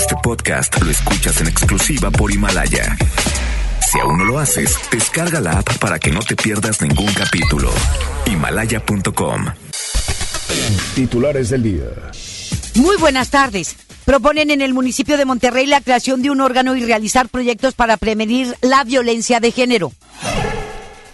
Este 0.00 0.16
podcast 0.22 0.80
lo 0.80 0.90
escuchas 0.90 1.42
en 1.42 1.48
exclusiva 1.48 2.10
por 2.10 2.32
Himalaya. 2.32 2.96
Si 3.86 4.00
aún 4.00 4.16
no 4.16 4.24
lo 4.24 4.38
haces, 4.38 4.74
descarga 4.90 5.42
la 5.42 5.58
app 5.58 5.76
para 5.76 5.98
que 5.98 6.10
no 6.10 6.20
te 6.20 6.36
pierdas 6.36 6.80
ningún 6.80 7.12
capítulo. 7.12 7.70
Himalaya.com. 8.24 9.44
Titulares 10.94 11.50
del 11.50 11.62
día. 11.64 11.84
Muy 12.76 12.96
buenas 12.96 13.28
tardes. 13.28 13.76
Proponen 14.06 14.50
en 14.50 14.62
el 14.62 14.72
municipio 14.72 15.18
de 15.18 15.26
Monterrey 15.26 15.66
la 15.66 15.82
creación 15.82 16.22
de 16.22 16.30
un 16.30 16.40
órgano 16.40 16.74
y 16.76 16.84
realizar 16.86 17.28
proyectos 17.28 17.74
para 17.74 17.98
prevenir 17.98 18.56
la 18.62 18.84
violencia 18.84 19.38
de 19.38 19.52
género. 19.52 19.92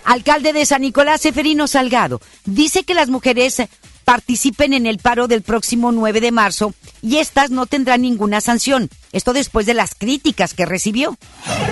Alcalde 0.04 0.52
de 0.52 0.64
San 0.64 0.82
Nicolás, 0.82 1.22
Seferino 1.22 1.66
Salgado, 1.66 2.20
dice 2.44 2.84
que 2.84 2.94
las 2.94 3.08
mujeres 3.08 3.60
participen 4.06 4.72
en 4.72 4.86
el 4.86 4.98
paro 4.98 5.26
del 5.26 5.42
próximo 5.42 5.90
9 5.90 6.20
de 6.20 6.30
marzo 6.30 6.72
y 7.02 7.16
estas 7.16 7.50
no 7.50 7.66
tendrán 7.66 8.02
ninguna 8.02 8.40
sanción. 8.40 8.88
Esto 9.10 9.32
después 9.32 9.66
de 9.66 9.74
las 9.74 9.96
críticas 9.96 10.54
que 10.54 10.64
recibió. 10.64 11.18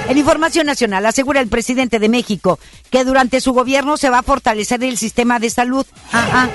En 0.08 0.18
Información 0.18 0.66
Nacional 0.66 1.06
asegura 1.06 1.40
el 1.40 1.46
presidente 1.46 2.00
de 2.00 2.08
México 2.08 2.58
que 2.90 3.04
durante 3.04 3.40
su 3.40 3.52
gobierno 3.52 3.96
se 3.96 4.10
va 4.10 4.18
a 4.18 4.24
fortalecer 4.24 4.82
el 4.82 4.98
sistema 4.98 5.38
de 5.38 5.48
salud. 5.48 5.86
Ah, 6.12 6.48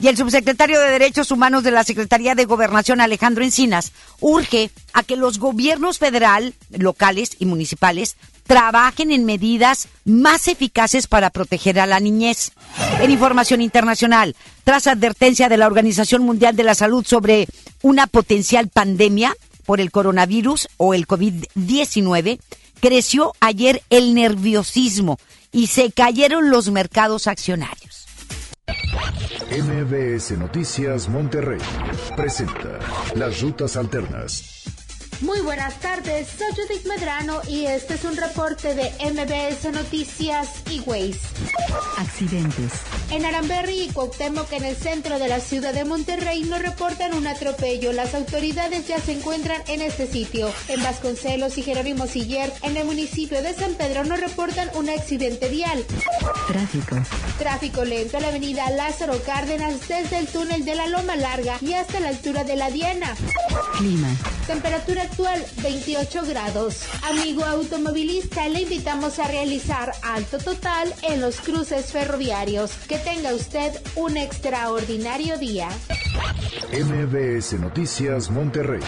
y 0.00 0.06
el 0.06 0.16
subsecretario 0.16 0.78
de 0.78 0.92
Derechos 0.92 1.32
Humanos 1.32 1.64
de 1.64 1.72
la 1.72 1.82
Secretaría 1.82 2.36
de 2.36 2.44
Gobernación, 2.44 3.00
Alejandro 3.00 3.42
Encinas, 3.42 3.90
urge 4.20 4.70
a 4.92 5.02
que 5.02 5.16
los 5.16 5.40
gobiernos 5.40 5.98
federal, 5.98 6.54
locales 6.70 7.30
y 7.40 7.46
municipales 7.46 8.16
trabajen 8.48 9.12
en 9.12 9.26
medidas 9.26 9.88
más 10.06 10.48
eficaces 10.48 11.06
para 11.06 11.30
proteger 11.30 11.78
a 11.78 11.86
la 11.86 12.00
niñez. 12.00 12.52
En 13.00 13.10
información 13.10 13.60
internacional, 13.60 14.34
tras 14.64 14.86
advertencia 14.86 15.50
de 15.50 15.58
la 15.58 15.66
Organización 15.66 16.22
Mundial 16.24 16.56
de 16.56 16.64
la 16.64 16.74
Salud 16.74 17.06
sobre 17.06 17.46
una 17.82 18.06
potencial 18.06 18.68
pandemia 18.68 19.36
por 19.66 19.80
el 19.80 19.90
coronavirus 19.90 20.66
o 20.78 20.94
el 20.94 21.06
COVID-19, 21.06 22.40
creció 22.80 23.34
ayer 23.40 23.82
el 23.90 24.14
nerviosismo 24.14 25.18
y 25.52 25.66
se 25.66 25.92
cayeron 25.92 26.50
los 26.50 26.70
mercados 26.70 27.26
accionarios. 27.26 28.06
MBS 29.50 30.38
Noticias 30.38 31.08
Monterrey 31.08 31.60
presenta 32.16 32.78
Las 33.14 33.42
Rutas 33.42 33.76
Alternas. 33.76 34.57
Muy 35.20 35.40
buenas 35.40 35.80
tardes, 35.80 36.28
soy 36.28 36.46
Judith 36.54 36.86
Medrano 36.86 37.40
y 37.48 37.66
este 37.66 37.94
es 37.94 38.04
un 38.04 38.16
reporte 38.16 38.76
de 38.76 38.92
MBS 39.10 39.72
Noticias 39.72 40.48
y 40.70 40.78
Waze. 40.86 41.18
Accidentes. 41.96 42.70
En 43.10 43.24
Aramberri 43.24 43.82
y 43.82 43.88
Cuauhtémoc, 43.88 44.52
en 44.52 44.64
el 44.64 44.76
centro 44.76 45.18
de 45.18 45.26
la 45.26 45.40
ciudad 45.40 45.74
de 45.74 45.84
Monterrey, 45.84 46.44
nos 46.44 46.62
reportan 46.62 47.14
un 47.14 47.26
atropello. 47.26 47.92
Las 47.92 48.14
autoridades 48.14 48.86
ya 48.86 49.00
se 49.00 49.12
encuentran 49.12 49.60
en 49.66 49.82
este 49.82 50.06
sitio. 50.06 50.52
En 50.68 50.84
Vasconcelos 50.84 51.58
y 51.58 51.62
Jerónimo 51.62 52.06
Siller, 52.06 52.52
en 52.62 52.76
el 52.76 52.84
municipio 52.84 53.42
de 53.42 53.54
San 53.54 53.74
Pedro, 53.74 54.04
nos 54.04 54.20
reportan 54.20 54.70
un 54.74 54.88
accidente 54.88 55.48
vial. 55.48 55.84
Tráfico. 56.46 56.96
Tráfico 57.38 57.84
lento 57.84 58.18
en 58.18 58.22
la 58.22 58.28
avenida 58.28 58.70
Lázaro 58.70 59.20
Cárdenas 59.24 59.88
desde 59.88 60.18
el 60.18 60.28
túnel 60.28 60.64
de 60.64 60.76
la 60.76 60.86
Loma 60.86 61.16
Larga 61.16 61.56
y 61.60 61.72
hasta 61.72 61.98
la 61.98 62.10
altura 62.10 62.44
de 62.44 62.54
la 62.54 62.70
Diana. 62.70 63.16
Clima. 63.78 64.14
Temperatura 64.46 65.07
actual 65.10 65.44
28 65.62 66.22
grados. 66.28 66.82
Amigo 67.08 67.44
automovilista, 67.44 68.48
le 68.48 68.62
invitamos 68.62 69.18
a 69.18 69.28
realizar 69.28 69.92
alto 70.02 70.38
total 70.38 70.92
en 71.02 71.20
los 71.20 71.40
cruces 71.40 71.92
ferroviarios. 71.92 72.72
Que 72.88 72.98
tenga 72.98 73.34
usted 73.34 73.72
un 73.96 74.16
extraordinario 74.16 75.38
día. 75.38 75.68
MBS 76.72 77.54
Noticias 77.54 78.30
Monterrey 78.30 78.80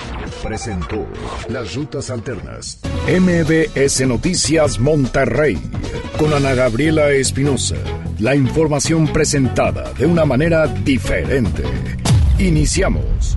presentó 0.43 1.07
Las 1.49 1.75
Rutas 1.75 2.11
Alternas. 2.11 2.79
MBS 3.09 4.07
Noticias 4.07 4.79
Monterrey 4.79 5.59
con 6.19 6.33
Ana 6.35 6.55
Gabriela 6.55 7.11
Espinosa. 7.11 7.77
La 8.19 8.35
información 8.35 9.07
presentada 9.09 9.93
de 9.95 10.07
una 10.07 10.25
manera 10.25 10.67
diferente. 10.67 11.63
Iniciamos. 12.39 13.37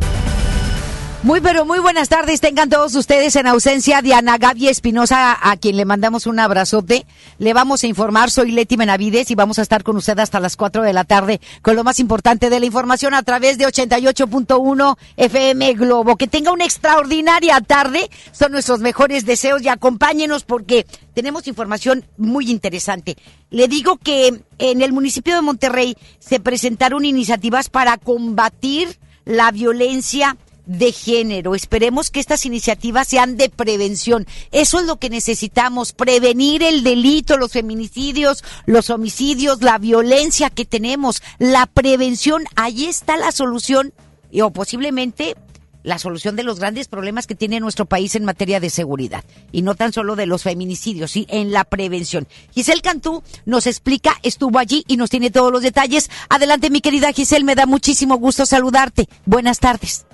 Muy 1.23 1.39
pero 1.39 1.63
muy 1.63 1.79
buenas 1.79 2.09
tardes, 2.09 2.41
tengan 2.41 2.69
todos 2.69 2.93
ustedes 2.95 3.37
en 3.37 3.47
ausencia 3.47 4.01
de 4.01 4.13
Ana 4.13 4.37
Gaby 4.37 4.67
Espinosa, 4.67 5.37
a 5.41 5.55
quien 5.55 5.77
le 5.77 5.85
mandamos 5.85 6.27
un 6.27 6.37
abrazote. 6.37 7.05
Le 7.37 7.53
vamos 7.53 7.81
a 7.81 7.87
informar, 7.87 8.29
soy 8.29 8.51
Leti 8.51 8.75
Benavides 8.75 9.31
y 9.31 9.35
vamos 9.35 9.57
a 9.57 9.61
estar 9.61 9.83
con 9.83 9.95
usted 9.95 10.19
hasta 10.19 10.41
las 10.41 10.57
4 10.57 10.83
de 10.83 10.91
la 10.91 11.05
tarde 11.05 11.39
con 11.61 11.77
lo 11.77 11.85
más 11.85 12.01
importante 12.01 12.49
de 12.49 12.59
la 12.59 12.65
información 12.65 13.13
a 13.13 13.23
través 13.23 13.57
de 13.57 13.65
88.1 13.65 14.97
FM 15.15 15.73
Globo. 15.75 16.17
Que 16.17 16.27
tenga 16.27 16.51
una 16.51 16.65
extraordinaria 16.65 17.61
tarde, 17.61 18.09
son 18.33 18.51
nuestros 18.51 18.81
mejores 18.81 19.25
deseos 19.25 19.61
y 19.61 19.69
acompáñenos 19.69 20.43
porque 20.43 20.85
tenemos 21.13 21.47
información 21.47 22.05
muy 22.17 22.51
interesante. 22.51 23.15
Le 23.49 23.69
digo 23.69 23.95
que 23.95 24.43
en 24.57 24.81
el 24.81 24.91
municipio 24.91 25.35
de 25.35 25.41
Monterrey 25.41 25.95
se 26.19 26.41
presentaron 26.41 27.05
iniciativas 27.05 27.69
para 27.69 27.97
combatir 27.97 28.99
la 29.23 29.51
violencia 29.51 30.35
de 30.65 30.91
género. 30.91 31.55
Esperemos 31.55 32.09
que 32.09 32.19
estas 32.19 32.45
iniciativas 32.45 33.07
sean 33.07 33.37
de 33.37 33.49
prevención. 33.49 34.25
Eso 34.51 34.79
es 34.79 34.85
lo 34.85 34.97
que 34.97 35.09
necesitamos, 35.09 35.93
prevenir 35.93 36.63
el 36.63 36.83
delito, 36.83 37.37
los 37.37 37.51
feminicidios, 37.51 38.43
los 38.65 38.89
homicidios, 38.89 39.61
la 39.61 39.77
violencia 39.77 40.49
que 40.49 40.65
tenemos, 40.65 41.21
la 41.39 41.65
prevención. 41.65 42.43
Ahí 42.55 42.85
está 42.85 43.17
la 43.17 43.31
solución 43.31 43.93
o 44.41 44.51
posiblemente 44.51 45.35
la 45.83 45.99
solución 45.99 46.35
de 46.35 46.43
los 46.43 46.59
grandes 46.59 46.87
problemas 46.87 47.27
que 47.27 47.35
tiene 47.35 47.59
nuestro 47.59 47.85
país 47.85 48.15
en 48.15 48.23
materia 48.23 48.59
de 48.59 48.69
seguridad. 48.69 49.23
Y 49.51 49.61
no 49.61 49.75
tan 49.75 49.93
solo 49.93 50.15
de 50.15 50.25
los 50.25 50.43
feminicidios, 50.43 51.11
sí, 51.11 51.25
en 51.29 51.51
la 51.51 51.65
prevención. 51.65 52.27
Giselle 52.53 52.81
Cantú 52.81 53.21
nos 53.45 53.67
explica, 53.67 54.17
estuvo 54.23 54.59
allí 54.59 54.83
y 54.87 54.97
nos 54.97 55.09
tiene 55.09 55.29
todos 55.29 55.51
los 55.51 55.61
detalles. 55.61 56.09
Adelante, 56.29 56.69
mi 56.69 56.81
querida 56.81 57.11
Giselle, 57.11 57.43
me 57.43 57.55
da 57.55 57.65
muchísimo 57.65 58.15
gusto 58.15 58.45
saludarte. 58.45 59.07
Buenas 59.25 59.59
tardes. 59.59 60.05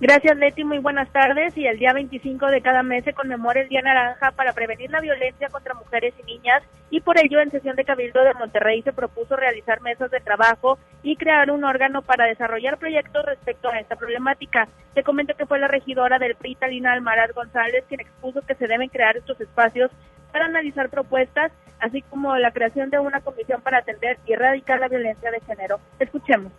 Gracias 0.00 0.34
Leti, 0.38 0.64
muy 0.64 0.78
buenas 0.78 1.10
tardes. 1.12 1.54
Y 1.58 1.66
el 1.66 1.78
día 1.78 1.92
25 1.92 2.46
de 2.46 2.62
cada 2.62 2.82
mes 2.82 3.04
se 3.04 3.12
conmemora 3.12 3.60
el 3.60 3.68
Día 3.68 3.82
Naranja 3.82 4.30
para 4.30 4.54
prevenir 4.54 4.90
la 4.90 5.02
violencia 5.02 5.50
contra 5.50 5.74
mujeres 5.74 6.14
y 6.18 6.22
niñas 6.22 6.62
y 6.88 7.02
por 7.02 7.18
ello 7.18 7.38
en 7.38 7.50
sesión 7.50 7.76
de 7.76 7.84
Cabildo 7.84 8.24
de 8.24 8.32
Monterrey 8.32 8.80
se 8.80 8.94
propuso 8.94 9.36
realizar 9.36 9.82
mesas 9.82 10.10
de 10.10 10.20
trabajo 10.20 10.78
y 11.02 11.16
crear 11.16 11.50
un 11.50 11.64
órgano 11.64 12.00
para 12.00 12.24
desarrollar 12.24 12.78
proyectos 12.78 13.26
respecto 13.26 13.68
a 13.68 13.78
esta 13.78 13.96
problemática. 13.96 14.68
Te 14.94 15.02
comento 15.02 15.34
que 15.36 15.44
fue 15.44 15.58
la 15.58 15.68
regidora 15.68 16.18
del 16.18 16.34
PRI, 16.34 16.54
Talina 16.54 16.94
Almaraz 16.94 17.34
González, 17.34 17.84
quien 17.86 18.00
expuso 18.00 18.40
que 18.40 18.54
se 18.54 18.66
deben 18.66 18.88
crear 18.88 19.18
estos 19.18 19.38
espacios 19.38 19.90
para 20.32 20.46
analizar 20.46 20.88
propuestas, 20.88 21.52
así 21.78 22.00
como 22.00 22.34
la 22.38 22.52
creación 22.52 22.88
de 22.88 22.98
una 22.98 23.20
comisión 23.20 23.60
para 23.60 23.78
atender 23.78 24.18
y 24.24 24.32
erradicar 24.32 24.80
la 24.80 24.88
violencia 24.88 25.30
de 25.30 25.40
género. 25.40 25.78
Escuchemos. 25.98 26.52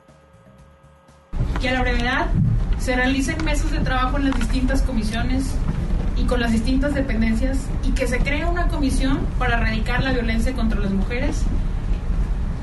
Y 1.61 1.67
a 1.67 1.73
la 1.73 1.81
brevedad 1.81 2.27
se 2.79 2.95
realicen 2.95 3.43
mesas 3.45 3.71
de 3.71 3.79
trabajo 3.79 4.17
en 4.17 4.31
las 4.31 4.39
distintas 4.39 4.81
comisiones 4.81 5.53
y 6.17 6.23
con 6.23 6.39
las 6.39 6.51
distintas 6.51 6.95
dependencias 6.95 7.59
y 7.87 7.91
que 7.91 8.07
se 8.07 8.19
cree 8.19 8.45
una 8.45 8.67
comisión 8.67 9.19
para 9.37 9.57
erradicar 9.57 10.03
la 10.03 10.11
violencia 10.11 10.53
contra 10.53 10.79
las 10.79 10.91
mujeres, 10.91 11.43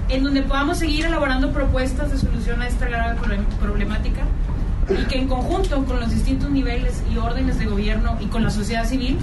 en 0.09 0.25
donde 0.25 0.43
podamos 0.43 0.79
seguir 0.79 1.07
elaborando 1.07 1.53
propuestas 1.53 2.11
de 2.11 2.19
solución 2.19 2.61
a 2.61 2.67
esta 2.67 2.89
grave 2.89 3.17
problemática 3.61 4.23
y 4.91 5.05
que 5.05 5.19
en 5.19 5.29
conjunto 5.29 5.85
con 5.85 6.01
los 6.01 6.11
distintos 6.11 6.51
niveles 6.51 7.03
y 7.13 7.19
órdenes 7.19 7.59
de 7.59 7.67
gobierno 7.67 8.17
y 8.21 8.27
con 8.27 8.43
la 8.43 8.51
sociedad 8.51 8.85
civil, 8.85 9.19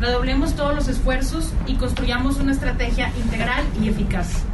redoblemos 0.00 0.54
todos 0.54 0.74
los 0.74 0.88
esfuerzos 0.88 1.52
y 1.66 1.74
construyamos 1.74 2.38
una 2.38 2.52
estrategia 2.52 3.10
integral 3.16 3.64
y 3.82 3.88
eficaz. 3.88 4.44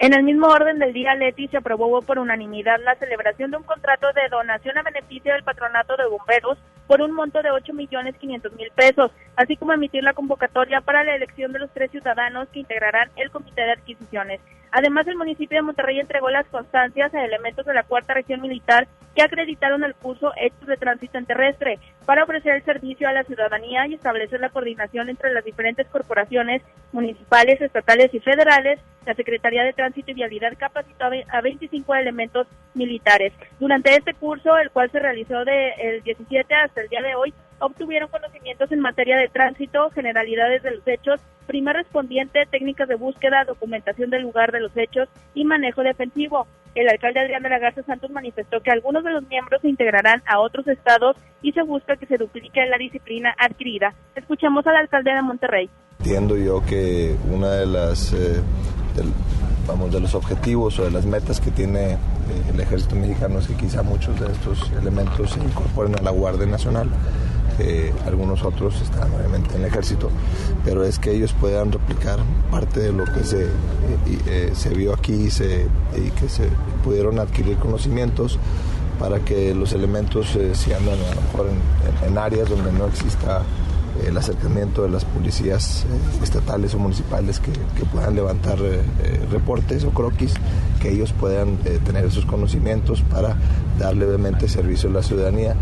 En 0.00 0.14
el 0.14 0.22
mismo 0.22 0.46
orden 0.46 0.78
del 0.78 0.94
día, 0.94 1.14
Leti 1.14 1.46
se 1.48 1.58
aprobó 1.58 2.00
por 2.00 2.18
unanimidad 2.18 2.80
la 2.82 2.94
celebración 2.94 3.50
de 3.50 3.58
un 3.58 3.64
contrato 3.64 4.06
de 4.14 4.30
donación 4.30 4.78
a 4.78 4.82
beneficio 4.82 5.34
del 5.34 5.42
patronato 5.42 5.94
de 5.98 6.06
bomberos 6.06 6.56
por 6.86 7.02
un 7.02 7.12
monto 7.12 7.42
de 7.42 7.50
8 7.50 7.74
millones 7.74 8.16
500 8.16 8.54
mil 8.54 8.70
pesos, 8.74 9.12
así 9.36 9.58
como 9.58 9.74
emitir 9.74 10.02
la 10.02 10.14
convocatoria 10.14 10.80
para 10.80 11.04
la 11.04 11.14
elección 11.14 11.52
de 11.52 11.58
los 11.58 11.70
tres 11.72 11.90
ciudadanos 11.90 12.48
que 12.48 12.60
integrarán 12.60 13.10
el 13.16 13.30
comité 13.30 13.60
de 13.60 13.72
adquisiciones. 13.72 14.40
Además, 14.72 15.06
el 15.06 15.16
municipio 15.16 15.58
de 15.58 15.62
Monterrey 15.62 15.98
entregó 15.98 16.30
las 16.30 16.46
constancias 16.46 17.12
a 17.14 17.24
elementos 17.24 17.66
de 17.66 17.74
la 17.74 17.82
cuarta 17.82 18.14
región 18.14 18.40
militar 18.40 18.86
que 19.14 19.22
acreditaron 19.22 19.82
el 19.82 19.94
curso 19.94 20.32
Hechos 20.36 20.66
de 20.66 20.76
Tránsito 20.76 21.18
en 21.18 21.26
Terrestre 21.26 21.78
para 22.06 22.22
ofrecer 22.22 22.54
el 22.54 22.64
servicio 22.64 23.08
a 23.08 23.12
la 23.12 23.24
ciudadanía 23.24 23.86
y 23.86 23.94
establecer 23.94 24.40
la 24.40 24.50
coordinación 24.50 25.08
entre 25.08 25.32
las 25.32 25.44
diferentes 25.44 25.86
corporaciones 25.88 26.62
municipales, 26.92 27.60
estatales 27.60 28.14
y 28.14 28.20
federales. 28.20 28.78
La 29.06 29.14
Secretaría 29.14 29.64
de 29.64 29.72
Tránsito 29.72 30.10
y 30.12 30.14
Vialidad 30.14 30.52
capacitó 30.56 31.06
a 31.06 31.40
25 31.40 31.94
elementos 31.94 32.46
militares. 32.74 33.32
Durante 33.58 33.96
este 33.96 34.14
curso, 34.14 34.56
el 34.58 34.70
cual 34.70 34.90
se 34.90 35.00
realizó 35.00 35.44
del 35.44 36.02
17 36.04 36.54
hasta 36.54 36.82
el 36.82 36.88
día 36.88 37.00
de 37.00 37.14
hoy, 37.14 37.34
obtuvieron 37.60 38.10
conocimientos 38.10 38.72
en 38.72 38.80
materia 38.80 39.16
de 39.16 39.28
tránsito, 39.28 39.90
generalidades 39.90 40.62
de 40.62 40.72
los 40.72 40.86
hechos, 40.86 41.20
prima 41.46 41.72
respondiente, 41.72 42.46
técnicas 42.50 42.88
de 42.88 42.96
búsqueda, 42.96 43.44
documentación 43.44 44.10
del 44.10 44.22
lugar 44.22 44.52
de 44.52 44.60
los 44.60 44.76
hechos 44.76 45.08
y 45.34 45.44
manejo 45.44 45.82
defensivo. 45.82 46.46
El 46.74 46.88
alcalde 46.88 47.20
Adrián 47.20 47.42
de 47.42 47.48
la 47.48 47.58
Garza 47.58 47.82
Santos 47.82 48.10
manifestó 48.10 48.60
que 48.60 48.70
algunos 48.70 49.02
de 49.02 49.10
los 49.10 49.26
miembros 49.28 49.60
se 49.60 49.68
integrarán 49.68 50.22
a 50.26 50.38
otros 50.38 50.66
estados 50.68 51.16
y 51.42 51.52
se 51.52 51.62
busca 51.62 51.96
que 51.96 52.06
se 52.06 52.16
duplique 52.16 52.64
la 52.66 52.78
disciplina 52.78 53.34
adquirida. 53.38 53.92
Escuchemos 54.14 54.66
al 54.66 54.76
alcalde 54.76 55.12
de 55.12 55.22
Monterrey. 55.22 55.70
Entiendo 55.98 56.36
yo 56.36 56.64
que 56.64 57.16
una 57.28 57.50
de 57.50 57.66
las 57.66 58.12
eh, 58.12 58.40
vamos 59.66 59.92
de 59.92 60.00
los 60.00 60.14
objetivos 60.14 60.78
o 60.78 60.84
de 60.84 60.90
las 60.90 61.06
metas 61.06 61.40
que 61.40 61.50
tiene 61.50 61.92
eh, 61.92 61.96
el 62.52 62.60
ejército 62.60 62.96
mexicano 62.96 63.38
es 63.38 63.46
que 63.46 63.54
quizá 63.54 63.82
muchos 63.82 64.18
de 64.18 64.26
estos 64.26 64.70
elementos 64.72 65.30
se 65.30 65.40
incorporen 65.40 65.96
a 65.98 66.02
la 66.02 66.10
Guardia 66.10 66.46
Nacional. 66.46 66.88
Algunos 68.06 68.42
otros 68.42 68.80
están 68.80 69.12
obviamente 69.12 69.54
en 69.54 69.62
el 69.62 69.66
ejército, 69.68 70.10
pero 70.64 70.82
es 70.84 70.98
que 70.98 71.12
ellos 71.12 71.32
puedan 71.38 71.70
replicar 71.72 72.18
parte 72.50 72.80
de 72.80 72.92
lo 72.92 73.04
que 73.04 73.22
se, 73.24 73.42
eh, 73.44 73.48
eh, 74.26 74.50
se 74.54 74.70
vio 74.70 74.94
aquí 74.94 75.12
y, 75.12 75.30
se, 75.30 75.66
que 76.18 76.28
se 76.28 76.48
pudieron 76.82 77.18
adquirir 77.18 77.56
conocimientos 77.58 78.38
para 78.98 79.20
que 79.20 79.54
los 79.54 79.72
elementos 79.72 80.34
eh, 80.36 80.52
si 80.54 80.72
andan 80.72 80.94
a 80.98 81.14
lo 81.14 81.20
mejor 81.22 81.46
en, 81.48 82.08
en- 82.08 82.18
áreas 82.18 82.48
donde 82.48 82.72
no 82.72 82.86
exista 82.86 83.42
el 84.06 84.16
acercamiento 84.16 84.82
de 84.82 84.88
las 84.88 85.04
policías 85.04 85.84
estatales 86.22 86.74
o 86.74 86.78
municipales 86.78 87.40
que, 87.40 87.52
puedan 87.92 88.14
levantar 88.14 88.58
reportes 89.30 89.84
o 89.84 89.90
croquis, 89.90 90.32
que 90.80 90.90
ellos 90.92 91.12
puedan 91.12 91.56
tener 91.84 92.04
esos 92.06 92.24
conocimientos 92.24 93.02
para 93.02 93.36
darle 93.78 94.06
obviamente 94.06 94.48
servicio 94.48 94.88
a 94.88 94.92
la 94.92 95.02
ciudadanía. 95.02 95.56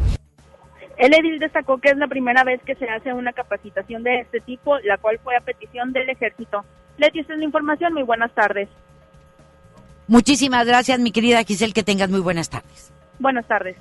El 0.99 1.15
edil 1.15 1.39
destacó 1.39 1.79
que 1.79 1.91
es 1.91 1.97
la 1.97 2.09
primera 2.09 2.43
vez 2.43 2.61
que 2.67 2.75
se 2.75 2.89
hace 2.89 3.13
una 3.13 3.33
capacitación 3.33 4.03
de 4.03 4.21
este 4.21 4.41
tipo, 4.41 4.79
la 4.81 4.99
cual 4.99 5.21
fue 5.23 5.37
a 5.37 5.41
petición 5.41 5.93
del 5.93 6.11
ejército. 6.11 6.65
Leti, 6.99 7.21
esta 7.21 7.35
es 7.35 7.39
la 7.39 7.45
información. 7.45 7.95
Muy 7.95 8.03
buenas 8.03 8.35
tardes. 8.35 8.69
Muchísimas 10.09 10.67
gracias, 10.67 10.99
mi 10.99 11.13
querida 11.13 11.45
Giselle, 11.45 11.73
que 11.73 11.85
tengas 11.85 12.11
muy 12.11 12.21
buenas 12.21 12.51
tardes. 12.51 12.93
Buenas 13.21 13.47
tardes. 13.47 13.77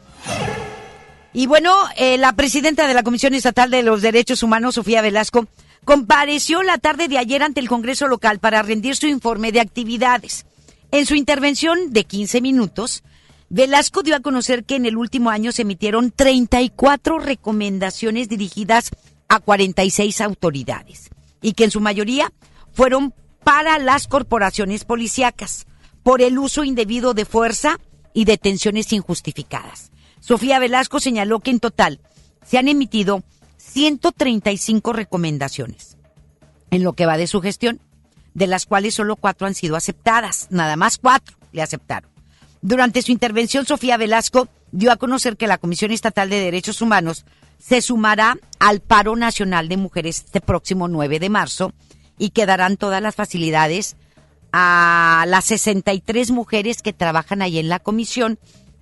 Y 1.34 1.48
bueno, 1.48 1.74
eh, 1.98 2.18
la 2.18 2.34
presidenta 2.34 2.88
de 2.88 2.94
la 2.94 3.04
Comisión 3.04 3.34
Estatal 3.34 3.72
de 3.72 3.82
los 3.82 4.02
Derechos 4.02 4.44
Humanos, 4.44 4.76
Sofía 4.76 5.02
Velasco, 5.02 5.48
compareció 5.86 6.62
la 6.64 6.78
tarde 6.78 7.08
de 7.08 7.18
ayer 7.18 7.42
ante 7.42 7.60
el 7.60 7.70
Congreso 7.70 8.08
local 8.08 8.40
para 8.40 8.62
rendir 8.62 8.96
su 8.96 9.08
informe 9.08 9.52
de 9.52 9.62
actividades. 9.62 10.46
En 10.92 11.06
su 11.06 11.16
intervención 11.16 11.92
de 11.94 12.04
15 12.04 12.42
minutos, 12.42 13.04
Velasco 13.50 14.04
dio 14.04 14.16
a 14.16 14.20
conocer 14.20 14.66
que 14.66 14.76
en 14.76 14.86
el 14.86 14.98
último 14.98 15.30
año 15.30 15.52
se 15.52 15.62
emitieron 15.62 16.12
34 16.12 17.20
recomendaciones 17.20 18.28
dirigidas 18.28 18.92
a 19.30 19.40
46 19.40 20.22
autoridades 20.22 21.10
y 21.42 21.54
que 21.54 21.64
en 21.64 21.72
su 21.72 21.80
mayoría 21.80 22.34
fueron 22.74 23.14
para 23.44 23.80
las 23.80 24.08
corporaciones 24.08 24.84
policíacas 24.84 25.66
por 26.04 26.22
el 26.22 26.38
uso 26.38 26.66
indebido 26.66 27.14
de 27.14 27.26
fuerza 27.26 27.80
y 28.14 28.26
detenciones 28.26 28.92
injustificadas. 28.92 29.92
Sofía 30.20 30.60
Velasco 30.60 31.00
señaló 31.00 31.40
que 31.40 31.52
en 31.52 31.60
total 31.60 32.02
se 32.46 32.58
han 32.58 32.68
emitido 32.68 33.24
135 33.58 34.92
recomendaciones 34.92 35.98
en 36.70 36.84
lo 36.84 36.94
que 36.94 37.06
va 37.06 37.18
de 37.18 37.28
su 37.28 37.42
gestión, 37.42 37.80
de 38.34 38.48
las 38.48 38.66
cuales 38.66 38.96
solo 38.96 39.16
cuatro 39.16 39.48
han 39.48 39.56
sido 39.56 39.78
aceptadas, 39.78 40.48
nada 40.50 40.76
más 40.76 40.98
cuatro 40.98 41.38
le 41.54 41.62
aceptaron. 41.62 42.17
Durante 42.62 43.02
su 43.02 43.12
intervención, 43.12 43.66
Sofía 43.66 43.98
Velasco 43.98 44.48
dio 44.72 44.92
a 44.92 44.98
conocer 44.98 45.38
que 45.38 45.48
la 45.48 45.58
Comisión 45.58 45.92
Estatal 45.92 46.30
de 46.30 46.40
Derechos 46.40 46.82
Humanos 46.82 47.26
se 47.60 47.82
sumará 47.82 48.38
al 48.60 48.82
paro 48.82 49.16
nacional 49.16 49.70
de 49.70 49.78
mujeres 49.78 50.24
este 50.26 50.42
próximo 50.42 50.88
9 50.88 51.20
de 51.20 51.30
marzo 51.30 51.74
y 52.18 52.30
que 52.32 52.46
darán 52.46 52.78
todas 52.78 53.02
las 53.02 53.16
facilidades 53.16 53.96
a 54.52 55.26
las 55.28 55.46
63 55.46 56.32
mujeres 56.32 56.82
que 56.82 56.94
trabajan 56.94 57.42
ahí 57.42 57.60
en 57.60 57.70
la 57.70 57.80
comisión 57.80 58.40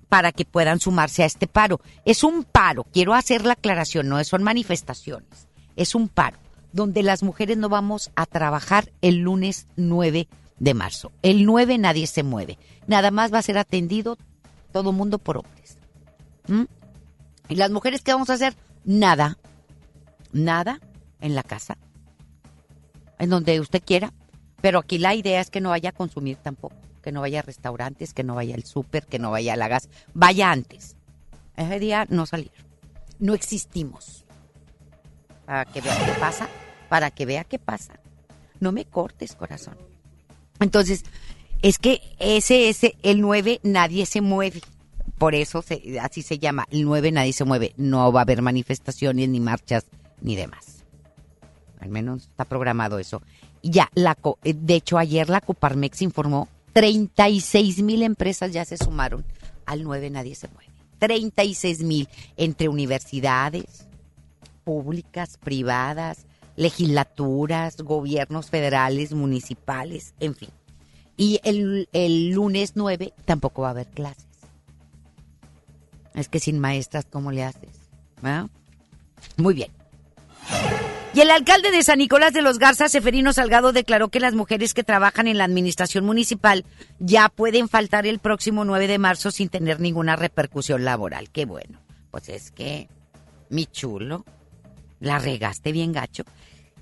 para 0.09 0.31
que 0.31 0.45
puedan 0.45 0.79
sumarse 0.79 1.23
a 1.23 1.25
este 1.25 1.47
paro. 1.47 1.81
Es 2.05 2.23
un 2.23 2.43
paro, 2.43 2.85
quiero 2.93 3.13
hacer 3.13 3.45
la 3.45 3.53
aclaración, 3.53 4.07
no 4.07 4.23
son 4.23 4.43
manifestaciones, 4.43 5.47
es 5.75 5.95
un 5.95 6.07
paro 6.07 6.37
donde 6.71 7.03
las 7.03 7.23
mujeres 7.23 7.57
no 7.57 7.69
vamos 7.69 8.11
a 8.15 8.25
trabajar 8.25 8.91
el 9.01 9.19
lunes 9.19 9.67
9 9.77 10.11
de 10.11 10.27
marzo. 10.73 11.11
El 11.21 11.45
9 11.45 11.77
nadie 11.77 12.07
se 12.07 12.23
mueve, 12.23 12.57
nada 12.87 13.11
más 13.11 13.33
va 13.33 13.39
a 13.39 13.43
ser 13.43 13.57
atendido 13.57 14.17
todo 14.71 14.91
mundo 14.91 15.19
por 15.19 15.37
hombres. 15.37 15.77
¿Mm? 16.47 16.63
¿Y 17.49 17.55
las 17.55 17.71
mujeres 17.71 18.01
qué 18.01 18.13
vamos 18.13 18.29
a 18.29 18.33
hacer? 18.33 18.55
Nada, 18.83 19.37
nada 20.31 20.79
en 21.21 21.35
la 21.35 21.43
casa, 21.43 21.77
en 23.19 23.29
donde 23.29 23.59
usted 23.59 23.81
quiera, 23.83 24.13
pero 24.61 24.79
aquí 24.79 24.97
la 24.97 25.15
idea 25.15 25.41
es 25.41 25.49
que 25.49 25.61
no 25.61 25.69
vaya 25.69 25.89
a 25.89 25.93
consumir 25.93 26.37
tampoco, 26.37 26.75
que 27.01 27.11
no 27.11 27.21
vaya 27.21 27.39
a 27.39 27.43
restaurantes, 27.43 28.13
que 28.13 28.23
no 28.23 28.35
vaya 28.35 28.55
al 28.55 28.63
súper, 28.63 29.05
que 29.05 29.19
no 29.19 29.31
vaya 29.31 29.53
a 29.53 29.57
la 29.57 29.67
gas, 29.67 29.89
vaya 30.13 30.51
antes. 30.51 30.95
Ese 31.55 31.79
día 31.79 32.05
no 32.09 32.25
salir. 32.25 32.51
No 33.19 33.33
existimos. 33.33 34.25
Para 35.45 35.65
que 35.65 35.81
vea 35.81 35.95
qué 36.05 36.11
pasa, 36.19 36.49
para 36.89 37.11
que 37.11 37.25
vea 37.25 37.43
qué 37.43 37.59
pasa. 37.59 37.93
No 38.59 38.71
me 38.71 38.85
cortes, 38.85 39.35
corazón. 39.35 39.77
Entonces, 40.59 41.03
es 41.61 41.77
que 41.77 42.01
ese, 42.19 42.69
ese, 42.69 42.95
el 43.03 43.21
9, 43.21 43.59
nadie 43.63 44.05
se 44.05 44.21
mueve. 44.21 44.61
Por 45.17 45.35
eso 45.35 45.61
se, 45.61 45.99
así 45.99 46.21
se 46.21 46.39
llama, 46.39 46.67
el 46.71 46.83
9 46.83 47.11
nadie 47.11 47.33
se 47.33 47.45
mueve. 47.45 47.73
No 47.77 48.11
va 48.11 48.21
a 48.21 48.23
haber 48.23 48.41
manifestaciones, 48.41 49.29
ni 49.29 49.39
marchas, 49.39 49.85
ni 50.21 50.35
demás. 50.35 50.83
Al 51.79 51.89
menos 51.89 52.23
está 52.23 52.45
programado 52.45 52.99
eso. 52.99 53.21
Ya, 53.63 53.89
la, 53.95 54.17
eh, 54.43 54.53
de 54.53 54.75
hecho, 54.75 54.97
ayer 54.97 55.29
la 55.29 55.41
Coparmex 55.41 56.01
informó 56.01 56.47
36 56.73 57.81
mil 57.83 58.03
empresas 58.03 58.51
ya 58.51 58.65
se 58.65 58.77
sumaron 58.77 59.23
al 59.65 59.83
9 59.83 60.09
nadie 60.09 60.35
se 60.35 60.47
mueve. 60.49 60.71
36 60.99 61.83
mil 61.83 62.07
entre 62.37 62.69
universidades 62.69 63.87
públicas, 64.63 65.37
privadas, 65.37 66.25
legislaturas, 66.55 67.77
gobiernos 67.77 68.49
federales, 68.49 69.13
municipales, 69.13 70.13
en 70.19 70.35
fin. 70.35 70.49
Y 71.17 71.39
el, 71.43 71.87
el 71.93 72.31
lunes 72.31 72.73
9 72.75 73.13
tampoco 73.25 73.63
va 73.63 73.69
a 73.69 73.71
haber 73.71 73.87
clases. 73.87 74.25
Es 76.13 76.29
que 76.29 76.39
sin 76.39 76.59
maestras, 76.59 77.05
¿cómo 77.09 77.31
le 77.31 77.43
haces? 77.43 77.89
¿Ah? 78.23 78.47
Muy 79.37 79.53
bien. 79.53 79.71
Y 81.13 81.21
el 81.21 81.31
alcalde 81.31 81.71
de 81.71 81.81
San 81.81 81.99
Nicolás 81.99 82.33
de 82.33 82.41
los 82.41 82.59
Garza, 82.59 82.89
Seferino 82.89 83.31
Salgado, 83.31 83.71
declaró 83.71 84.09
que 84.09 84.19
las 84.19 84.33
mujeres 84.33 84.73
que 84.73 84.83
trabajan 84.83 85.27
en 85.27 85.37
la 85.37 85.45
administración 85.45 86.05
municipal 86.05 86.65
ya 86.99 87.29
pueden 87.29 87.69
faltar 87.69 88.05
el 88.05 88.19
próximo 88.19 88.65
9 88.65 88.87
de 88.87 88.97
marzo 88.97 89.31
sin 89.31 89.47
tener 89.47 89.79
ninguna 89.79 90.17
repercusión 90.17 90.83
laboral. 90.83 91.29
Qué 91.29 91.45
bueno. 91.45 91.79
Pues 92.11 92.27
es 92.27 92.51
que, 92.51 92.89
mi 93.49 93.65
chulo, 93.65 94.25
la 94.99 95.19
regaste 95.19 95.71
bien 95.71 95.93
gacho. 95.93 96.23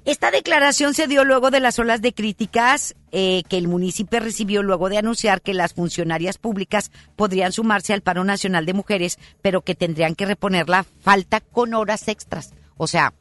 Esta 0.05 0.31
declaración 0.31 0.93
se 0.93 1.07
dio 1.07 1.23
luego 1.23 1.49
de 1.49 1.61
las 1.61 1.79
olas 1.79 2.01
de 2.01 2.13
críticas 2.13 2.93
eh, 3.13 3.43
que 3.47 3.57
el 3.57 3.69
municipio 3.69 4.19
recibió 4.19 4.61
luego 4.61 4.89
de 4.89 4.97
anunciar 4.97 5.41
que 5.41 5.53
las 5.53 5.73
funcionarias 5.73 6.37
públicas 6.37 6.91
podrían 7.15 7.53
sumarse 7.53 7.93
al 7.93 8.01
paro 8.01 8.25
nacional 8.25 8.65
de 8.65 8.73
mujeres, 8.73 9.17
pero 9.41 9.61
que 9.61 9.75
tendrían 9.75 10.15
que 10.15 10.25
reponer 10.25 10.67
la 10.67 10.83
falta 10.83 11.39
con 11.39 11.73
horas 11.73 12.09
extras. 12.09 12.53
O 12.75 12.87
sea, 12.87 13.13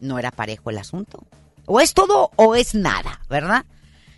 no 0.00 0.18
era 0.18 0.32
parejo 0.32 0.70
el 0.70 0.78
asunto. 0.78 1.24
O 1.66 1.80
es 1.80 1.94
todo 1.94 2.32
o 2.34 2.56
es 2.56 2.74
nada, 2.74 3.20
¿verdad? 3.30 3.64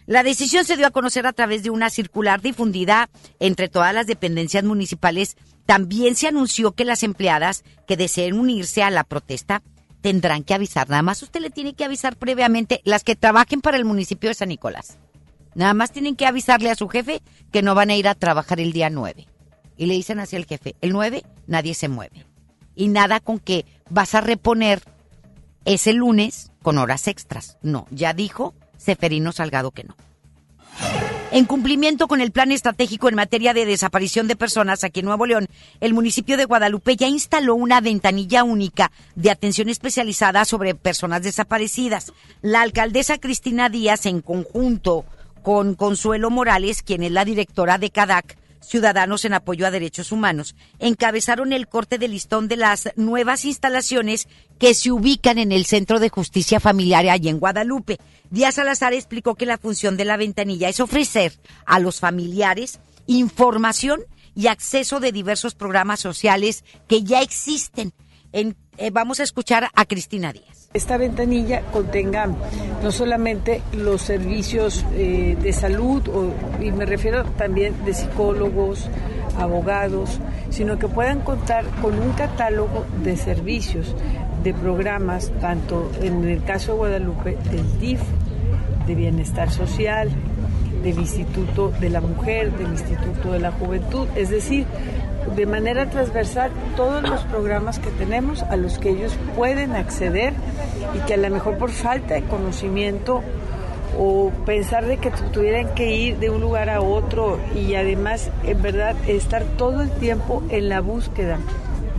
La 0.06 0.22
decisión 0.22 0.64
se 0.64 0.78
dio 0.78 0.86
a 0.86 0.92
conocer 0.92 1.26
a 1.26 1.34
través 1.34 1.64
de 1.64 1.70
una 1.70 1.90
circular 1.90 2.40
difundida 2.40 3.10
entre 3.40 3.68
todas 3.68 3.92
las 3.92 4.06
dependencias 4.06 4.64
municipales. 4.64 5.36
También 5.66 6.14
se 6.14 6.28
anunció 6.28 6.72
que 6.72 6.86
las 6.86 7.02
empleadas 7.02 7.62
que 7.86 7.98
deseen 7.98 8.38
unirse 8.38 8.82
a 8.82 8.90
la 8.90 9.04
protesta 9.04 9.62
tendrán 10.06 10.44
que 10.44 10.54
avisar. 10.54 10.88
Nada 10.88 11.02
más 11.02 11.20
usted 11.24 11.40
le 11.40 11.50
tiene 11.50 11.74
que 11.74 11.84
avisar 11.84 12.14
previamente 12.14 12.80
las 12.84 13.02
que 13.02 13.16
trabajen 13.16 13.60
para 13.60 13.76
el 13.76 13.84
municipio 13.84 14.30
de 14.30 14.34
San 14.34 14.50
Nicolás. 14.50 14.98
Nada 15.56 15.74
más 15.74 15.90
tienen 15.90 16.14
que 16.14 16.28
avisarle 16.28 16.70
a 16.70 16.76
su 16.76 16.86
jefe 16.86 17.22
que 17.50 17.60
no 17.60 17.74
van 17.74 17.90
a 17.90 17.96
ir 17.96 18.06
a 18.06 18.14
trabajar 18.14 18.60
el 18.60 18.72
día 18.72 18.88
9. 18.88 19.26
Y 19.76 19.86
le 19.86 19.94
dicen 19.94 20.20
así 20.20 20.36
al 20.36 20.44
jefe, 20.44 20.76
el 20.80 20.92
9 20.92 21.24
nadie 21.48 21.74
se 21.74 21.88
mueve. 21.88 22.24
Y 22.76 22.86
nada 22.86 23.18
con 23.18 23.40
que 23.40 23.64
vas 23.90 24.14
a 24.14 24.20
reponer 24.20 24.80
ese 25.64 25.92
lunes 25.92 26.52
con 26.62 26.78
horas 26.78 27.08
extras. 27.08 27.58
No, 27.60 27.88
ya 27.90 28.14
dijo 28.14 28.54
Seferino 28.76 29.32
Salgado 29.32 29.72
que 29.72 29.82
no. 29.82 29.96
En 31.32 31.44
cumplimiento 31.44 32.06
con 32.06 32.20
el 32.20 32.30
plan 32.30 32.52
estratégico 32.52 33.08
en 33.08 33.16
materia 33.16 33.52
de 33.52 33.66
desaparición 33.66 34.28
de 34.28 34.36
personas 34.36 34.84
aquí 34.84 35.00
en 35.00 35.06
Nuevo 35.06 35.26
León, 35.26 35.48
el 35.80 35.92
municipio 35.92 36.36
de 36.36 36.44
Guadalupe 36.44 36.96
ya 36.96 37.08
instaló 37.08 37.56
una 37.56 37.80
ventanilla 37.80 38.44
única 38.44 38.92
de 39.16 39.30
atención 39.30 39.68
especializada 39.68 40.44
sobre 40.44 40.76
personas 40.76 41.22
desaparecidas. 41.22 42.12
La 42.42 42.62
alcaldesa 42.62 43.18
Cristina 43.18 43.68
Díaz, 43.68 44.06
en 44.06 44.20
conjunto 44.22 45.04
con 45.42 45.74
Consuelo 45.74 46.30
Morales, 46.30 46.82
quien 46.82 47.02
es 47.02 47.12
la 47.12 47.24
directora 47.24 47.78
de 47.78 47.90
CADAC, 47.90 48.38
Ciudadanos 48.66 49.24
en 49.24 49.34
Apoyo 49.34 49.66
a 49.66 49.70
Derechos 49.70 50.12
Humanos, 50.12 50.56
encabezaron 50.78 51.52
el 51.52 51.68
corte 51.68 51.98
de 51.98 52.08
listón 52.08 52.48
de 52.48 52.56
las 52.56 52.90
nuevas 52.96 53.44
instalaciones 53.44 54.28
que 54.58 54.74
se 54.74 54.90
ubican 54.90 55.38
en 55.38 55.52
el 55.52 55.66
Centro 55.66 56.00
de 56.00 56.08
Justicia 56.08 56.60
Familiar 56.60 57.06
allí 57.08 57.28
en 57.28 57.38
Guadalupe. 57.38 57.98
Díaz 58.30 58.56
Salazar 58.56 58.92
explicó 58.92 59.36
que 59.36 59.46
la 59.46 59.58
función 59.58 59.96
de 59.96 60.04
la 60.04 60.16
ventanilla 60.16 60.68
es 60.68 60.80
ofrecer 60.80 61.32
a 61.64 61.78
los 61.78 62.00
familiares 62.00 62.80
información 63.06 64.00
y 64.34 64.48
acceso 64.48 65.00
de 65.00 65.12
diversos 65.12 65.54
programas 65.54 66.00
sociales 66.00 66.64
que 66.88 67.02
ya 67.02 67.22
existen. 67.22 67.92
En, 68.32 68.56
eh, 68.78 68.90
vamos 68.90 69.20
a 69.20 69.22
escuchar 69.22 69.68
a 69.74 69.84
Cristina 69.84 70.32
Díaz. 70.32 70.68
Esta 70.74 70.96
ventanilla 70.96 71.62
contenga 71.72 72.28
no 72.82 72.92
solamente 72.92 73.62
los 73.72 74.02
servicios 74.02 74.84
eh, 74.94 75.36
de 75.40 75.52
salud, 75.52 76.02
y 76.60 76.70
me 76.70 76.84
refiero 76.84 77.24
también 77.24 77.84
de 77.84 77.94
psicólogos, 77.94 78.88
abogados, 79.38 80.18
sino 80.50 80.78
que 80.78 80.88
puedan 80.88 81.20
contar 81.20 81.64
con 81.82 81.98
un 81.98 82.12
catálogo 82.12 82.84
de 83.02 83.16
servicios, 83.16 83.94
de 84.42 84.54
programas, 84.54 85.32
tanto 85.40 85.90
en 86.00 86.24
el 86.28 86.42
caso 86.44 86.72
de 86.72 86.78
Guadalupe 86.78 87.38
del 87.50 87.78
DIF, 87.80 88.00
de 88.86 88.94
Bienestar 88.94 89.50
Social, 89.50 90.10
del 90.82 90.98
Instituto 90.98 91.72
de 91.80 91.90
la 91.90 92.00
Mujer, 92.00 92.52
del 92.52 92.68
Instituto 92.68 93.32
de 93.32 93.40
la 93.40 93.50
Juventud, 93.50 94.06
es 94.14 94.30
decir, 94.30 94.66
de 95.34 95.46
manera 95.46 95.90
transversal 95.90 96.50
todos 96.76 97.02
los 97.02 97.22
programas 97.24 97.78
que 97.78 97.90
tenemos 97.90 98.42
a 98.42 98.56
los 98.56 98.78
que 98.78 98.90
ellos 98.90 99.16
pueden 99.34 99.72
acceder 99.72 100.34
y 100.94 100.98
que 101.06 101.14
a 101.14 101.16
lo 101.16 101.30
mejor 101.30 101.58
por 101.58 101.70
falta 101.70 102.14
de 102.14 102.22
conocimiento 102.22 103.22
o 103.98 104.30
pensar 104.44 104.86
de 104.86 104.98
que 104.98 105.10
tuvieran 105.32 105.74
que 105.74 105.94
ir 105.94 106.18
de 106.18 106.30
un 106.30 106.40
lugar 106.40 106.68
a 106.70 106.80
otro 106.80 107.38
y 107.54 107.74
además 107.74 108.30
en 108.44 108.60
verdad 108.62 108.94
estar 109.06 109.44
todo 109.56 109.82
el 109.82 109.90
tiempo 109.90 110.42
en 110.50 110.68
la 110.68 110.80
búsqueda 110.80 111.38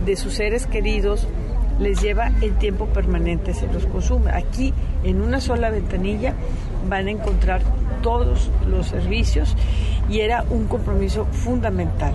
de 0.04 0.16
sus 0.16 0.34
seres 0.34 0.66
queridos 0.66 1.26
les 1.78 2.00
lleva 2.00 2.32
el 2.42 2.56
tiempo 2.58 2.86
permanente, 2.86 3.54
se 3.54 3.66
los 3.68 3.86
consume. 3.86 4.32
Aquí 4.32 4.74
en 5.04 5.20
una 5.20 5.40
sola 5.40 5.70
ventanilla 5.70 6.34
van 6.88 7.06
a 7.06 7.10
encontrar 7.10 7.62
todos 8.02 8.50
los 8.68 8.88
servicios 8.88 9.56
y 10.08 10.20
era 10.20 10.44
un 10.50 10.66
compromiso 10.66 11.26
fundamental. 11.26 12.14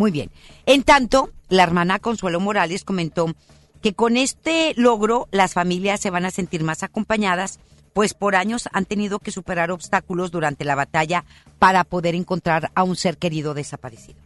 Muy 0.00 0.12
bien. 0.12 0.30
En 0.64 0.82
tanto, 0.82 1.28
la 1.50 1.62
hermana 1.62 1.98
Consuelo 1.98 2.40
Morales 2.40 2.84
comentó 2.84 3.34
que 3.82 3.92
con 3.92 4.16
este 4.16 4.72
logro 4.74 5.28
las 5.30 5.52
familias 5.52 6.00
se 6.00 6.08
van 6.08 6.24
a 6.24 6.30
sentir 6.30 6.64
más 6.64 6.82
acompañadas, 6.82 7.60
pues 7.92 8.14
por 8.14 8.34
años 8.34 8.66
han 8.72 8.86
tenido 8.86 9.18
que 9.18 9.30
superar 9.30 9.70
obstáculos 9.70 10.30
durante 10.30 10.64
la 10.64 10.74
batalla 10.74 11.26
para 11.58 11.84
poder 11.84 12.14
encontrar 12.14 12.70
a 12.74 12.82
un 12.82 12.96
ser 12.96 13.18
querido 13.18 13.52
desaparecido. 13.52 14.18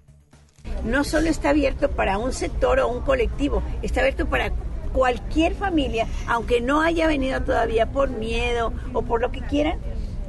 No 0.84 1.02
solo 1.02 1.28
está 1.28 1.48
abierto 1.48 1.90
para 1.90 2.18
un 2.18 2.32
sector 2.32 2.78
o 2.78 2.86
un 2.86 3.00
colectivo, 3.00 3.60
está 3.82 3.98
abierto 3.98 4.26
para 4.26 4.52
cualquier 4.92 5.56
familia, 5.56 6.06
aunque 6.28 6.60
no 6.60 6.82
haya 6.82 7.08
venido 7.08 7.42
todavía 7.42 7.90
por 7.90 8.10
miedo 8.10 8.72
o 8.92 9.02
por 9.02 9.20
lo 9.20 9.32
que 9.32 9.40
quieran, 9.40 9.80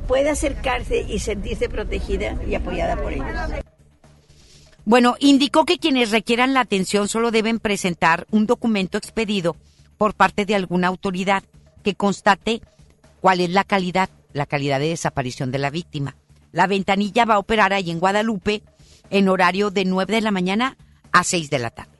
puede 0.07 0.31
acercarse 0.31 1.05
y 1.07 1.19
sentirse 1.19 1.69
protegida 1.69 2.35
y 2.47 2.55
apoyada 2.55 2.95
por 2.95 3.13
ellos. 3.13 3.27
Bueno, 4.85 5.15
indicó 5.19 5.65
que 5.65 5.79
quienes 5.79 6.11
requieran 6.11 6.53
la 6.53 6.61
atención 6.61 7.07
solo 7.09 7.31
deben 7.31 7.59
presentar 7.59 8.27
un 8.29 8.45
documento 8.45 8.99
expedido 8.99 9.55
por 9.97 10.13
parte 10.13 10.45
de 10.45 10.53
alguna 10.53 10.87
autoridad 10.87 11.43
que 11.83 11.95
constate 11.95 12.61
cuál 13.19 13.39
es 13.39 13.49
la 13.49 13.63
calidad, 13.63 14.09
la 14.31 14.45
calidad 14.45 14.79
de 14.79 14.89
desaparición 14.89 15.51
de 15.51 15.57
la 15.57 15.71
víctima. 15.71 16.15
La 16.51 16.67
ventanilla 16.67 17.25
va 17.25 17.35
a 17.35 17.39
operar 17.39 17.73
ahí 17.73 17.89
en 17.89 17.99
Guadalupe 17.99 18.61
en 19.09 19.27
horario 19.27 19.71
de 19.71 19.85
9 19.85 20.13
de 20.13 20.21
la 20.21 20.31
mañana 20.31 20.77
a 21.11 21.23
6 21.23 21.49
de 21.49 21.59
la 21.59 21.71
tarde. 21.71 21.91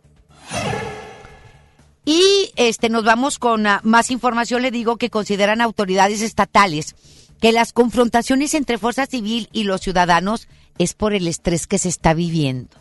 Y 2.06 2.51
este 2.56 2.89
nos 2.89 3.04
vamos 3.04 3.39
con 3.39 3.65
uh, 3.65 3.80
más 3.82 4.12
información. 4.12 4.62
Le 4.62 4.70
digo 4.70 4.98
que 4.98 5.10
consideran 5.10 5.60
autoridades 5.60 6.22
estatales 6.22 6.96
que 7.42 7.51
las 7.51 7.74
confrontaciones 7.74 8.54
entre 8.54 8.77
fuerza 8.77 9.08
civil 9.08 9.50
y 9.51 9.63
los 9.63 9.82
ciudadanos 9.82 10.48
es 10.77 10.94
por 10.94 11.13
el 11.13 11.27
estrés 11.27 11.67
que 11.67 11.77
se 11.77 11.89
está 11.89 12.13
viviendo. 12.13 12.75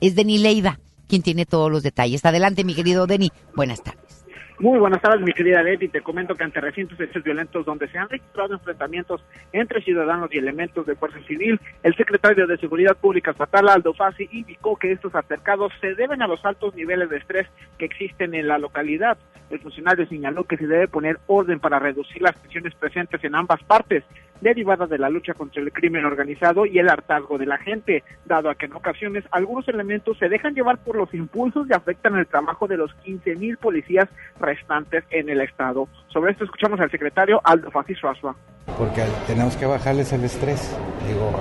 Es 0.00 0.14
Deni 0.14 0.38
Leiva 0.38 0.78
quien 1.08 1.22
tiene 1.22 1.44
todos 1.44 1.70
los 1.70 1.82
detalles. 1.82 2.24
Adelante, 2.24 2.64
mi 2.64 2.74
querido 2.74 3.06
Deni. 3.06 3.30
Buenas 3.54 3.82
tardes. 3.82 4.22
Muy 4.62 4.78
buenas 4.78 5.02
tardes, 5.02 5.20
mi 5.20 5.32
querida 5.32 5.60
Leti. 5.60 5.88
Te 5.88 6.02
comento 6.02 6.36
que 6.36 6.44
ante 6.44 6.60
recientes 6.60 6.98
hechos 7.00 7.24
violentos 7.24 7.66
donde 7.66 7.88
se 7.88 7.98
han 7.98 8.08
registrado 8.08 8.54
enfrentamientos 8.54 9.20
entre 9.52 9.82
ciudadanos 9.82 10.32
y 10.32 10.38
elementos 10.38 10.86
de 10.86 10.94
fuerza 10.94 11.18
civil, 11.26 11.60
el 11.82 11.96
secretario 11.96 12.46
de 12.46 12.56
Seguridad 12.58 12.96
Pública 12.96 13.32
Estatal, 13.32 13.68
Aldo 13.68 13.92
Fassi, 13.92 14.28
indicó 14.30 14.76
que 14.76 14.92
estos 14.92 15.14
altercados 15.16 15.72
se 15.80 15.96
deben 15.96 16.22
a 16.22 16.28
los 16.28 16.44
altos 16.44 16.76
niveles 16.76 17.10
de 17.10 17.16
estrés 17.16 17.48
que 17.76 17.86
existen 17.86 18.34
en 18.34 18.46
la 18.46 18.58
localidad. 18.58 19.18
El 19.50 19.58
funcionario 19.58 20.06
señaló 20.06 20.44
que 20.44 20.56
se 20.56 20.68
debe 20.68 20.86
poner 20.86 21.18
orden 21.26 21.58
para 21.58 21.80
reducir 21.80 22.22
las 22.22 22.40
tensiones 22.40 22.74
presentes 22.76 23.22
en 23.24 23.34
ambas 23.34 23.62
partes, 23.64 24.04
derivadas 24.42 24.90
de 24.90 24.98
la 24.98 25.08
lucha 25.08 25.34
contra 25.34 25.62
el 25.62 25.72
crimen 25.72 26.04
organizado 26.04 26.66
y 26.66 26.78
el 26.78 26.88
hartazgo 26.88 27.38
de 27.38 27.46
la 27.46 27.58
gente, 27.58 28.02
dado 28.26 28.50
a 28.50 28.54
que 28.54 28.66
en 28.66 28.74
ocasiones 28.74 29.24
algunos 29.30 29.66
elementos 29.68 30.18
se 30.18 30.28
dejan 30.28 30.54
llevar 30.54 30.78
por 30.78 30.96
los 30.96 31.12
impulsos 31.14 31.66
y 31.70 31.72
afectan 31.72 32.16
el 32.16 32.26
trabajo 32.26 32.66
de 32.66 32.76
los 32.76 32.92
15 33.04 33.36
mil 33.36 33.56
policías 33.56 34.08
restantes 34.38 35.04
en 35.10 35.28
el 35.28 35.40
Estado. 35.40 35.88
Sobre 36.08 36.32
esto 36.32 36.44
escuchamos 36.44 36.80
al 36.80 36.90
secretario 36.90 37.40
Aldo 37.44 37.70
Fassi 37.70 37.94
Suazua. 37.94 38.36
Porque 38.78 39.02
tenemos 39.26 39.56
que 39.56 39.66
bajarles 39.66 40.12
el 40.12 40.24
estrés. 40.24 40.76
Digo, 41.06 41.32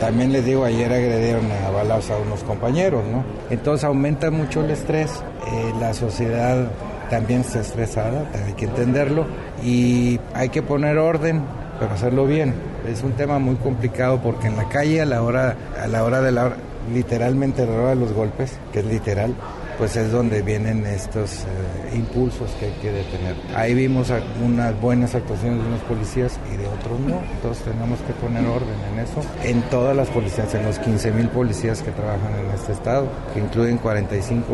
también 0.00 0.32
les 0.32 0.44
digo, 0.44 0.64
ayer 0.64 0.92
agredieron 0.92 1.44
a 1.50 1.70
balas 1.70 2.10
a 2.10 2.16
unos 2.18 2.42
compañeros, 2.44 3.04
¿no? 3.06 3.24
Entonces 3.50 3.84
aumenta 3.84 4.30
mucho 4.30 4.64
el 4.64 4.70
estrés, 4.70 5.22
eh, 5.46 5.72
la 5.80 5.94
sociedad 5.94 6.70
también 7.10 7.40
está 7.40 7.60
estresada, 7.60 8.28
hay 8.46 8.54
que 8.54 8.64
entenderlo 8.64 9.26
y 9.62 10.18
hay 10.34 10.48
que 10.48 10.62
poner 10.62 10.98
orden, 10.98 11.42
pero 11.78 11.92
hacerlo 11.92 12.26
bien. 12.26 12.54
Es 12.86 13.02
un 13.02 13.12
tema 13.12 13.38
muy 13.38 13.56
complicado 13.56 14.20
porque 14.22 14.48
en 14.48 14.56
la 14.56 14.68
calle 14.68 15.00
a 15.00 15.06
la 15.06 15.22
hora, 15.22 15.56
a 15.80 15.86
la 15.86 16.04
hora 16.04 16.20
de 16.20 16.32
la 16.32 16.46
hora, 16.46 16.56
literalmente 16.92 17.62
a 17.62 17.66
la 17.66 17.72
hora 17.72 17.88
de 17.90 17.96
los 17.96 18.12
golpes, 18.12 18.58
que 18.72 18.80
es 18.80 18.86
literal, 18.86 19.34
pues 19.78 19.96
es 19.96 20.12
donde 20.12 20.42
vienen 20.42 20.86
estos 20.86 21.40
eh, 21.40 21.96
impulsos 21.96 22.50
que 22.52 22.66
hay 22.66 22.72
que 22.80 22.92
detener. 22.92 23.36
Ahí 23.54 23.74
vimos 23.74 24.12
unas 24.44 24.80
buenas 24.80 25.14
actuaciones 25.14 25.60
de 25.60 25.66
unos 25.66 25.80
policías 25.82 26.38
y 26.52 26.56
de 26.56 26.66
otros 26.66 27.00
no, 27.00 27.20
entonces 27.34 27.64
tenemos 27.64 27.98
que 28.00 28.12
poner 28.14 28.46
orden 28.46 28.76
en 28.92 29.00
eso, 29.00 29.20
en 29.42 29.62
todas 29.62 29.96
las 29.96 30.08
policías, 30.08 30.54
en 30.54 30.64
los 30.64 30.78
15 30.78 31.12
mil 31.12 31.28
policías 31.28 31.82
que 31.82 31.90
trabajan 31.90 32.32
en 32.38 32.54
este 32.54 32.72
estado, 32.72 33.08
que 33.32 33.40
incluyen 33.40 33.78
45 33.78 34.44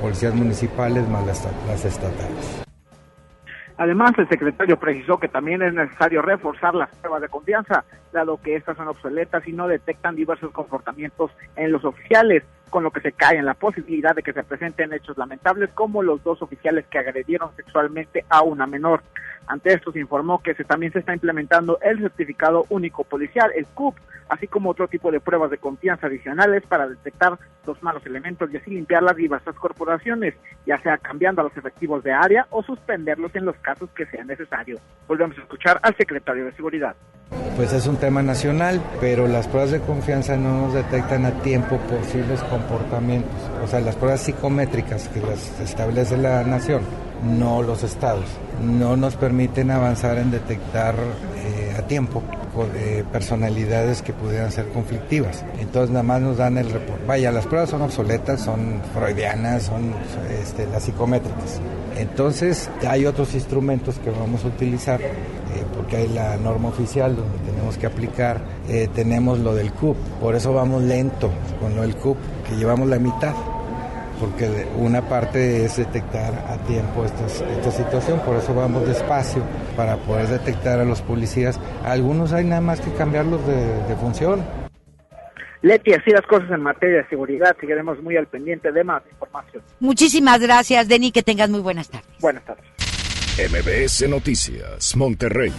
policías 0.00 0.34
municipales 0.34 1.08
más 1.08 1.26
las, 1.26 1.42
las 1.66 1.84
estatales. 1.84 2.63
Además, 3.76 4.12
el 4.18 4.28
secretario 4.28 4.78
precisó 4.78 5.18
que 5.18 5.28
también 5.28 5.62
es 5.62 5.74
necesario 5.74 6.22
reforzar 6.22 6.74
las 6.74 6.94
pruebas 6.96 7.22
de 7.22 7.28
confianza, 7.28 7.84
dado 8.12 8.40
que 8.40 8.54
estas 8.54 8.76
son 8.76 8.86
obsoletas 8.86 9.46
y 9.48 9.52
no 9.52 9.66
detectan 9.66 10.14
diversos 10.14 10.52
comportamientos 10.52 11.32
en 11.56 11.72
los 11.72 11.84
oficiales, 11.84 12.44
con 12.70 12.82
lo 12.82 12.90
que 12.90 13.00
se 13.00 13.12
cae 13.12 13.38
en 13.38 13.46
la 13.46 13.54
posibilidad 13.54 14.14
de 14.14 14.22
que 14.22 14.32
se 14.32 14.42
presenten 14.42 14.92
hechos 14.92 15.16
lamentables 15.16 15.70
como 15.74 16.02
los 16.02 16.22
dos 16.22 16.42
oficiales 16.42 16.84
que 16.86 16.98
agredieron 16.98 17.54
sexualmente 17.56 18.24
a 18.28 18.42
una 18.42 18.66
menor. 18.66 19.02
Ante 19.46 19.74
esto 19.74 19.92
se 19.92 20.00
informó 20.00 20.42
que 20.42 20.54
se, 20.54 20.64
también 20.64 20.92
se 20.92 21.00
está 21.00 21.12
implementando 21.12 21.78
el 21.82 21.98
certificado 22.00 22.64
único 22.70 23.04
policial, 23.04 23.50
el 23.54 23.66
CUP, 23.66 23.96
así 24.28 24.46
como 24.46 24.70
otro 24.70 24.88
tipo 24.88 25.10
de 25.10 25.20
pruebas 25.20 25.50
de 25.50 25.58
confianza 25.58 26.06
adicionales 26.06 26.62
para 26.66 26.88
detectar 26.88 27.38
los 27.66 27.82
malos 27.82 28.04
elementos 28.06 28.50
y 28.50 28.56
así 28.56 28.70
limpiar 28.70 29.02
las 29.02 29.16
diversas 29.16 29.54
corporaciones, 29.56 30.34
ya 30.66 30.80
sea 30.80 30.98
cambiando 30.98 31.42
a 31.42 31.44
los 31.44 31.56
efectivos 31.56 32.02
de 32.04 32.12
área 32.12 32.46
o 32.50 32.62
suspenderlos 32.62 33.34
en 33.36 33.44
los 33.44 33.56
casos 33.56 33.90
que 33.90 34.06
sea 34.06 34.24
necesario. 34.24 34.78
Volvemos 35.06 35.36
a 35.38 35.42
escuchar 35.42 35.78
al 35.82 35.94
secretario 35.96 36.46
de 36.46 36.52
Seguridad. 36.52 36.96
Pues 37.56 37.72
es 37.72 37.86
un 37.86 37.96
tema 37.96 38.22
nacional, 38.22 38.80
pero 39.00 39.26
las 39.26 39.48
pruebas 39.48 39.70
de 39.70 39.80
confianza 39.80 40.36
no 40.36 40.62
nos 40.62 40.74
detectan 40.74 41.24
a 41.24 41.30
tiempo 41.42 41.76
posibles 41.88 42.42
comportamientos. 42.54 43.34
O 43.62 43.66
sea, 43.66 43.80
las 43.80 43.96
pruebas 43.96 44.20
psicométricas 44.20 45.08
que 45.08 45.20
las 45.20 45.60
establece 45.60 46.16
la 46.16 46.44
nación, 46.44 46.82
no 47.24 47.62
los 47.62 47.82
estados, 47.82 48.24
no 48.62 48.96
nos 48.96 49.16
permiten 49.16 49.70
avanzar 49.70 50.18
en 50.18 50.30
detectar 50.30 50.94
eh, 51.36 51.74
a 51.78 51.82
tiempo 51.82 52.22
eh, 52.76 53.04
personalidades 53.10 54.02
que 54.02 54.12
pudieran 54.12 54.52
ser 54.52 54.68
conflictivas. 54.68 55.44
Entonces 55.58 55.90
nada 55.90 56.02
más 56.02 56.20
nos 56.20 56.36
dan 56.36 56.58
el 56.58 56.70
reporte. 56.70 57.04
Vaya, 57.06 57.32
las 57.32 57.46
pruebas 57.46 57.70
son 57.70 57.82
obsoletas, 57.82 58.40
son 58.40 58.80
freudianas, 58.94 59.64
son 59.64 59.92
este, 60.40 60.66
las 60.66 60.84
psicométricas. 60.84 61.60
Entonces 61.96 62.70
hay 62.86 63.06
otros 63.06 63.34
instrumentos 63.34 63.98
que 63.98 64.10
vamos 64.10 64.44
a 64.44 64.48
utilizar, 64.48 65.00
eh, 65.00 65.12
porque 65.76 65.96
hay 65.96 66.08
la 66.08 66.36
norma 66.36 66.68
oficial 66.68 67.16
donde 67.16 67.38
tenemos 67.38 67.78
que 67.78 67.86
aplicar, 67.86 68.40
tenemos 68.94 69.38
lo 69.38 69.54
del 69.54 69.72
CUP, 69.72 69.96
por 70.20 70.34
eso 70.34 70.52
vamos 70.52 70.82
lento 70.82 71.30
con 71.60 71.74
lo 71.76 71.82
del 71.82 71.96
CUP, 71.96 72.16
que 72.48 72.56
llevamos 72.56 72.88
la 72.88 72.98
mitad 72.98 73.34
porque 74.20 74.66
una 74.76 75.02
parte 75.08 75.64
es 75.64 75.76
detectar 75.76 76.32
a 76.48 76.56
tiempo 76.66 77.04
esta 77.04 77.70
situación, 77.70 78.20
por 78.20 78.36
eso 78.36 78.54
vamos 78.54 78.86
despacio 78.86 79.42
para 79.76 79.96
poder 79.96 80.28
detectar 80.28 80.78
a 80.78 80.84
los 80.84 81.02
policías. 81.02 81.60
Algunos 81.84 82.32
hay 82.32 82.44
nada 82.44 82.60
más 82.60 82.80
que 82.80 82.92
cambiarlos 82.92 83.46
de, 83.46 83.56
de 83.56 83.96
función. 83.96 84.42
Leti, 85.62 85.94
así 85.94 86.10
las 86.10 86.26
cosas 86.26 86.50
en 86.50 86.60
materia 86.60 86.98
de 86.98 87.08
seguridad, 87.08 87.56
seguiremos 87.58 88.02
muy 88.02 88.16
al 88.16 88.26
pendiente 88.26 88.70
de 88.70 88.84
más 88.84 89.02
información. 89.10 89.62
Muchísimas 89.80 90.38
gracias, 90.40 90.88
Denny, 90.88 91.10
que 91.10 91.22
tengas 91.22 91.48
muy 91.48 91.60
buenas 91.60 91.88
tardes. 91.88 92.06
Buenas 92.20 92.44
tardes. 92.44 92.64
MBS 93.38 94.08
Noticias, 94.08 94.94
Monterrey. 94.94 95.52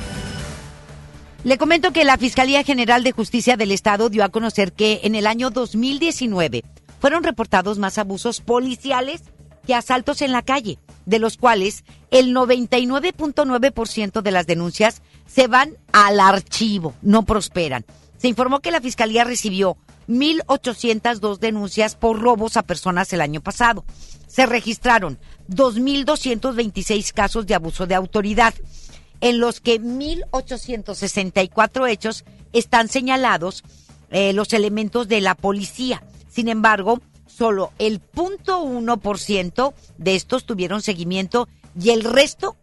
Le 1.43 1.57
comento 1.57 1.91
que 1.91 2.05
la 2.05 2.17
Fiscalía 2.17 2.63
General 2.63 3.03
de 3.03 3.11
Justicia 3.11 3.57
del 3.57 3.71
Estado 3.71 4.09
dio 4.09 4.23
a 4.23 4.29
conocer 4.29 4.73
que 4.73 5.01
en 5.03 5.13
el 5.13 5.27
año 5.27 5.49
2019 5.49 6.63
fueron 7.05 7.23
reportados 7.23 7.77
más 7.77 7.99
abusos 7.99 8.41
policiales 8.41 9.21
que 9.67 9.75
asaltos 9.75 10.23
en 10.23 10.31
la 10.31 10.41
calle, 10.41 10.79
de 11.05 11.19
los 11.19 11.37
cuales 11.37 11.83
el 12.09 12.33
99.9% 12.33 14.23
de 14.23 14.31
las 14.31 14.47
denuncias 14.47 15.03
se 15.27 15.45
van 15.45 15.77
al 15.91 16.19
archivo, 16.19 16.95
no 17.03 17.23
prosperan. 17.23 17.85
Se 18.17 18.27
informó 18.27 18.59
que 18.59 18.71
la 18.71 18.81
Fiscalía 18.81 19.23
recibió 19.23 19.77
1.802 20.07 21.37
denuncias 21.37 21.95
por 21.95 22.19
robos 22.19 22.57
a 22.57 22.63
personas 22.63 23.13
el 23.13 23.21
año 23.21 23.39
pasado. 23.39 23.85
Se 24.25 24.47
registraron 24.47 25.19
2.226 25.47 27.13
casos 27.13 27.45
de 27.45 27.53
abuso 27.53 27.85
de 27.85 27.93
autoridad 27.93 28.55
en 29.21 29.39
los 29.39 29.61
que 29.61 29.79
1.864 29.79 31.87
hechos 31.87 32.25
están 32.51 32.89
señalados 32.89 33.63
eh, 34.09 34.33
los 34.33 34.53
elementos 34.53 35.07
de 35.07 35.21
la 35.21 35.35
policía. 35.35 36.01
Sin 36.35 36.49
embargo, 36.49 36.99
solo 37.27 37.71
el 37.79 38.01
0.1% 38.11 39.73
de 39.97 40.15
estos 40.15 40.45
tuvieron 40.45 40.81
seguimiento 40.81 41.47
y 41.79 41.91
el 41.91 42.03
resto, 42.03 42.57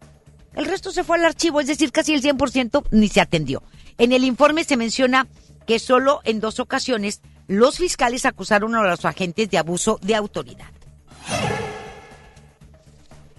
el 0.53 0.65
resto 0.65 0.91
se 0.91 1.03
fue 1.03 1.17
al 1.17 1.25
archivo, 1.25 1.59
es 1.59 1.65
decir, 1.65 1.91
casi 1.91 2.13
el 2.13 2.21
100% 2.21 2.83
ni 2.91 3.07
se 3.07 3.19
atendió. 3.19 3.63
En 3.97 4.11
el 4.11 4.25
informe 4.25 4.63
se 4.63 4.77
menciona 4.77 5.27
que 5.65 5.79
solo 5.79 6.21
en 6.23 6.39
dos 6.39 6.59
ocasiones 6.59 7.21
los 7.47 7.79
fiscales 7.79 8.25
acusaron 8.27 8.75
a 8.75 8.83
los 8.83 9.05
agentes 9.05 9.49
de 9.49 9.57
abuso 9.57 9.99
de 10.03 10.13
autoridad. 10.13 10.67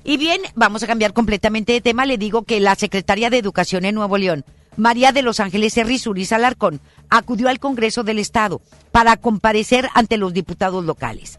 Y 0.03 0.17
bien, 0.17 0.41
vamos 0.57 0.83
a 0.83 0.89
cambiar 0.89 1.13
completamente 1.13 1.73
de 1.73 1.81
tema. 1.81 2.07
Le 2.07 2.19
digo 2.19 2.43
que 2.43 2.59
la 2.59 2.75
secretaria 2.75 3.31
de 3.31 3.39
Educación 3.39 3.85
en 3.85 3.95
Nuevo 3.95 4.19
León, 4.19 4.45
María 4.77 5.13
de 5.13 5.23
los 5.23 5.41
Ángeles 5.41 5.77
Errizuriz 5.77 6.33
Alarcón, 6.33 6.81
acudió 7.11 7.49
al 7.49 7.61
Congreso 7.61 8.03
del 8.03 8.19
Estado 8.19 8.61
para 8.93 9.17
comparecer 9.17 9.89
ante 9.95 10.17
los 10.17 10.33
diputados 10.33 10.85
locales. 10.85 11.39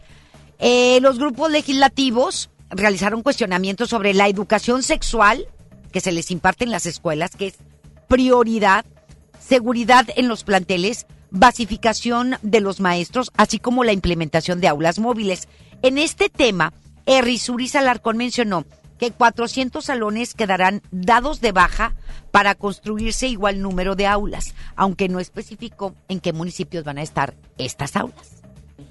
Eh, 0.58 1.00
los 1.02 1.18
grupos 1.18 1.50
legislativos 1.50 2.50
realizaron 2.70 3.22
cuestionamientos 3.22 3.90
sobre 3.90 4.14
la 4.14 4.28
educación 4.28 4.82
sexual 4.82 5.46
que 5.92 6.00
se 6.00 6.12
les 6.12 6.30
imparte 6.30 6.64
en 6.64 6.70
las 6.70 6.86
escuelas, 6.86 7.36
que 7.36 7.48
es 7.48 7.54
prioridad, 8.08 8.84
seguridad 9.38 10.06
en 10.16 10.28
los 10.28 10.44
planteles, 10.44 11.06
basificación 11.30 12.36
de 12.42 12.60
los 12.60 12.80
maestros, 12.80 13.30
así 13.36 13.58
como 13.58 13.84
la 13.84 13.92
implementación 13.92 14.60
de 14.60 14.68
aulas 14.68 14.98
móviles. 14.98 15.48
En 15.82 15.98
este 15.98 16.28
tema, 16.28 16.72
Errizuriz 17.04 17.74
Alarcón 17.76 18.16
mencionó 18.16 18.64
que 18.98 19.10
400 19.10 19.84
salones 19.84 20.34
quedarán 20.34 20.82
dados 20.90 21.40
de 21.40 21.52
baja 21.52 21.94
para 22.30 22.54
construirse 22.54 23.28
igual 23.28 23.60
número 23.60 23.96
de 23.96 24.06
aulas, 24.06 24.54
aunque 24.74 25.08
no 25.08 25.20
especificó 25.20 25.94
en 26.08 26.20
qué 26.20 26.32
municipios 26.32 26.84
van 26.84 26.98
a 26.98 27.02
estar 27.02 27.34
estas 27.58 27.96
aulas. 27.96 28.42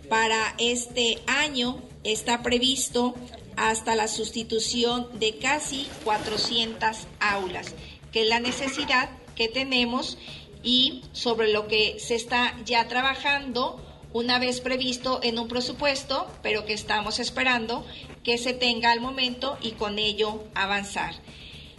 Para 0.10 0.56
este 0.58 1.20
año 1.28 1.82
está 2.04 2.42
previsto 2.42 3.16
hasta 3.56 3.96
la 3.96 4.08
sustitución 4.08 5.08
de 5.20 5.38
casi 5.38 5.88
400 6.04 7.08
aulas, 7.20 7.74
que 8.12 8.24
es 8.24 8.30
la 8.30 8.40
necesidad 8.40 9.10
que 9.36 9.48
tenemos 9.48 10.18
y 10.64 11.04
sobre 11.12 11.52
lo 11.52 11.68
que 11.68 11.98
se 12.00 12.16
está 12.16 12.56
ya 12.66 12.88
trabajando 12.88 13.82
una 14.14 14.40
vez 14.40 14.62
previsto 14.62 15.20
en 15.24 15.38
un 15.38 15.50
presupuesto, 15.50 16.26
pero 16.42 16.66
que 16.66 16.74
estamos 16.74 17.20
esperando 17.20 17.86
que 18.26 18.38
se 18.40 18.54
tenga 18.54 18.92
al 18.92 19.00
momento 19.00 19.58
y 19.62 19.72
con 19.74 20.00
ello 20.00 20.44
avanzar. 20.56 21.14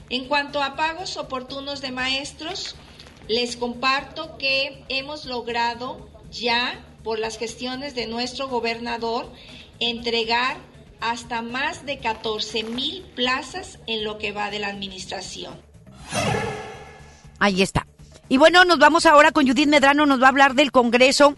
En 0.09 0.27
cuanto 0.27 0.63
a 0.63 0.77
pagos 0.77 1.17
oportunos 1.17 1.81
de 1.81 1.91
maestros, 1.91 2.77
les 3.29 3.57
comparto 3.57 4.39
que 4.39 4.85
hemos 4.89 5.27
logrado 5.27 6.09
ya, 6.31 6.85
por 7.03 7.19
las 7.19 7.37
gestiones 7.37 7.95
de 7.97 8.07
nuestro 8.07 8.49
gobernador, 8.49 9.31
entregar 9.81 10.57
hasta 11.01 11.43
más 11.43 11.85
de 11.85 11.99
14 11.99 12.63
mil 12.63 13.03
plazas 13.15 13.81
en 13.87 14.05
lo 14.05 14.19
que 14.19 14.33
va 14.33 14.51
de 14.51 14.61
la 14.61 14.69
administración. 14.69 15.61
Ahí 17.41 17.61
está. 17.61 17.87
Y 18.29 18.39
bueno, 18.39 18.65
nos 18.65 18.79
vamos 18.79 19.05
ahora 19.07 19.33
con 19.33 19.47
Judith 19.47 19.69
Medrano, 19.69 20.07
nos 20.07 20.23
va 20.23 20.27
a 20.27 20.31
hablar 20.31 20.55
del 20.55 20.73
Congreso 20.73 21.37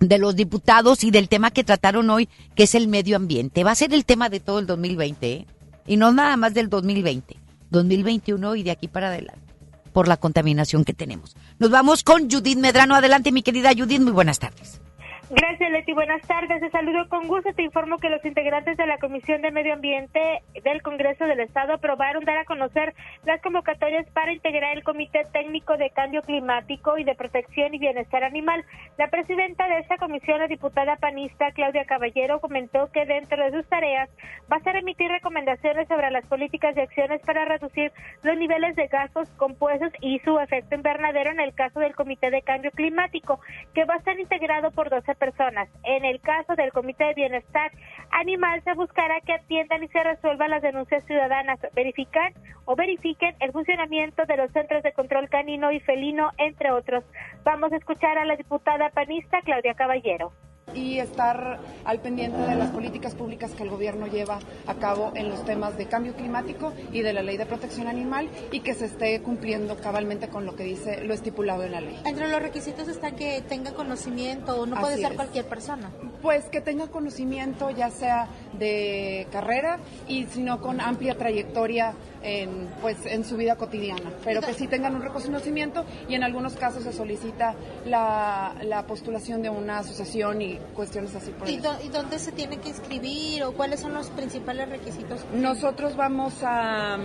de 0.00 0.18
los 0.18 0.36
diputados 0.36 1.04
y 1.04 1.10
del 1.10 1.28
tema 1.28 1.50
que 1.50 1.64
trataron 1.64 2.10
hoy, 2.10 2.28
que 2.54 2.64
es 2.64 2.74
el 2.74 2.88
medio 2.88 3.16
ambiente. 3.16 3.64
Va 3.64 3.72
a 3.72 3.76
ser 3.76 3.94
el 3.94 4.04
tema 4.04 4.28
de 4.28 4.40
todo 4.40 4.58
el 4.58 4.66
2020, 4.66 5.32
¿eh? 5.32 5.46
y 5.86 5.96
no 5.96 6.12
nada 6.12 6.36
más 6.36 6.54
del 6.54 6.68
2020, 6.68 7.36
2021 7.70 8.56
y 8.56 8.62
de 8.62 8.70
aquí 8.70 8.88
para 8.88 9.08
adelante, 9.08 9.54
por 9.92 10.08
la 10.08 10.16
contaminación 10.16 10.84
que 10.84 10.92
tenemos. 10.92 11.36
Nos 11.58 11.70
vamos 11.70 12.02
con 12.02 12.30
Judith 12.30 12.58
Medrano. 12.58 12.94
Adelante, 12.94 13.32
mi 13.32 13.42
querida 13.42 13.70
Judith, 13.76 14.00
muy 14.00 14.12
buenas 14.12 14.38
tardes. 14.38 14.80
Gracias, 15.28 15.72
Leti. 15.72 15.92
Buenas 15.92 16.22
tardes. 16.22 16.60
Te 16.60 16.70
saludo 16.70 17.08
con 17.08 17.26
gusto. 17.26 17.52
Te 17.52 17.64
informo 17.64 17.98
que 17.98 18.10
los 18.10 18.24
integrantes 18.24 18.76
de 18.76 18.86
la 18.86 18.98
Comisión 18.98 19.42
de 19.42 19.50
Medio 19.50 19.74
Ambiente 19.74 20.20
del 20.62 20.82
Congreso 20.82 21.24
del 21.24 21.40
Estado 21.40 21.74
aprobaron 21.74 22.24
dar 22.24 22.38
a 22.38 22.44
conocer 22.44 22.94
las 23.24 23.42
convocatorias 23.42 24.06
para 24.10 24.32
integrar 24.32 24.76
el 24.76 24.84
Comité 24.84 25.22
Técnico 25.32 25.76
de 25.76 25.90
Cambio 25.90 26.22
Climático 26.22 26.96
y 26.96 27.02
de 27.02 27.16
Protección 27.16 27.74
y 27.74 27.78
Bienestar 27.80 28.22
Animal. 28.22 28.64
La 28.98 29.08
presidenta 29.08 29.66
de 29.66 29.80
esta 29.80 29.96
comisión, 29.96 30.38
la 30.38 30.46
diputada 30.46 30.94
panista 30.94 31.50
Claudia 31.50 31.86
Caballero, 31.86 32.38
comentó 32.38 32.88
que 32.92 33.04
dentro 33.04 33.42
de 33.42 33.50
sus 33.50 33.68
tareas 33.68 34.08
va 34.50 34.58
a 34.58 34.62
ser 34.62 34.76
emitir 34.76 35.10
recomendaciones 35.10 35.88
sobre 35.88 36.12
las 36.12 36.24
políticas 36.26 36.76
y 36.76 36.80
acciones 36.80 37.20
para 37.22 37.44
reducir 37.44 37.90
los 38.22 38.36
niveles 38.38 38.76
de 38.76 38.86
gases 38.86 39.28
compuestos 39.30 39.90
y 40.00 40.20
su 40.20 40.38
efecto 40.38 40.76
invernadero 40.76 41.32
en 41.32 41.40
el 41.40 41.52
caso 41.52 41.80
del 41.80 41.96
Comité 41.96 42.30
de 42.30 42.42
Cambio 42.42 42.70
Climático, 42.70 43.40
que 43.74 43.84
va 43.84 43.94
a 43.94 43.98
estar 43.98 44.20
integrado 44.20 44.70
por 44.70 44.88
12 44.88 45.15
personas. 45.16 45.68
En 45.84 46.04
el 46.04 46.20
caso 46.20 46.54
del 46.54 46.72
Comité 46.72 47.04
de 47.04 47.14
Bienestar 47.14 47.72
Animal 48.10 48.62
se 48.64 48.74
buscará 48.74 49.20
que 49.20 49.32
atiendan 49.32 49.82
y 49.82 49.88
se 49.88 50.02
resuelvan 50.02 50.50
las 50.50 50.62
denuncias 50.62 51.04
ciudadanas, 51.04 51.58
verificar 51.74 52.32
o 52.64 52.76
verifiquen 52.76 53.34
el 53.40 53.52
funcionamiento 53.52 54.24
de 54.26 54.36
los 54.36 54.52
centros 54.52 54.82
de 54.82 54.92
control 54.92 55.28
canino 55.28 55.72
y 55.72 55.80
felino, 55.80 56.30
entre 56.38 56.70
otros. 56.70 57.04
Vamos 57.44 57.72
a 57.72 57.76
escuchar 57.76 58.18
a 58.18 58.24
la 58.24 58.36
diputada 58.36 58.90
panista 58.90 59.40
Claudia 59.42 59.74
Caballero 59.74 60.32
y 60.74 60.98
estar 60.98 61.60
al 61.84 62.00
pendiente 62.00 62.38
de 62.38 62.56
las 62.56 62.70
políticas 62.70 63.14
públicas 63.14 63.52
que 63.52 63.62
el 63.62 63.70
gobierno 63.70 64.06
lleva 64.06 64.40
a 64.66 64.74
cabo 64.74 65.12
en 65.14 65.28
los 65.28 65.44
temas 65.44 65.76
de 65.76 65.86
cambio 65.86 66.14
climático 66.14 66.72
y 66.92 67.02
de 67.02 67.12
la 67.12 67.22
ley 67.22 67.36
de 67.36 67.46
protección 67.46 67.86
animal 67.86 68.28
y 68.50 68.60
que 68.60 68.74
se 68.74 68.86
esté 68.86 69.20
cumpliendo 69.22 69.76
cabalmente 69.76 70.28
con 70.28 70.44
lo 70.44 70.56
que 70.56 70.64
dice 70.64 71.04
lo 71.04 71.14
estipulado 71.14 71.62
en 71.62 71.72
la 71.72 71.80
ley. 71.80 72.00
Entre 72.04 72.28
los 72.28 72.42
requisitos 72.42 72.88
está 72.88 73.12
que 73.12 73.42
tenga 73.42 73.72
conocimiento 73.72 74.66
no 74.66 74.76
puede 74.76 74.98
ser 74.98 75.14
cualquier 75.14 75.46
persona. 75.46 75.90
Pues 76.20 76.44
que 76.46 76.60
tenga 76.60 76.88
conocimiento 76.88 77.70
ya 77.70 77.90
sea 77.90 78.28
de 78.58 79.26
carrera 79.30 79.78
y 80.08 80.26
sino 80.26 80.60
con 80.60 80.80
amplia 80.80 81.16
trayectoria 81.16 81.94
en, 82.22 82.68
pues, 82.80 83.06
en 83.06 83.24
su 83.24 83.36
vida 83.36 83.56
cotidiana, 83.56 84.12
pero 84.24 84.40
que 84.40 84.54
sí 84.54 84.66
tengan 84.66 84.94
un 84.94 85.02
reconocimiento 85.02 85.84
y 86.08 86.14
en 86.14 86.24
algunos 86.24 86.54
casos 86.54 86.84
se 86.84 86.92
solicita 86.92 87.54
la, 87.84 88.54
la 88.62 88.86
postulación 88.86 89.42
de 89.42 89.50
una 89.50 89.78
asociación 89.78 90.42
y 90.42 90.58
cuestiones 90.74 91.14
así 91.14 91.30
por 91.30 91.48
¿Y, 91.48 91.60
¿Y 91.84 91.88
dónde 91.88 92.18
se 92.18 92.32
tiene 92.32 92.58
que 92.58 92.70
inscribir 92.70 93.44
o 93.44 93.52
cuáles 93.52 93.80
son 93.80 93.94
los 93.94 94.10
principales 94.10 94.68
requisitos? 94.68 95.24
Nosotros 95.32 95.96
vamos 95.96 96.34
a 96.42 96.98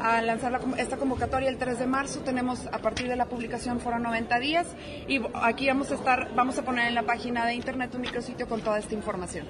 a 0.00 0.22
lanzar 0.22 0.60
esta 0.76 0.96
convocatoria 0.96 1.48
el 1.48 1.58
3 1.58 1.78
de 1.78 1.86
marzo. 1.86 2.20
Tenemos 2.20 2.66
a 2.66 2.78
partir 2.78 3.08
de 3.08 3.16
la 3.16 3.26
publicación 3.26 3.80
fueron 3.80 4.02
90 4.02 4.38
días 4.38 4.66
y 5.06 5.20
aquí 5.34 5.66
vamos 5.66 5.90
a 5.90 5.94
estar, 5.94 6.34
vamos 6.34 6.58
a 6.58 6.62
poner 6.62 6.88
en 6.88 6.94
la 6.94 7.02
página 7.02 7.46
de 7.46 7.54
internet 7.54 7.94
un 7.94 8.02
micrositio 8.02 8.48
con 8.48 8.60
toda 8.60 8.78
esta 8.78 8.94
información. 8.94 9.46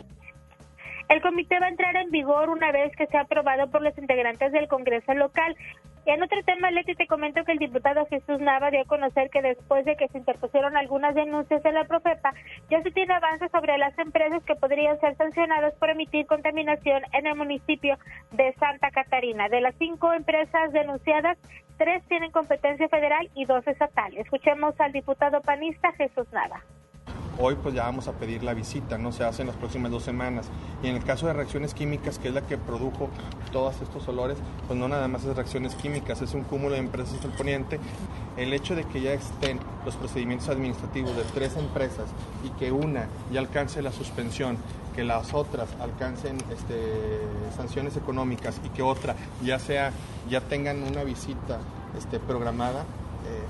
El 1.09 1.23
comité 1.23 1.59
va 1.59 1.67
a 1.67 1.71
entrar 1.71 1.97
en 1.97 2.11
vigor 2.11 2.51
una 2.51 2.71
vez 2.71 2.95
que 2.95 3.07
sea 3.07 3.23
aprobado 3.23 3.71
por 3.71 3.81
los 3.81 3.97
integrantes 3.97 4.53
del 4.53 4.69
Congreso 4.69 5.15
local. 5.15 5.57
Y 6.05 6.11
en 6.11 6.23
otro 6.23 6.43
tema, 6.43 6.71
Leti, 6.71 6.95
te 6.95 7.07
comento 7.07 7.45
que 7.45 7.53
el 7.53 7.59
diputado 7.59 8.05
Jesús 8.07 8.41
Nava 8.41 8.71
dio 8.71 8.83
a 8.83 8.85
conocer 8.85 9.31
que 9.31 9.41
después 9.41 9.87
de 9.87 9.97
que 9.97 10.09
se 10.09 10.19
interpusieron 10.19 10.77
algunas 10.77 11.15
denuncias 11.15 11.65
en 11.65 11.75
la 11.75 11.85
Profepa, 11.85 12.35
ya 12.71 12.83
se 12.83 12.91
tiene 12.91 13.15
avances 13.15 13.51
sobre 13.51 13.79
las 13.79 13.99
empresas 13.99 14.43
que 14.45 14.55
podrían 14.55 15.01
ser 15.01 15.17
sancionadas 15.17 15.75
por 15.77 15.89
emitir 15.89 16.27
contaminación 16.27 17.03
en 17.13 17.27
el 17.27 17.37
municipio 17.37 17.97
de 18.33 18.53
Santa 18.55 18.91
Catarina. 18.91 19.49
De 19.49 19.63
las 19.63 19.75
cinco 19.77 20.13
empresas 20.13 20.73
denunciadas, 20.73 21.39
tres 21.79 22.03
tienen 22.09 22.33
competencia 22.33 22.89
federal 22.89 23.31
y 23.35 23.47
dos 23.47 23.67
estatal. 23.67 24.15
Escuchemos 24.19 24.79
al 24.79 24.93
diputado 24.93 25.41
panista 25.41 25.93
Jesús 25.93 26.31
Nava. 26.33 26.63
Hoy 27.41 27.55
pues 27.55 27.73
ya 27.73 27.85
vamos 27.85 28.09
a 28.09 28.13
pedir 28.15 28.43
la 28.43 28.53
visita, 28.53 28.99
¿no? 28.99 29.13
Se 29.13 29.23
hace 29.23 29.43
en 29.43 29.49
las 29.49 29.57
próximas 29.57 29.93
dos 29.93 30.03
semanas. 30.03 30.47
Y 30.83 30.89
en 30.89 30.97
el 30.97 31.05
caso 31.05 31.29
de 31.29 31.35
reacciones 31.35 31.73
químicas, 31.73 32.19
que 32.19 32.29
es 32.29 32.35
la 32.35 32.43
que 32.43 32.59
produjo 32.59 33.09
todos 33.53 33.81
estos 33.81 34.09
olores, 34.09 34.39
pues 34.67 34.77
no 34.77 34.89
nada 34.89 35.07
más 35.07 35.25
es 35.25 35.37
reacciones 35.37 35.77
químicas, 35.77 36.21
es 36.21 36.35
un 36.35 36.43
cúmulo 36.43 36.75
de 36.75 36.81
empresas 36.81 37.23
del 37.23 37.31
poniente. 37.31 37.79
El 38.37 38.53
hecho 38.53 38.75
de 38.75 38.83
que 38.83 39.01
ya 39.01 39.13
estén 39.13 39.61
los 39.85 39.95
procedimientos 39.95 40.49
administrativos 40.49 41.15
de 41.15 41.23
tres 41.33 41.57
empresas 41.57 42.07
y 42.45 42.49
que 42.59 42.73
una 42.73 43.07
ya 43.33 43.39
alcance 43.39 43.83
la 43.83 43.93
suspensión, 43.93 44.57
que 44.97 45.05
las 45.05 45.33
otras 45.33 45.69
alcancen 45.81 46.39
este, 46.53 47.21
sanciones 47.57 47.97
económicas 47.97 48.61
y 48.65 48.69
que 48.71 48.83
otra 48.83 49.15
ya 49.45 49.61
sea, 49.61 49.93
ya 50.29 50.41
tengan 50.41 50.83
una 50.83 51.05
visita 51.05 51.61
este, 51.97 52.19
programada, 52.19 52.85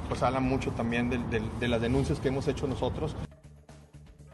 pues 0.09 0.23
habla 0.23 0.41
mucho 0.41 0.73
también 0.73 1.09
de 1.09 1.69
las 1.69 1.81
denuncias 1.81 2.19
que 2.19 2.29
hemos 2.29 2.49
hecho 2.49 2.67
nosotros. 2.67 3.15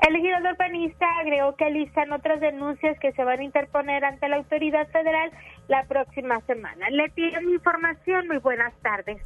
El 0.07 0.13
legislador 0.13 0.55
panista 0.59 1.07
agregó 1.21 1.57
que 1.57 1.71
listan 1.71 2.13
otras 2.13 2.39
denuncias 2.39 2.99
que 3.01 3.13
se 3.13 3.25
van 3.25 3.41
a 3.41 3.45
interponer 3.45 4.05
ante 4.05 4.29
la 4.29 4.37
autoridad 4.37 4.87
federal 4.89 5.31
la 5.69 5.85
próxima 5.85 6.43
semana. 6.47 6.91
Le 6.91 7.09
pido 7.11 7.41
información. 7.41 8.29
Muy 8.29 8.37
buenas 8.39 8.75
tardes. 8.83 9.23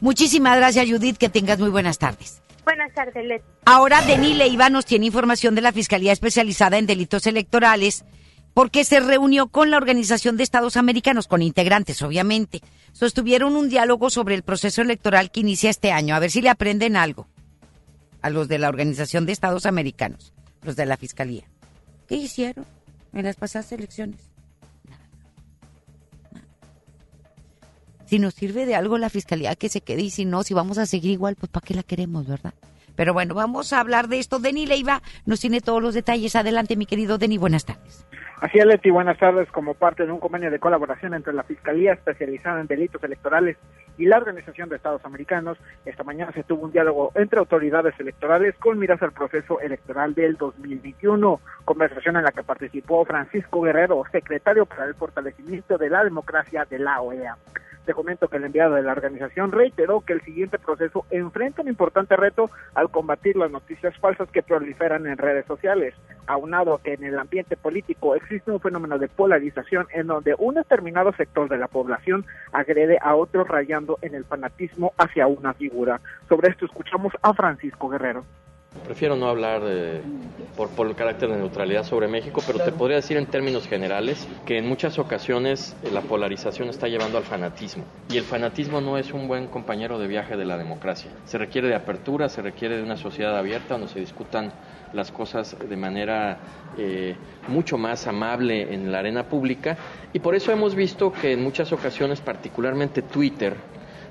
Muchísimas 0.00 0.56
gracias, 0.56 0.88
Judith. 0.88 1.16
Que 1.16 1.28
tengas 1.28 1.58
muy 1.58 1.70
buenas 1.70 1.98
tardes. 1.98 2.40
Buenas 2.64 2.92
tardes, 2.94 3.24
Leti. 3.24 3.44
Ahora, 3.64 4.00
Denis 4.02 4.36
Leiva 4.36 4.70
nos 4.70 4.86
tiene 4.86 5.06
información 5.06 5.56
de 5.56 5.62
la 5.62 5.72
Fiscalía 5.72 6.12
Especializada 6.12 6.78
en 6.78 6.86
Delitos 6.86 7.26
Electorales 7.26 8.04
porque 8.54 8.84
se 8.84 9.00
reunió 9.00 9.48
con 9.48 9.72
la 9.72 9.76
Organización 9.76 10.36
de 10.36 10.44
Estados 10.44 10.76
Americanos, 10.76 11.26
con 11.26 11.42
integrantes, 11.42 12.00
obviamente. 12.02 12.60
Sostuvieron 12.92 13.56
un 13.56 13.68
diálogo 13.68 14.08
sobre 14.10 14.36
el 14.36 14.44
proceso 14.44 14.82
electoral 14.82 15.32
que 15.32 15.40
inicia 15.40 15.70
este 15.70 15.90
año. 15.90 16.14
A 16.14 16.20
ver 16.20 16.30
si 16.30 16.42
le 16.42 16.50
aprenden 16.50 16.96
algo 16.96 17.26
a 18.22 18.30
los 18.30 18.48
de 18.48 18.58
la 18.58 18.68
Organización 18.68 19.26
de 19.26 19.32
Estados 19.32 19.66
Americanos, 19.66 20.32
los 20.62 20.76
de 20.76 20.86
la 20.86 20.96
Fiscalía. 20.96 21.44
¿Qué 22.08 22.16
hicieron 22.16 22.64
en 23.12 23.24
las 23.24 23.36
pasadas 23.36 23.72
elecciones? 23.72 24.20
Si 28.06 28.18
nos 28.18 28.34
sirve 28.34 28.66
de 28.66 28.74
algo 28.74 28.98
la 28.98 29.10
Fiscalía, 29.10 29.54
que 29.56 29.68
se 29.68 29.80
quede 29.80 30.02
y 30.02 30.10
si 30.10 30.24
no, 30.24 30.42
si 30.42 30.54
vamos 30.54 30.78
a 30.78 30.86
seguir 30.86 31.12
igual, 31.12 31.34
pues 31.34 31.50
¿para 31.50 31.64
qué 31.64 31.74
la 31.74 31.82
queremos, 31.82 32.26
verdad? 32.26 32.54
Pero 32.94 33.14
bueno, 33.14 33.34
vamos 33.34 33.72
a 33.72 33.80
hablar 33.80 34.08
de 34.08 34.18
esto. 34.18 34.38
Deni 34.38 34.66
Leiva 34.66 35.02
nos 35.24 35.40
tiene 35.40 35.60
todos 35.60 35.82
los 35.82 35.94
detalles. 35.94 36.36
Adelante, 36.36 36.76
mi 36.76 36.86
querido 36.86 37.16
Deni, 37.16 37.38
buenas 37.38 37.64
tardes. 37.64 38.04
Así 38.42 38.58
es, 38.58 38.66
Leti, 38.66 38.90
buenas 38.90 39.18
tardes. 39.18 39.48
Como 39.52 39.74
parte 39.74 40.04
de 40.04 40.10
un 40.10 40.18
convenio 40.18 40.50
de 40.50 40.58
colaboración 40.58 41.14
entre 41.14 41.32
la 41.32 41.44
Fiscalía 41.44 41.92
especializada 41.92 42.60
en 42.60 42.66
delitos 42.66 43.00
electorales 43.04 43.56
y 43.96 44.06
la 44.06 44.16
Organización 44.16 44.68
de 44.68 44.74
Estados 44.74 45.04
Americanos, 45.04 45.58
esta 45.84 46.02
mañana 46.02 46.32
se 46.32 46.42
tuvo 46.42 46.64
un 46.64 46.72
diálogo 46.72 47.12
entre 47.14 47.38
autoridades 47.38 47.94
electorales 48.00 48.56
con 48.56 48.80
miras 48.80 49.00
al 49.00 49.12
proceso 49.12 49.60
electoral 49.60 50.14
del 50.14 50.36
2021, 50.38 51.40
conversación 51.64 52.16
en 52.16 52.24
la 52.24 52.32
que 52.32 52.42
participó 52.42 53.04
Francisco 53.04 53.60
Guerrero, 53.60 54.02
secretario 54.10 54.66
para 54.66 54.86
el 54.86 54.96
fortalecimiento 54.96 55.78
de 55.78 55.90
la 55.90 56.02
democracia 56.02 56.66
de 56.68 56.80
la 56.80 57.00
OEA. 57.00 57.36
Te 57.84 57.94
comento 57.94 58.28
que 58.28 58.36
el 58.36 58.44
enviado 58.44 58.74
de 58.74 58.82
la 58.82 58.92
organización 58.92 59.50
reiteró 59.50 60.02
que 60.02 60.12
el 60.12 60.20
siguiente 60.20 60.58
proceso 60.58 61.04
enfrenta 61.10 61.62
un 61.62 61.68
importante 61.68 62.14
reto 62.16 62.48
al 62.74 62.90
combatir 62.90 63.36
las 63.36 63.50
noticias 63.50 63.96
falsas 63.98 64.30
que 64.30 64.42
proliferan 64.42 65.06
en 65.08 65.18
redes 65.18 65.46
sociales, 65.46 65.94
aunado 66.28 66.78
que 66.78 66.94
en 66.94 67.02
el 67.02 67.18
ambiente 67.18 67.56
político 67.56 68.14
existe 68.14 68.52
un 68.52 68.60
fenómeno 68.60 68.98
de 68.98 69.08
polarización 69.08 69.88
en 69.92 70.06
donde 70.06 70.36
un 70.38 70.54
determinado 70.54 71.12
sector 71.14 71.48
de 71.48 71.58
la 71.58 71.66
población 71.66 72.24
agrede 72.52 72.98
a 73.02 73.16
otro 73.16 73.42
rayando 73.42 73.98
en 74.00 74.14
el 74.14 74.24
fanatismo 74.24 74.92
hacia 74.96 75.26
una 75.26 75.52
figura. 75.52 76.00
Sobre 76.28 76.50
esto 76.50 76.66
escuchamos 76.66 77.12
a 77.20 77.34
Francisco 77.34 77.88
Guerrero. 77.88 78.24
Prefiero 78.84 79.16
no 79.16 79.28
hablar 79.28 79.62
por, 80.56 80.68
por, 80.70 80.86
el 80.86 80.94
carácter 80.94 81.30
de 81.30 81.36
neutralidad 81.36 81.84
sobre 81.84 82.08
México, 82.08 82.42
pero 82.46 82.58
te 82.58 82.72
podría 82.72 82.96
decir 82.96 83.16
en 83.16 83.26
términos 83.26 83.68
generales 83.68 84.26
que 84.44 84.58
en 84.58 84.66
muchas 84.66 84.98
ocasiones 84.98 85.76
eh, 85.82 85.90
la 85.92 86.00
polarización 86.00 86.68
está 86.68 86.88
llevando 86.88 87.16
al 87.16 87.24
fanatismo. 87.24 87.84
Y 88.10 88.16
el 88.16 88.24
fanatismo 88.24 88.80
no 88.80 88.98
es 88.98 89.12
un 89.12 89.28
buen 89.28 89.46
compañero 89.46 89.98
de 89.98 90.08
viaje 90.08 90.36
de 90.36 90.44
la 90.44 90.58
democracia. 90.58 91.10
Se 91.24 91.38
requiere 91.38 91.68
de 91.68 91.74
apertura, 91.74 92.28
se 92.28 92.42
requiere 92.42 92.76
de 92.76 92.82
una 92.82 92.96
sociedad 92.96 93.36
abierta 93.36 93.74
donde 93.74 93.88
se 93.88 94.00
discutan 94.00 94.52
las 94.92 95.10
cosas 95.10 95.56
de 95.58 95.76
manera 95.76 96.38
eh, 96.76 97.14
mucho 97.48 97.78
más 97.78 98.06
amable 98.06 98.74
en 98.74 98.90
la 98.90 98.98
arena 98.98 99.24
pública. 99.24 99.76
Y 100.12 100.18
por 100.18 100.34
eso 100.34 100.52
hemos 100.52 100.74
visto 100.74 101.12
que 101.12 101.32
en 101.32 101.42
muchas 101.42 101.72
ocasiones, 101.72 102.20
particularmente 102.20 103.02
Twitter, 103.02 103.56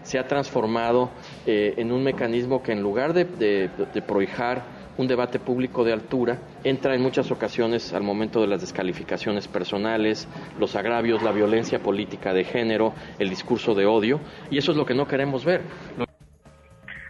se 0.04 0.17
ha 0.17 0.28
transformado 0.28 1.12
eh, 1.45 1.73
en 1.77 1.91
un 1.91 2.04
mecanismo 2.04 2.62
que 2.62 2.71
en 2.71 2.82
lugar 2.82 3.13
de, 3.13 3.25
de, 3.25 4.01
prohijar 4.01 4.62
un 4.97 5.08
debate 5.08 5.39
público 5.39 5.84
de 5.84 5.93
altura, 5.93 6.38
entra 6.63 6.93
en 6.93 7.01
muchas 7.01 7.32
ocasiones 7.32 7.93
al 7.93 8.04
momento 8.04 8.41
de 8.41 8.47
las 8.47 8.62
descalificaciones 8.62 9.47
personales, 9.47 10.27
los 10.60 10.75
agravios, 10.75 11.23
la 11.23 11.32
violencia 11.32 11.80
política 11.80 12.34
de 12.34 12.43
género, 12.43 12.93
el 13.17 13.30
discurso 13.30 13.73
de 13.73 13.86
odio, 13.86 14.19
y 14.51 14.58
eso 14.58 14.71
es 14.71 14.77
lo 14.77 14.86
que 14.86 14.93
no 14.93 15.08
queremos 15.08 15.45
ver. 15.45 15.62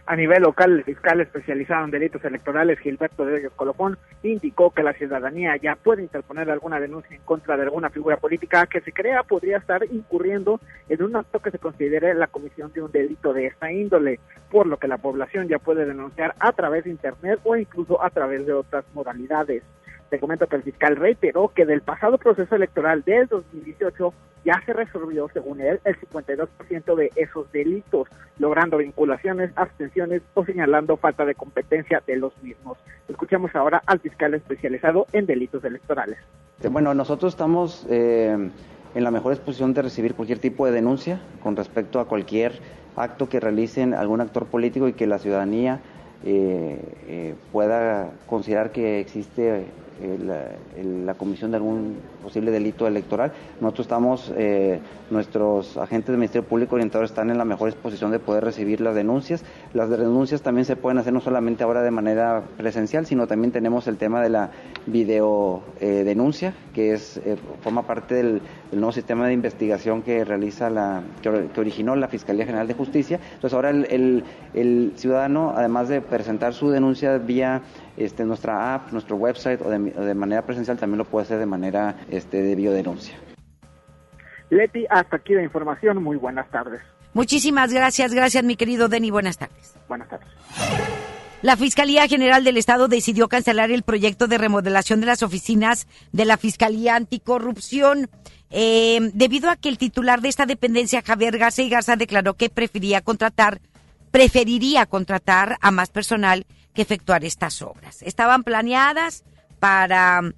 A 0.04 0.16
nivel 0.16 0.42
local, 0.42 0.72
el 0.72 0.84
fiscal 0.84 1.20
especializado 1.20 1.84
en 1.84 1.92
delitos 1.92 2.24
electorales, 2.24 2.80
Gilberto 2.80 3.24
de 3.24 3.48
Colofón, 3.50 3.96
indicó 4.24 4.72
que 4.72 4.82
la 4.82 4.94
ciudadanía 4.94 5.56
ya 5.56 5.76
puede 5.76 6.02
interponer 6.02 6.50
alguna 6.50 6.80
denuncia 6.80 7.14
en 7.14 7.22
contra 7.22 7.56
de 7.56 7.62
alguna 7.62 7.88
figura 7.88 8.16
política 8.16 8.66
que 8.66 8.80
se 8.80 8.92
crea 8.92 9.22
podría 9.22 9.58
estar 9.58 9.84
incurriendo 9.84 10.58
en 10.88 11.04
un 11.04 11.14
acto 11.14 11.38
que 11.38 11.52
se 11.52 11.60
considere 11.60 12.14
la 12.14 12.26
comisión 12.26 12.72
de 12.72 12.82
un 12.82 12.90
delito 12.90 13.32
de 13.32 13.46
esta 13.46 13.70
índole, 13.70 14.18
por 14.50 14.66
lo 14.66 14.76
que 14.76 14.88
la 14.88 14.98
población 14.98 15.46
ya 15.46 15.60
puede 15.60 15.86
denunciar 15.86 16.34
a 16.40 16.50
través 16.50 16.82
de 16.82 16.90
Internet 16.90 17.38
o 17.44 17.56
incluso 17.56 18.02
a 18.02 18.10
través 18.10 18.44
de 18.44 18.54
otras 18.54 18.84
modalidades. 18.94 19.62
Te 20.12 20.18
comento 20.18 20.46
que 20.46 20.56
el 20.56 20.62
fiscal 20.62 20.96
reiteró 20.96 21.48
que 21.54 21.64
del 21.64 21.80
pasado 21.80 22.18
proceso 22.18 22.54
electoral 22.54 23.02
del 23.02 23.28
2018 23.28 24.12
ya 24.44 24.62
se 24.66 24.74
resolvió, 24.74 25.26
según 25.32 25.62
él, 25.62 25.80
el 25.86 25.98
52% 25.98 26.94
de 26.96 27.10
esos 27.16 27.50
delitos, 27.50 28.08
logrando 28.38 28.76
vinculaciones, 28.76 29.52
abstenciones 29.56 30.20
o 30.34 30.44
señalando 30.44 30.98
falta 30.98 31.24
de 31.24 31.34
competencia 31.34 32.02
de 32.06 32.16
los 32.16 32.36
mismos. 32.42 32.76
Escuchamos 33.08 33.54
ahora 33.54 33.82
al 33.86 34.00
fiscal 34.00 34.34
especializado 34.34 35.06
en 35.14 35.24
delitos 35.24 35.64
electorales. 35.64 36.18
Bueno, 36.70 36.92
nosotros 36.92 37.32
estamos 37.32 37.86
eh, 37.88 38.50
en 38.94 39.04
la 39.04 39.10
mejor 39.10 39.32
exposición 39.32 39.72
de 39.72 39.80
recibir 39.80 40.12
cualquier 40.12 40.40
tipo 40.40 40.66
de 40.66 40.72
denuncia 40.72 41.22
con 41.42 41.56
respecto 41.56 42.00
a 42.00 42.04
cualquier 42.04 42.60
acto 42.96 43.30
que 43.30 43.40
realicen 43.40 43.94
algún 43.94 44.20
actor 44.20 44.44
político 44.44 44.88
y 44.88 44.92
que 44.92 45.06
la 45.06 45.18
ciudadanía 45.18 45.80
eh, 46.24 46.78
eh, 47.08 47.34
pueda 47.50 48.12
considerar 48.26 48.70
que 48.70 49.00
existe 49.00 49.66
la, 50.02 51.14
comisión 51.14 51.50
de 51.50 51.58
algún 51.58 51.96
posible 52.22 52.50
delito 52.50 52.86
electoral. 52.86 53.32
Nosotros 53.60 53.86
estamos, 53.86 54.32
eh, 54.36 54.80
nuestros 55.10 55.76
agentes 55.76 56.08
del 56.08 56.16
Ministerio 56.16 56.48
Público 56.48 56.74
orientadores 56.74 57.10
están 57.10 57.30
en 57.30 57.38
la 57.38 57.44
mejor 57.44 57.68
exposición 57.68 58.10
de 58.10 58.18
poder 58.18 58.44
recibir 58.44 58.80
las 58.80 58.94
denuncias. 58.94 59.44
Las 59.74 59.90
denuncias 59.90 60.42
también 60.42 60.64
se 60.64 60.76
pueden 60.76 60.98
hacer 60.98 61.12
no 61.12 61.20
solamente 61.20 61.64
ahora 61.64 61.82
de 61.82 61.90
manera 61.90 62.42
presencial, 62.56 63.06
sino 63.06 63.26
también 63.26 63.52
tenemos 63.52 63.86
el 63.86 63.96
tema 63.96 64.22
de 64.22 64.30
la 64.30 64.50
video 64.86 65.62
eh, 65.80 66.02
denuncia, 66.04 66.54
que 66.74 66.92
es 66.92 67.18
eh, 67.18 67.36
forma 67.62 67.82
parte 67.86 68.14
del, 68.16 68.42
nuevo 68.72 68.92
sistema 68.92 69.26
de 69.26 69.34
investigación 69.34 70.00
que 70.00 70.24
realiza 70.24 70.70
la, 70.70 71.02
que, 71.20 71.28
originó 71.60 71.94
la 71.94 72.08
Fiscalía 72.08 72.46
General 72.46 72.66
de 72.66 72.74
Justicia. 72.74 73.20
Entonces 73.34 73.52
ahora 73.54 73.70
el, 73.70 74.24
el 74.54 74.92
ciudadano, 74.96 75.52
además 75.54 75.88
de 75.88 76.00
presentar 76.00 76.54
su 76.54 76.70
denuncia 76.70 77.18
vía 77.18 77.62
este, 77.96 78.24
nuestra 78.24 78.74
app, 78.74 78.92
nuestro 78.92 79.16
website 79.16 79.60
o 79.60 79.70
de, 79.70 80.14
manera 80.14 80.42
presencial 80.42 80.78
también 80.78 80.98
lo 80.98 81.04
puede 81.04 81.24
hacer 81.24 81.38
de 81.38 81.46
manera 81.46 81.96
este, 82.10 82.42
de 82.42 82.54
biodenuncia. 82.54 83.14
Leti, 84.50 84.86
hasta 84.90 85.16
aquí 85.16 85.34
la 85.34 85.42
información. 85.42 86.02
Muy 86.02 86.16
buenas 86.16 86.50
tardes. 86.50 86.80
Muchísimas 87.14 87.72
gracias, 87.72 88.12
gracias 88.14 88.44
mi 88.44 88.56
querido 88.56 88.88
Denny. 88.88 89.10
Buenas 89.10 89.38
tardes. 89.38 89.74
Buenas 89.88 90.08
tardes. 90.08 90.28
La 91.42 91.56
Fiscalía 91.56 92.06
General 92.06 92.44
del 92.44 92.56
Estado 92.56 92.86
decidió 92.86 93.28
cancelar 93.28 93.72
el 93.72 93.82
proyecto 93.82 94.28
de 94.28 94.38
remodelación 94.38 95.00
de 95.00 95.06
las 95.06 95.24
oficinas 95.24 95.88
de 96.12 96.24
la 96.24 96.36
Fiscalía 96.36 96.94
Anticorrupción. 96.94 98.08
Eh, 98.50 99.10
debido 99.12 99.50
a 99.50 99.56
que 99.56 99.68
el 99.68 99.76
titular 99.76 100.20
de 100.20 100.28
esta 100.28 100.46
dependencia, 100.46 101.02
Javier 101.02 101.38
Garza 101.38 101.62
y 101.62 101.68
Garza, 101.68 101.96
declaró 101.96 102.34
que 102.34 102.48
prefería 102.48 103.00
contratar, 103.00 103.60
preferiría 104.12 104.86
contratar 104.86 105.56
a 105.60 105.72
más 105.72 105.90
personal 105.90 106.46
que 106.74 106.82
efectuar 106.82 107.24
estas 107.24 107.62
obras. 107.62 108.02
Estaban 108.02 108.44
planeadas 108.44 109.24
para 109.58 110.22
mm, 110.22 110.32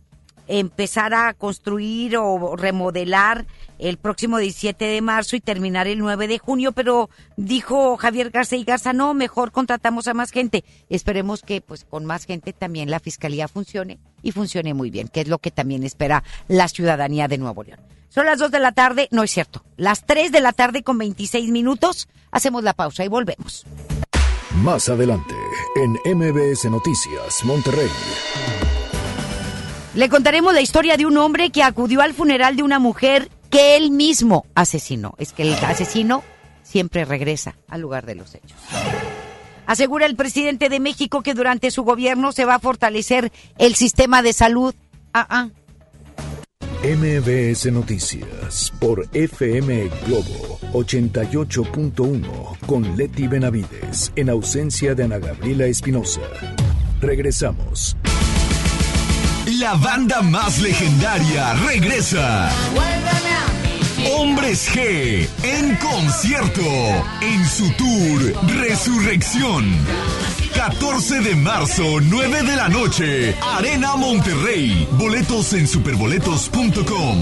empezar 0.49 1.15
a 1.15 1.33
construir 1.35 2.17
o 2.17 2.57
remodelar 2.57 3.47
el 3.79 3.97
próximo 3.97 4.39
17 4.39 4.85
de 4.85 5.01
marzo 5.01 5.37
y 5.37 5.41
terminar 5.41 5.87
el 5.87 5.99
9 5.99 6.29
de 6.29 6.39
junio, 6.39 6.73
pero 6.73 7.11
dijo 7.37 7.97
Javier 7.97 8.31
Garza 8.31 8.57
y 8.57 8.65
Garza, 8.65 8.93
no, 8.93 9.15
mejor 9.15 9.53
contratamos 9.53 10.07
a 10.07 10.15
más 10.15 10.31
gente. 10.31 10.65
Esperemos 10.89 11.43
que 11.43 11.61
pues 11.61 11.85
con 11.85 12.05
más 12.05 12.25
gente 12.25 12.53
también 12.53 12.91
la 12.91 13.01
fiscalía 13.01 13.49
funcione 13.49 13.99
y 14.23 14.33
funcione 14.33 14.75
muy 14.75 14.91
bien, 14.91 15.09
que 15.09 15.23
es 15.23 15.29
lo 15.29 15.39
que 15.39 15.51
también 15.51 15.83
espera 15.83 16.23
la 16.49 16.69
ciudadanía 16.69 17.29
de 17.29 17.39
Nuevo 17.39 17.63
León. 17.63 17.81
Son 18.09 18.27
las 18.27 18.39
2 18.39 18.53
de 18.53 18.61
la 18.61 18.71
tarde, 18.71 19.09
no 19.11 19.25
es 19.25 19.33
cierto, 19.33 19.65
las 19.77 20.07
3 20.07 20.31
de 20.31 20.41
la 20.41 20.53
tarde 20.53 20.85
con 20.85 20.99
26 20.99 21.51
minutos, 21.51 22.09
hacemos 22.31 22.63
la 22.63 22.73
pausa 22.73 23.05
y 23.05 23.09
volvemos. 23.09 23.67
Más 24.63 24.89
adelante, 24.89 25.35
en 25.75 26.17
MBS 26.17 26.71
Noticias, 26.71 27.45
Monterrey. 27.45 27.89
Le 29.95 30.09
contaremos 30.09 30.55
la 30.55 30.61
historia 30.61 30.97
de 30.97 31.07
un 31.07 31.19
hombre 31.19 31.51
que 31.51 31.65
acudió 31.65 32.03
al 32.03 32.15
funeral 32.15 32.55
de 32.55 32.63
una 32.63 32.79
mujer 32.79 33.31
que 33.51 33.77
él 33.77 33.91
mismo 33.91 34.47
asesinó. 34.55 35.17
Es 35.19 35.33
que 35.33 35.43
el 35.43 35.55
asesino 35.55 36.23
siempre 36.63 37.05
regresa 37.05 37.57
al 37.69 37.81
lugar 37.81 38.07
de 38.07 38.15
los 38.15 38.33
hechos. 38.37 38.57
Asegura 39.67 40.07
el 40.07 40.15
presidente 40.15 40.69
de 40.69 40.79
México 40.79 41.23
que 41.23 41.35
durante 41.35 41.73
su 41.73 41.83
gobierno 41.83 42.31
se 42.31 42.45
va 42.45 42.55
a 42.55 42.61
fortalecer 42.61 43.33
el 43.59 43.75
sistema 43.75 44.23
de 44.23 44.33
salud. 44.33 44.75
Ah, 45.13 45.27
ah. 45.31 45.49
MBS 46.85 47.73
Noticias 47.73 48.71
por 48.79 49.09
FM 49.15 49.89
Globo 50.07 50.59
88.1 50.75 52.59
con 52.67 52.95
Leti 52.95 53.27
Benavides 53.27 54.13
en 54.17 54.29
ausencia 54.29 54.95
de 54.95 55.05
Ana 55.05 55.19
Gabriela 55.19 55.65
Espinosa. 55.65 56.21
Regresamos. 57.01 57.97
La 59.59 59.73
banda 59.77 60.21
más 60.21 60.61
legendaria 60.61 61.55
regresa. 61.67 62.51
Hombres 64.19 64.69
G 64.71 65.27
en 65.43 65.77
concierto 65.77 66.61
en 67.23 67.47
su 67.47 67.71
tour 67.79 68.61
Resurrección. 68.61 69.65
14 70.55 71.21
de 71.21 71.35
marzo, 71.37 71.83
9 72.01 72.43
de 72.43 72.57
la 72.57 72.69
noche, 72.69 73.35
Arena 73.43 73.97
Monterrey. 73.97 74.89
Boletos 74.99 75.53
en 75.53 75.67
superboletos.com. 75.67 77.21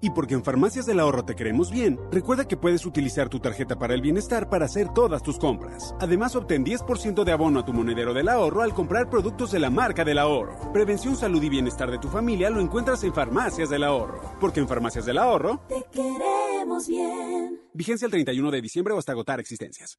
Y 0.00 0.10
porque 0.10 0.34
en 0.34 0.44
Farmacias 0.44 0.84
del 0.84 1.00
Ahorro 1.00 1.24
te 1.24 1.34
queremos 1.34 1.70
bien, 1.70 1.98
recuerda 2.12 2.46
que 2.46 2.58
puedes 2.58 2.84
utilizar 2.84 3.30
tu 3.30 3.40
tarjeta 3.40 3.78
para 3.78 3.94
el 3.94 4.02
bienestar 4.02 4.50
para 4.50 4.66
hacer 4.66 4.88
todas 4.92 5.22
tus 5.22 5.38
compras. 5.38 5.94
Además, 5.98 6.36
obtén 6.36 6.62
10% 6.62 7.24
de 7.24 7.32
abono 7.32 7.60
a 7.60 7.64
tu 7.64 7.72
monedero 7.72 8.12
del 8.12 8.28
ahorro 8.28 8.60
al 8.60 8.74
comprar 8.74 9.08
productos 9.08 9.50
de 9.50 9.60
la 9.60 9.70
marca 9.70 10.04
del 10.04 10.18
ahorro. 10.18 10.72
Prevención, 10.74 11.16
salud 11.16 11.42
y 11.42 11.48
bienestar 11.48 11.90
de 11.90 11.98
tu 11.98 12.08
familia 12.08 12.50
lo 12.50 12.60
encuentras 12.60 13.02
en 13.02 13.14
Farmacias 13.14 13.70
del 13.70 13.82
Ahorro. 13.82 14.20
Porque 14.40 14.60
en 14.60 14.68
Farmacias 14.68 15.06
del 15.06 15.16
Ahorro 15.16 15.62
te 15.68 15.86
queremos 15.90 16.86
bien. 16.86 17.60
Vigencia 17.72 18.04
el 18.04 18.10
31 18.10 18.50
de 18.50 18.60
diciembre 18.60 18.92
o 18.92 18.98
hasta 18.98 19.12
agotar 19.12 19.40
existencias. 19.40 19.98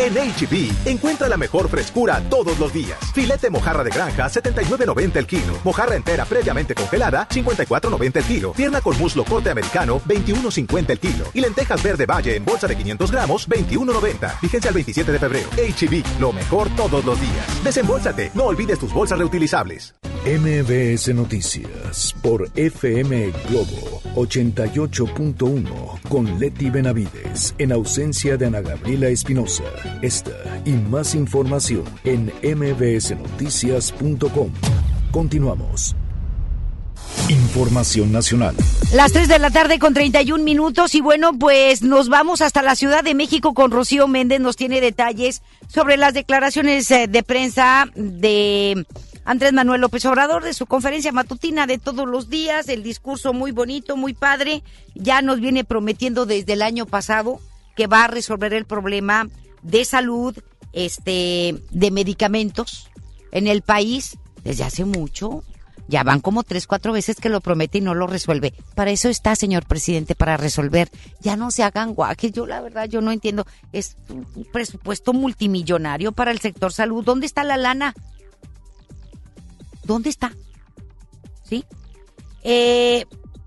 En 0.00 0.14
HB, 0.14 0.88
encuentra 0.88 1.28
la 1.28 1.36
mejor 1.36 1.68
frescura 1.68 2.22
todos 2.30 2.58
los 2.58 2.72
días. 2.72 2.98
Filete 3.12 3.50
mojarra 3.50 3.84
de 3.84 3.90
granja, 3.90 4.30
79.90 4.30 5.16
el 5.16 5.26
kilo. 5.26 5.58
Mojarra 5.62 5.94
entera 5.94 6.24
previamente 6.24 6.74
congelada, 6.74 7.28
54.90 7.28 8.16
el 8.16 8.24
kilo. 8.24 8.52
Pierna 8.52 8.80
con 8.80 8.96
muslo 8.96 9.26
corte 9.26 9.50
americano, 9.50 10.00
21.50 10.08 10.90
el 10.92 11.00
kilo. 11.00 11.26
Y 11.34 11.42
lentejas 11.42 11.82
verde 11.82 12.06
valle 12.06 12.34
en 12.34 12.46
bolsa 12.46 12.66
de 12.66 12.78
500 12.78 13.12
gramos, 13.12 13.46
21.90. 13.46 14.40
Vigencia 14.40 14.68
el 14.68 14.74
27 14.74 15.12
de 15.12 15.18
febrero. 15.18 15.50
HB, 15.50 16.18
lo 16.18 16.32
mejor 16.32 16.74
todos 16.76 17.04
los 17.04 17.20
días. 17.20 17.62
Desembolsate, 17.62 18.30
no 18.32 18.44
olvides 18.44 18.78
tus 18.78 18.94
bolsas 18.94 19.18
reutilizables. 19.18 19.94
MBS 20.26 21.14
Noticias 21.14 22.14
por 22.20 22.50
FM 22.54 23.32
Globo 23.48 24.02
88.1 24.16 25.98
con 26.10 26.38
Leti 26.38 26.68
Benavides 26.68 27.54
en 27.56 27.72
ausencia 27.72 28.36
de 28.36 28.44
Ana 28.44 28.60
Gabriela 28.60 29.08
Espinosa. 29.08 29.64
Esta 30.02 30.60
y 30.66 30.72
más 30.72 31.14
información 31.14 31.84
en 32.04 32.30
mbsnoticias.com. 32.42 34.50
Continuamos. 35.10 35.96
Información 37.30 38.12
nacional. 38.12 38.54
Las 38.92 39.12
3 39.12 39.26
de 39.26 39.38
la 39.38 39.50
tarde 39.50 39.78
con 39.78 39.94
31 39.94 40.44
minutos 40.44 40.94
y 40.94 41.00
bueno, 41.00 41.30
pues 41.38 41.80
nos 41.80 42.10
vamos 42.10 42.42
hasta 42.42 42.60
la 42.60 42.74
Ciudad 42.74 43.02
de 43.02 43.14
México 43.14 43.54
con 43.54 43.70
Rocío 43.70 44.06
Méndez. 44.06 44.40
Nos 44.40 44.56
tiene 44.56 44.82
detalles 44.82 45.40
sobre 45.66 45.96
las 45.96 46.12
declaraciones 46.12 46.90
eh, 46.90 47.06
de 47.08 47.22
prensa 47.22 47.86
de 47.94 48.84
Andrés 49.30 49.52
Manuel 49.52 49.80
López 49.80 50.04
Obrador 50.06 50.42
de 50.42 50.52
su 50.54 50.66
conferencia 50.66 51.12
matutina 51.12 51.68
de 51.68 51.78
todos 51.78 52.08
los 52.08 52.28
días, 52.30 52.68
el 52.68 52.82
discurso 52.82 53.32
muy 53.32 53.52
bonito, 53.52 53.96
muy 53.96 54.12
padre, 54.12 54.64
ya 54.96 55.22
nos 55.22 55.38
viene 55.38 55.62
prometiendo 55.62 56.26
desde 56.26 56.54
el 56.54 56.62
año 56.62 56.84
pasado 56.84 57.38
que 57.76 57.86
va 57.86 58.02
a 58.02 58.08
resolver 58.08 58.52
el 58.54 58.64
problema 58.64 59.28
de 59.62 59.84
salud, 59.84 60.36
este, 60.72 61.62
de 61.70 61.90
medicamentos 61.92 62.90
en 63.30 63.46
el 63.46 63.62
país 63.62 64.18
desde 64.42 64.64
hace 64.64 64.84
mucho. 64.84 65.44
Ya 65.86 66.02
van 66.02 66.18
como 66.18 66.42
tres, 66.42 66.66
cuatro 66.66 66.92
veces 66.92 67.20
que 67.20 67.28
lo 67.28 67.40
promete 67.40 67.78
y 67.78 67.82
no 67.82 67.94
lo 67.94 68.08
resuelve. 68.08 68.52
Para 68.74 68.90
eso 68.90 69.08
está, 69.08 69.36
señor 69.36 69.64
presidente, 69.64 70.16
para 70.16 70.38
resolver. 70.38 70.90
Ya 71.20 71.36
no 71.36 71.52
se 71.52 71.62
hagan 71.62 71.94
guajes. 71.94 72.32
Yo, 72.32 72.46
la 72.46 72.60
verdad, 72.60 72.88
yo 72.88 73.00
no 73.00 73.12
entiendo. 73.12 73.46
Es 73.72 73.96
un 74.08 74.44
presupuesto 74.52 75.12
multimillonario 75.12 76.10
para 76.10 76.32
el 76.32 76.40
sector 76.40 76.72
salud. 76.72 77.04
¿Dónde 77.04 77.26
está 77.26 77.44
la 77.44 77.56
lana? 77.56 77.94
¿Dónde 79.90 80.10
está? 80.10 80.32
¿Sí? 81.42 81.64
Eh, 82.44 83.06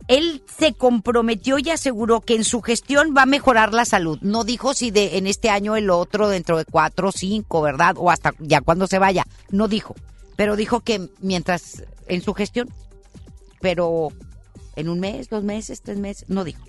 él 0.10 0.44
se 0.58 0.74
comprometió 0.74 1.58
y 1.58 1.70
aseguró 1.70 2.20
que 2.20 2.36
en 2.36 2.44
su 2.44 2.62
gestión 2.62 3.14
va 3.16 3.22
a 3.22 3.26
mejorar 3.26 3.74
la 3.74 3.86
salud. 3.86 4.20
No 4.22 4.44
dijo 4.44 4.74
si 4.74 4.92
de 4.92 5.18
en 5.18 5.26
este 5.26 5.50
año 5.50 5.78
el 5.78 5.90
otro, 5.90 6.28
dentro 6.28 6.58
de 6.58 6.66
cuatro 6.66 7.08
o 7.08 7.12
cinco, 7.14 7.62
¿verdad? 7.62 7.96
O 7.98 8.12
hasta 8.12 8.34
ya 8.40 8.60
cuando 8.60 8.88
se 8.88 9.00
vaya. 9.00 9.26
No 9.52 9.70
dijo. 9.70 9.96
Pero 10.36 10.58
dijo 10.58 10.82
que 10.82 11.08
mientras 11.22 11.84
en 12.08 12.22
su 12.22 12.34
gestión. 12.34 12.70
Pero 13.62 14.10
¿En 14.76 14.90
un 14.90 15.00
mes, 15.00 15.30
dos 15.30 15.44
meses, 15.44 15.82
tres 15.82 15.98
meses? 15.98 16.26
No 16.30 16.44
dijo. 16.44 16.64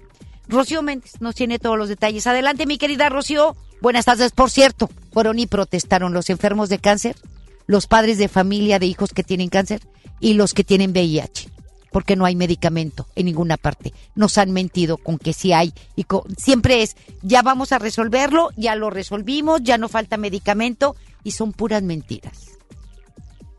Rocío 0.46 0.82
Méndez 0.82 1.20
nos 1.20 1.34
tiene 1.34 1.58
todos 1.58 1.78
los 1.78 1.88
detalles. 1.88 2.26
Adelante, 2.26 2.66
mi 2.66 2.76
querida 2.76 3.08
Rocío. 3.08 3.56
Buenas 3.80 4.04
tardes. 4.04 4.32
Por 4.32 4.50
cierto, 4.50 4.90
fueron 5.12 5.38
y 5.38 5.46
protestaron 5.46 6.12
los 6.12 6.28
enfermos 6.28 6.68
de 6.68 6.78
cáncer, 6.78 7.16
los 7.66 7.87
padres 7.87 8.18
de 8.18 8.29
familia 8.29 8.79
de 8.79 8.87
hijos 8.87 9.11
que 9.12 9.24
tienen 9.24 9.48
cáncer 9.48 9.81
y 10.20 10.35
los 10.35 10.55
que 10.55 10.64
tienen 10.64 10.90
VIH. 10.90 11.50
Porque 11.90 12.16
no 12.16 12.24
hay 12.24 12.35
medicamento 12.35 13.07
en 13.14 13.27
ninguna 13.27 13.57
parte. 13.57 13.92
Nos 14.16 14.37
han 14.38 14.50
mentido 14.50 14.96
con 14.96 15.16
que 15.16 15.33
sí 15.33 15.53
hay. 15.53 15.72
Y 15.94 16.05
siempre 16.37 16.83
es, 16.83 16.96
ya 17.22 17.42
vamos 17.42 17.70
a 17.70 17.79
resolverlo, 17.79 18.50
ya 18.57 18.74
lo 18.74 18.90
resolvimos, 18.90 19.62
ya 19.62 19.79
no 19.79 19.88
falta 19.88 20.16
medicamento. 20.16 20.96
Y 21.22 21.31
son 21.31 21.53
puras 21.53 21.85
mentiras. 21.85 22.48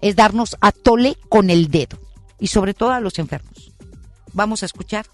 Es 0.01 0.17
darnos 0.17 0.57
a 0.59 0.73
tole 0.73 1.17
con 1.29 1.49
el 1.49 1.69
dedo. 1.69 1.97
Y 2.37 2.47
sobre 2.47 2.73
todo 2.73 2.91
a 2.91 2.99
los 2.99 3.19
enfermos. 3.19 3.71
Vamos 4.33 4.63
a 4.63 4.65
escuchar 4.65 5.05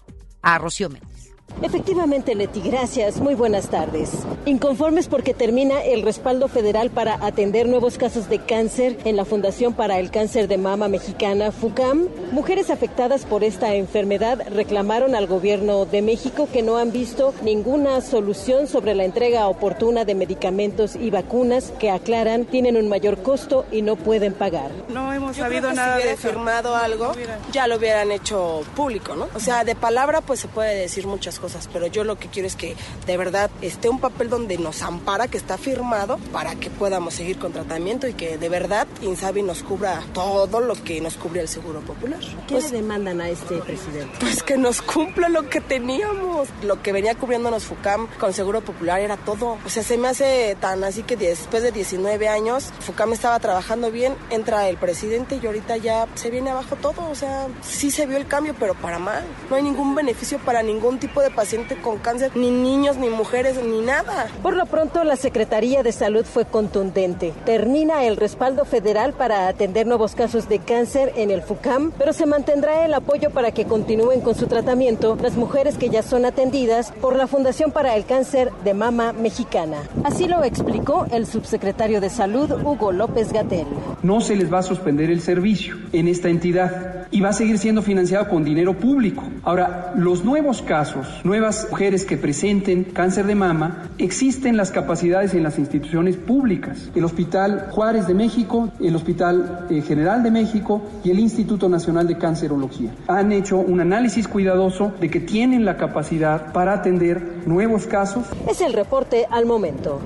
a 0.42 0.58
Rocío 0.58 0.90
Méndez. 0.90 1.31
Efectivamente, 1.60 2.34
Leti, 2.34 2.60
gracias. 2.60 3.20
Muy 3.20 3.34
buenas 3.34 3.68
tardes. 3.68 4.10
Inconformes 4.46 5.08
porque 5.08 5.34
termina 5.34 5.82
el 5.82 6.02
respaldo 6.02 6.48
federal 6.48 6.90
para 6.90 7.14
atender 7.24 7.68
nuevos 7.68 7.98
casos 7.98 8.28
de 8.28 8.38
cáncer 8.38 8.98
en 9.04 9.16
la 9.16 9.24
Fundación 9.24 9.74
para 9.74 9.98
el 9.98 10.10
Cáncer 10.10 10.48
de 10.48 10.58
Mama 10.58 10.88
Mexicana, 10.88 11.52
FUCAM, 11.52 12.08
mujeres 12.32 12.70
afectadas 12.70 13.24
por 13.24 13.44
esta 13.44 13.74
enfermedad 13.74 14.42
reclamaron 14.50 15.14
al 15.14 15.26
gobierno 15.26 15.84
de 15.84 16.02
México 16.02 16.48
que 16.52 16.62
no 16.62 16.78
han 16.78 16.92
visto 16.92 17.34
ninguna 17.42 18.00
solución 18.00 18.66
sobre 18.66 18.94
la 18.94 19.04
entrega 19.04 19.48
oportuna 19.48 20.04
de 20.04 20.14
medicamentos 20.14 20.96
y 20.96 21.10
vacunas 21.10 21.72
que 21.78 21.90
aclaran 21.90 22.44
tienen 22.44 22.76
un 22.76 22.88
mayor 22.88 23.22
costo 23.22 23.66
y 23.70 23.82
no 23.82 23.96
pueden 23.96 24.32
pagar. 24.32 24.70
No 24.88 25.12
hemos 25.12 25.36
sabido 25.36 25.72
nada 25.72 26.00
si 26.00 26.08
de 26.08 26.16
firmado 26.16 26.74
algo, 26.74 27.12
ya 27.52 27.66
lo 27.66 27.76
hubieran 27.76 28.10
hecho 28.10 28.62
público, 28.74 29.14
¿no? 29.14 29.28
O 29.34 29.40
sea, 29.40 29.64
de 29.64 29.74
palabra 29.74 30.20
pues 30.20 30.40
se 30.40 30.48
puede 30.48 30.74
decir 30.74 31.06
muchas 31.06 31.38
cosas, 31.38 31.41
pero 31.72 31.86
yo 31.86 32.04
lo 32.04 32.18
que 32.18 32.28
quiero 32.28 32.46
es 32.46 32.56
que 32.56 32.76
de 33.06 33.16
verdad 33.16 33.50
esté 33.60 33.88
un 33.88 34.00
papel 34.00 34.28
donde 34.28 34.58
nos 34.58 34.82
ampara, 34.82 35.28
que 35.28 35.36
está 35.36 35.58
firmado, 35.58 36.18
para 36.32 36.54
que 36.54 36.70
podamos 36.70 37.14
seguir 37.14 37.38
con 37.38 37.52
tratamiento 37.52 38.06
y 38.08 38.14
que 38.14 38.38
de 38.38 38.48
verdad 38.48 38.86
Insabi 39.02 39.42
nos 39.42 39.62
cubra 39.62 40.02
todo 40.12 40.60
lo 40.60 40.74
que 40.74 41.00
nos 41.00 41.16
cubre 41.16 41.40
el 41.40 41.48
Seguro 41.48 41.80
Popular. 41.80 42.20
¿Qué 42.20 42.54
pues, 42.54 42.70
le 42.70 42.78
demandan 42.78 43.20
a 43.20 43.28
este 43.28 43.56
presidente? 43.56 44.16
Pues 44.20 44.42
que 44.42 44.56
nos 44.56 44.82
cumpla 44.82 45.28
lo 45.28 45.48
que 45.48 45.60
teníamos. 45.60 46.48
Lo 46.62 46.82
que 46.82 46.92
venía 46.92 47.14
cubriéndonos 47.14 47.64
FUCAM 47.64 48.08
con 48.18 48.32
Seguro 48.32 48.60
Popular 48.60 49.00
era 49.00 49.16
todo. 49.16 49.58
O 49.64 49.68
sea, 49.68 49.82
se 49.82 49.98
me 49.98 50.08
hace 50.08 50.56
tan 50.60 50.84
así 50.84 51.02
que 51.02 51.16
después 51.16 51.62
de 51.62 51.72
19 51.72 52.28
años, 52.28 52.72
FUCAM 52.80 53.12
estaba 53.12 53.38
trabajando 53.40 53.90
bien, 53.90 54.14
entra 54.30 54.68
el 54.68 54.76
presidente 54.76 55.38
y 55.42 55.46
ahorita 55.46 55.76
ya 55.76 56.06
se 56.14 56.30
viene 56.30 56.50
abajo 56.50 56.76
todo. 56.76 57.08
O 57.10 57.14
sea, 57.14 57.48
sí 57.62 57.90
se 57.90 58.06
vio 58.06 58.16
el 58.16 58.26
cambio, 58.26 58.54
pero 58.58 58.74
para 58.74 58.98
mal. 58.98 59.24
No 59.50 59.56
hay 59.56 59.62
ningún 59.62 59.94
beneficio 59.94 60.38
para 60.38 60.62
ningún 60.62 60.98
tipo 60.98 61.20
de 61.20 61.21
paciente 61.30 61.76
con 61.76 61.98
cáncer, 61.98 62.32
ni 62.34 62.50
niños, 62.50 62.96
ni 62.96 63.08
mujeres, 63.08 63.56
ni 63.62 63.80
nada. 63.80 64.26
Por 64.42 64.56
lo 64.56 64.66
pronto, 64.66 65.04
la 65.04 65.16
Secretaría 65.16 65.82
de 65.82 65.92
Salud 65.92 66.24
fue 66.24 66.44
contundente. 66.44 67.32
Termina 67.44 68.04
el 68.04 68.16
respaldo 68.16 68.64
federal 68.64 69.12
para 69.12 69.48
atender 69.48 69.86
nuevos 69.86 70.14
casos 70.14 70.48
de 70.48 70.58
cáncer 70.58 71.12
en 71.16 71.30
el 71.30 71.42
FUCAM, 71.42 71.92
pero 71.98 72.12
se 72.12 72.26
mantendrá 72.26 72.84
el 72.84 72.94
apoyo 72.94 73.30
para 73.30 73.52
que 73.52 73.64
continúen 73.64 74.20
con 74.20 74.34
su 74.34 74.46
tratamiento 74.46 75.16
las 75.20 75.36
mujeres 75.36 75.78
que 75.78 75.90
ya 75.90 76.02
son 76.02 76.24
atendidas 76.24 76.92
por 77.00 77.16
la 77.16 77.26
Fundación 77.26 77.72
para 77.72 77.96
el 77.96 78.04
Cáncer 78.04 78.50
de 78.64 78.74
Mama 78.74 79.12
Mexicana. 79.12 79.78
Así 80.04 80.26
lo 80.28 80.42
explicó 80.44 81.06
el 81.10 81.26
subsecretario 81.26 82.00
de 82.00 82.10
Salud, 82.10 82.50
Hugo 82.50 82.92
López 82.92 83.32
Gatel. 83.32 83.66
No 84.02 84.20
se 84.20 84.36
les 84.36 84.52
va 84.52 84.58
a 84.58 84.62
suspender 84.62 85.10
el 85.10 85.20
servicio 85.20 85.76
en 85.92 86.08
esta 86.08 86.28
entidad 86.28 87.06
y 87.10 87.20
va 87.20 87.28
a 87.28 87.32
seguir 87.32 87.58
siendo 87.58 87.82
financiado 87.82 88.28
con 88.28 88.44
dinero 88.44 88.74
público. 88.74 89.22
Ahora, 89.44 89.92
los 89.96 90.24
nuevos 90.24 90.62
casos 90.62 91.06
nuevas 91.24 91.68
mujeres 91.70 92.04
que 92.04 92.16
presenten 92.16 92.84
cáncer 92.84 93.26
de 93.26 93.34
mama, 93.34 93.90
existen 93.98 94.56
las 94.56 94.70
capacidades 94.70 95.34
en 95.34 95.42
las 95.42 95.58
instituciones 95.58 96.16
públicas. 96.16 96.90
El 96.94 97.04
Hospital 97.04 97.68
Juárez 97.70 98.06
de 98.06 98.14
México, 98.14 98.70
el 98.80 98.96
Hospital 98.96 99.66
eh, 99.70 99.82
General 99.82 100.22
de 100.22 100.30
México 100.30 100.82
y 101.04 101.10
el 101.10 101.18
Instituto 101.18 101.68
Nacional 101.68 102.06
de 102.06 102.18
Cancerología. 102.18 102.94
Han 103.08 103.32
hecho 103.32 103.58
un 103.58 103.80
análisis 103.80 104.28
cuidadoso 104.28 104.92
de 105.00 105.10
que 105.10 105.20
tienen 105.20 105.64
la 105.64 105.76
capacidad 105.76 106.52
para 106.52 106.74
atender 106.74 107.42
nuevos 107.46 107.86
casos. 107.86 108.24
Es 108.48 108.60
el 108.60 108.72
reporte 108.72 109.26
al 109.30 109.46
momento. 109.46 110.00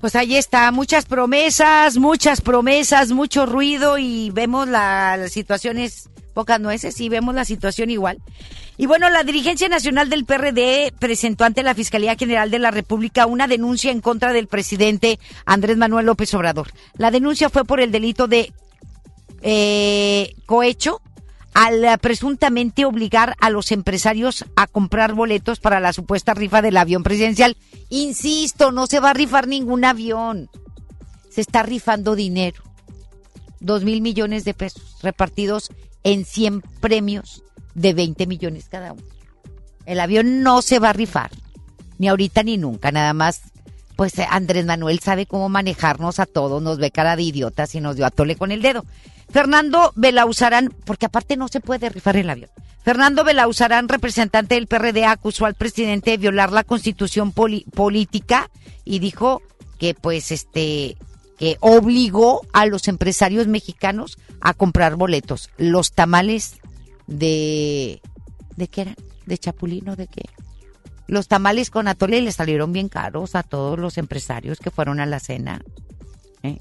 Pues 0.00 0.16
ahí 0.16 0.34
está, 0.34 0.72
muchas 0.72 1.04
promesas, 1.04 1.96
muchas 1.96 2.40
promesas, 2.40 3.12
mucho 3.12 3.46
ruido 3.46 3.98
y 3.98 4.30
vemos 4.30 4.66
la, 4.66 5.16
las 5.16 5.30
situaciones 5.30 6.10
pocas 6.34 6.58
nueces 6.60 7.00
y 7.00 7.08
vemos 7.08 7.34
la 7.34 7.44
situación 7.44 7.88
igual. 7.90 8.18
Y 8.82 8.86
bueno, 8.86 9.08
la 9.10 9.22
dirigencia 9.22 9.68
nacional 9.68 10.10
del 10.10 10.24
PRD 10.24 10.92
presentó 10.98 11.44
ante 11.44 11.62
la 11.62 11.72
Fiscalía 11.72 12.16
General 12.16 12.50
de 12.50 12.58
la 12.58 12.72
República 12.72 13.26
una 13.26 13.46
denuncia 13.46 13.92
en 13.92 14.00
contra 14.00 14.32
del 14.32 14.48
presidente 14.48 15.20
Andrés 15.46 15.76
Manuel 15.76 16.06
López 16.06 16.34
Obrador. 16.34 16.72
La 16.98 17.12
denuncia 17.12 17.48
fue 17.48 17.64
por 17.64 17.78
el 17.78 17.92
delito 17.92 18.26
de 18.26 18.52
eh, 19.40 20.34
cohecho 20.46 21.00
al 21.54 21.96
presuntamente 22.00 22.84
obligar 22.84 23.36
a 23.40 23.50
los 23.50 23.70
empresarios 23.70 24.46
a 24.56 24.66
comprar 24.66 25.14
boletos 25.14 25.60
para 25.60 25.78
la 25.78 25.92
supuesta 25.92 26.34
rifa 26.34 26.60
del 26.60 26.76
avión 26.76 27.04
presidencial. 27.04 27.56
Insisto, 27.88 28.72
no 28.72 28.88
se 28.88 28.98
va 28.98 29.10
a 29.10 29.14
rifar 29.14 29.46
ningún 29.46 29.84
avión. 29.84 30.50
Se 31.30 31.40
está 31.40 31.62
rifando 31.62 32.16
dinero. 32.16 32.64
Dos 33.60 33.84
mil 33.84 34.00
millones 34.00 34.44
de 34.44 34.54
pesos 34.54 34.96
repartidos 35.02 35.70
en 36.02 36.24
100 36.24 36.62
premios 36.80 37.44
de 37.74 37.94
20 37.94 38.26
millones 38.26 38.68
cada 38.68 38.92
uno. 38.92 39.02
El 39.86 40.00
avión 40.00 40.42
no 40.42 40.62
se 40.62 40.78
va 40.78 40.90
a 40.90 40.94
rifar, 40.94 41.30
ni 41.98 42.08
ahorita 42.08 42.42
ni 42.42 42.58
nunca, 42.58 42.92
nada 42.92 43.12
más. 43.12 43.42
Pues 43.96 44.18
eh, 44.18 44.26
Andrés 44.30 44.64
Manuel 44.64 45.00
sabe 45.00 45.26
cómo 45.26 45.48
manejarnos 45.48 46.18
a 46.18 46.26
todos, 46.26 46.62
nos 46.62 46.78
ve 46.78 46.90
cara 46.90 47.16
de 47.16 47.22
idiotas 47.22 47.74
y 47.74 47.80
nos 47.80 47.96
dio 47.96 48.06
a 48.06 48.10
tole 48.10 48.36
con 48.36 48.52
el 48.52 48.62
dedo. 48.62 48.84
Fernando 49.30 49.92
Belauzarán, 49.96 50.74
porque 50.84 51.06
aparte 51.06 51.36
no 51.36 51.48
se 51.48 51.60
puede 51.60 51.88
rifar 51.88 52.16
el 52.16 52.30
avión. 52.30 52.50
Fernando 52.82 53.22
Belauzarán, 53.22 53.88
representante 53.88 54.56
del 54.56 54.66
PRD, 54.66 55.04
acusó 55.04 55.46
al 55.46 55.54
presidente 55.54 56.10
de 56.10 56.16
violar 56.16 56.52
la 56.52 56.64
constitución 56.64 57.32
política 57.32 58.50
y 58.84 58.98
dijo 58.98 59.40
que 59.78 59.94
pues 59.94 60.32
este 60.32 60.96
que 61.38 61.56
obligó 61.60 62.42
a 62.52 62.66
los 62.66 62.86
empresarios 62.88 63.46
mexicanos 63.48 64.18
a 64.40 64.54
comprar 64.54 64.96
boletos. 64.96 65.50
Los 65.56 65.92
tamales 65.92 66.60
de... 67.18 68.00
¿De 68.56 68.68
qué 68.68 68.82
eran? 68.82 68.96
¿De 69.26 69.38
chapulino? 69.38 69.96
¿De 69.96 70.06
qué? 70.06 70.22
Los 71.06 71.28
tamales 71.28 71.70
con 71.70 71.88
atole 71.88 72.20
le 72.20 72.32
salieron 72.32 72.72
bien 72.72 72.88
caros 72.88 73.34
a 73.34 73.42
todos 73.42 73.78
los 73.78 73.98
empresarios 73.98 74.58
que 74.58 74.70
fueron 74.70 75.00
a 75.00 75.06
la 75.06 75.20
cena. 75.20 75.62
¿eh? 76.42 76.58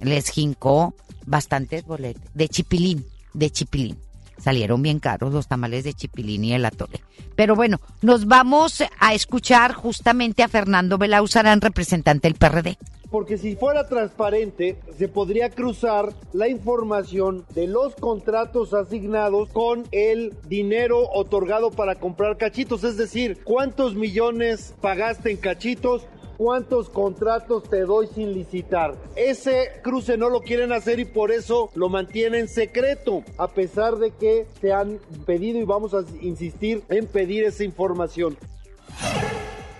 Les 0.00 0.28
jincó 0.30 0.94
bastantes 1.24 1.84
boletos. 1.84 2.22
De 2.34 2.48
chipilín, 2.48 3.04
de 3.34 3.50
chipilín. 3.50 3.98
Salieron 4.38 4.82
bien 4.82 4.98
caros 4.98 5.32
los 5.32 5.48
tamales 5.48 5.84
de 5.84 5.94
chipilín 5.94 6.44
y 6.44 6.52
el 6.52 6.64
atole. 6.64 7.00
Pero 7.34 7.56
bueno, 7.56 7.80
nos 8.02 8.26
vamos 8.26 8.82
a 8.98 9.14
escuchar 9.14 9.72
justamente 9.72 10.42
a 10.42 10.48
Fernando 10.48 10.98
Belauzarán, 10.98 11.60
representante 11.60 12.28
del 12.28 12.36
PRD 12.36 12.78
porque 13.16 13.38
si 13.38 13.56
fuera 13.56 13.88
transparente 13.88 14.76
se 14.98 15.08
podría 15.08 15.48
cruzar 15.48 16.12
la 16.34 16.48
información 16.48 17.46
de 17.54 17.66
los 17.66 17.94
contratos 17.94 18.74
asignados 18.74 19.48
con 19.48 19.84
el 19.90 20.34
dinero 20.46 21.08
otorgado 21.14 21.70
para 21.70 21.94
comprar 21.94 22.36
cachitos, 22.36 22.84
es 22.84 22.98
decir, 22.98 23.42
cuántos 23.42 23.94
millones 23.94 24.74
pagaste 24.82 25.30
en 25.30 25.38
cachitos, 25.38 26.06
cuántos 26.36 26.90
contratos 26.90 27.62
te 27.70 27.86
doy 27.86 28.06
sin 28.14 28.34
licitar. 28.34 28.94
Ese 29.16 29.70
cruce 29.82 30.18
no 30.18 30.28
lo 30.28 30.40
quieren 30.40 30.70
hacer 30.72 31.00
y 31.00 31.06
por 31.06 31.32
eso 31.32 31.70
lo 31.74 31.88
mantienen 31.88 32.48
secreto, 32.48 33.24
a 33.38 33.48
pesar 33.48 33.96
de 33.96 34.10
que 34.10 34.46
se 34.60 34.74
han 34.74 35.00
pedido 35.24 35.58
y 35.58 35.64
vamos 35.64 35.94
a 35.94 36.04
insistir 36.20 36.82
en 36.90 37.06
pedir 37.06 37.44
esa 37.44 37.64
información. 37.64 38.36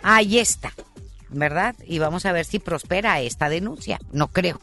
Ahí 0.03 0.39
está. 0.39 0.73
¿Verdad? 1.37 1.75
Y 1.87 1.99
vamos 1.99 2.27
a 2.27 2.33
ver 2.33 2.45
si 2.45 2.59
prospera 2.59 3.21
esta 3.21 3.49
denuncia. 3.49 3.99
No 4.13 4.29
creo. 4.29 4.61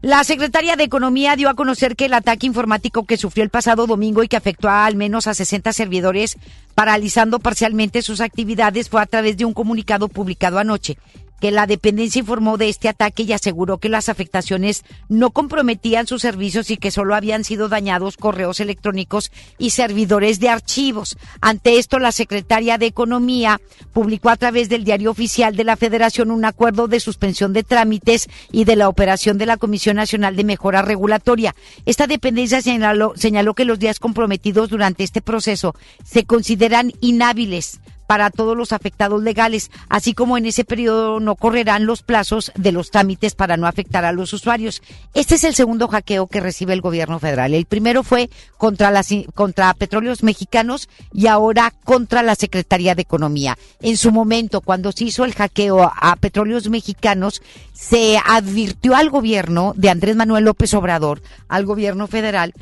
La 0.00 0.22
secretaria 0.22 0.76
de 0.76 0.84
Economía 0.84 1.34
dio 1.34 1.48
a 1.48 1.54
conocer 1.54 1.96
que 1.96 2.04
el 2.04 2.14
ataque 2.14 2.46
informático 2.46 3.04
que 3.04 3.16
sufrió 3.16 3.42
el 3.42 3.50
pasado 3.50 3.88
domingo 3.88 4.22
y 4.22 4.28
que 4.28 4.36
afectó 4.36 4.68
a 4.68 4.86
al 4.86 4.94
menos 4.94 5.26
a 5.26 5.34
60 5.34 5.72
servidores, 5.72 6.36
paralizando 6.76 7.40
parcialmente 7.40 8.02
sus 8.02 8.20
actividades, 8.20 8.88
fue 8.88 9.02
a 9.02 9.06
través 9.06 9.36
de 9.36 9.44
un 9.44 9.54
comunicado 9.54 10.06
publicado 10.06 10.60
anoche. 10.60 10.98
Que 11.40 11.50
la 11.50 11.66
dependencia 11.66 12.20
informó 12.20 12.56
de 12.56 12.68
este 12.68 12.88
ataque 12.88 13.22
y 13.22 13.32
aseguró 13.32 13.78
que 13.78 13.88
las 13.88 14.08
afectaciones 14.08 14.84
no 15.08 15.30
comprometían 15.30 16.06
sus 16.06 16.22
servicios 16.22 16.70
y 16.70 16.76
que 16.76 16.90
solo 16.90 17.14
habían 17.14 17.44
sido 17.44 17.68
dañados 17.68 18.16
correos 18.16 18.60
electrónicos 18.60 19.30
y 19.58 19.70
servidores 19.70 20.40
de 20.40 20.48
archivos. 20.48 21.16
Ante 21.40 21.78
esto, 21.78 21.98
la 21.98 22.12
secretaria 22.12 22.78
de 22.78 22.86
Economía 22.86 23.60
publicó 23.92 24.30
a 24.30 24.36
través 24.36 24.68
del 24.68 24.84
diario 24.84 25.10
oficial 25.10 25.56
de 25.56 25.64
la 25.64 25.76
Federación 25.76 26.30
un 26.30 26.44
acuerdo 26.44 26.88
de 26.88 27.00
suspensión 27.00 27.52
de 27.52 27.62
trámites 27.62 28.28
y 28.50 28.64
de 28.64 28.76
la 28.76 28.88
operación 28.88 29.38
de 29.38 29.46
la 29.46 29.56
Comisión 29.56 29.96
Nacional 29.96 30.36
de 30.36 30.44
Mejora 30.44 30.82
Regulatoria. 30.82 31.54
Esta 31.86 32.06
dependencia 32.06 32.62
señaló, 32.62 33.12
señaló 33.16 33.54
que 33.54 33.64
los 33.64 33.78
días 33.78 34.00
comprometidos 34.00 34.70
durante 34.70 35.04
este 35.04 35.20
proceso 35.20 35.74
se 36.04 36.24
consideran 36.24 36.92
inhábiles 37.00 37.80
para 38.08 38.30
todos 38.30 38.56
los 38.56 38.72
afectados 38.72 39.22
legales, 39.22 39.70
así 39.90 40.14
como 40.14 40.38
en 40.38 40.46
ese 40.46 40.64
periodo 40.64 41.20
no 41.20 41.36
correrán 41.36 41.84
los 41.84 42.02
plazos 42.02 42.50
de 42.56 42.72
los 42.72 42.90
trámites 42.90 43.34
para 43.34 43.58
no 43.58 43.66
afectar 43.66 44.06
a 44.06 44.12
los 44.12 44.32
usuarios. 44.32 44.80
Este 45.12 45.34
es 45.34 45.44
el 45.44 45.54
segundo 45.54 45.88
hackeo 45.88 46.26
que 46.26 46.40
recibe 46.40 46.72
el 46.72 46.80
gobierno 46.80 47.18
federal. 47.18 47.52
El 47.52 47.66
primero 47.66 48.02
fue 48.02 48.30
contra 48.56 48.90
las 48.90 49.10
contra 49.34 49.74
petróleos 49.74 50.22
mexicanos 50.22 50.88
y 51.12 51.26
ahora 51.26 51.74
contra 51.84 52.22
la 52.22 52.34
Secretaría 52.34 52.94
de 52.94 53.02
Economía. 53.02 53.58
En 53.82 53.98
su 53.98 54.10
momento, 54.10 54.62
cuando 54.62 54.90
se 54.92 55.04
hizo 55.04 55.26
el 55.26 55.34
hackeo 55.34 55.92
a 55.94 56.16
petróleos 56.16 56.70
mexicanos, 56.70 57.42
se 57.74 58.18
advirtió 58.24 58.96
al 58.96 59.10
gobierno 59.10 59.74
de 59.76 59.90
Andrés 59.90 60.16
Manuel 60.16 60.44
López 60.44 60.72
Obrador, 60.72 61.20
al 61.46 61.66
gobierno 61.66 62.06
federal, 62.06 62.54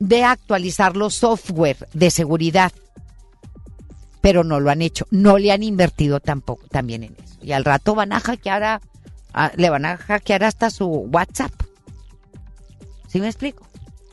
de 0.00 0.24
actualizar 0.24 0.96
los 0.96 1.14
software 1.14 1.88
de 1.92 2.10
seguridad 2.10 2.72
pero 4.24 4.42
no 4.42 4.58
lo 4.58 4.70
han 4.70 4.80
hecho. 4.80 5.06
No 5.10 5.36
le 5.36 5.52
han 5.52 5.62
invertido 5.62 6.18
tampoco 6.18 6.66
también 6.68 7.02
en 7.02 7.14
eso. 7.22 7.36
Y 7.42 7.52
al 7.52 7.62
rato 7.62 7.94
van 7.94 8.10
a 8.14 8.20
hackear 8.20 8.62
a, 8.62 8.80
le 9.54 9.68
van 9.68 9.84
a 9.84 9.98
hackear 9.98 10.44
hasta 10.44 10.70
su 10.70 10.86
WhatsApp. 10.86 11.52
¿Sí 13.06 13.20
me 13.20 13.26
explico? 13.26 13.68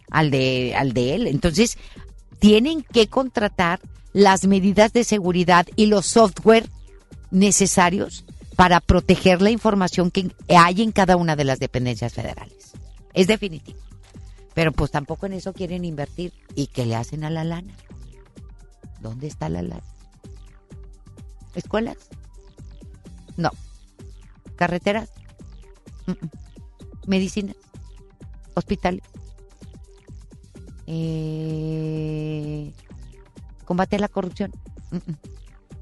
Al 0.09 0.29
de, 0.29 0.75
al 0.75 0.91
de 0.91 1.15
él. 1.15 1.27
Entonces, 1.27 1.77
tienen 2.39 2.83
que 2.83 3.07
contratar 3.07 3.79
las 4.11 4.45
medidas 4.47 4.91
de 4.91 5.05
seguridad 5.05 5.65
y 5.77 5.85
los 5.85 6.07
software 6.07 6.67
necesarios 7.29 8.25
para 8.57 8.81
proteger 8.81 9.41
la 9.41 9.51
información 9.51 10.11
que 10.11 10.29
hay 10.49 10.81
en 10.81 10.91
cada 10.91 11.15
una 11.15 11.37
de 11.37 11.45
las 11.45 11.59
dependencias 11.59 12.11
federales. 12.11 12.73
Es 13.13 13.27
definitivo. 13.27 13.79
Pero 14.55 14.73
pues 14.73 14.91
tampoco 14.91 15.25
en 15.27 15.31
eso 15.31 15.53
quieren 15.53 15.85
invertir. 15.85 16.33
¿Y 16.53 16.67
qué 16.67 16.85
le 16.85 16.97
hacen 16.97 17.23
a 17.23 17.29
la 17.29 17.45
lana? 17.45 17.73
¿Dónde 18.99 19.27
está 19.27 19.47
la 19.47 19.61
lana? 19.61 19.81
¿Escuelas? 21.55 21.97
No. 23.37 23.51
¿Carreteras? 24.55 25.11
¿Medicinas? 27.07 27.55
¿Hospitales? 28.53 29.03
Eh, 30.87 32.73
¿Combate 33.65 33.99
la 33.99 34.07
corrupción? 34.07 34.51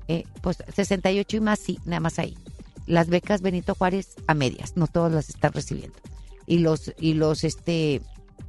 Eh, 0.07 0.23
pues 0.41 0.57
68 0.73 1.37
y 1.37 1.39
más, 1.39 1.59
sí, 1.59 1.79
nada 1.85 1.99
más 1.99 2.19
ahí. 2.19 2.37
Las 2.85 3.09
becas 3.09 3.41
Benito 3.41 3.75
Juárez 3.75 4.15
a 4.27 4.33
medias, 4.33 4.75
no 4.75 4.87
todas 4.87 5.11
las 5.11 5.29
están 5.29 5.53
recibiendo. 5.53 5.97
Y 6.45 6.59
los, 6.59 6.93
y 6.99 7.13
los, 7.13 7.43
este, 7.43 8.01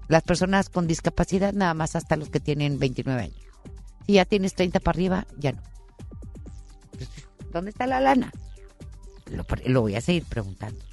las 0.08 0.22
personas 0.22 0.70
con 0.70 0.86
discapacidad 0.86 1.52
nada 1.52 1.74
más 1.74 1.96
hasta 1.96 2.16
los 2.16 2.30
que 2.30 2.40
tienen 2.40 2.78
29 2.78 3.22
años. 3.22 3.36
Si 4.06 4.14
ya 4.14 4.24
tienes 4.24 4.54
30 4.54 4.80
para 4.80 4.96
arriba, 4.96 5.26
ya 5.38 5.52
no. 5.52 5.62
¿Dónde 7.51 7.70
está 7.70 7.86
la 7.86 8.01
lana? 8.01 8.32
Lo, 9.66 9.82
voy 9.82 9.94
a 9.94 10.01
seguir 10.01 10.24
preguntando. 10.24 10.84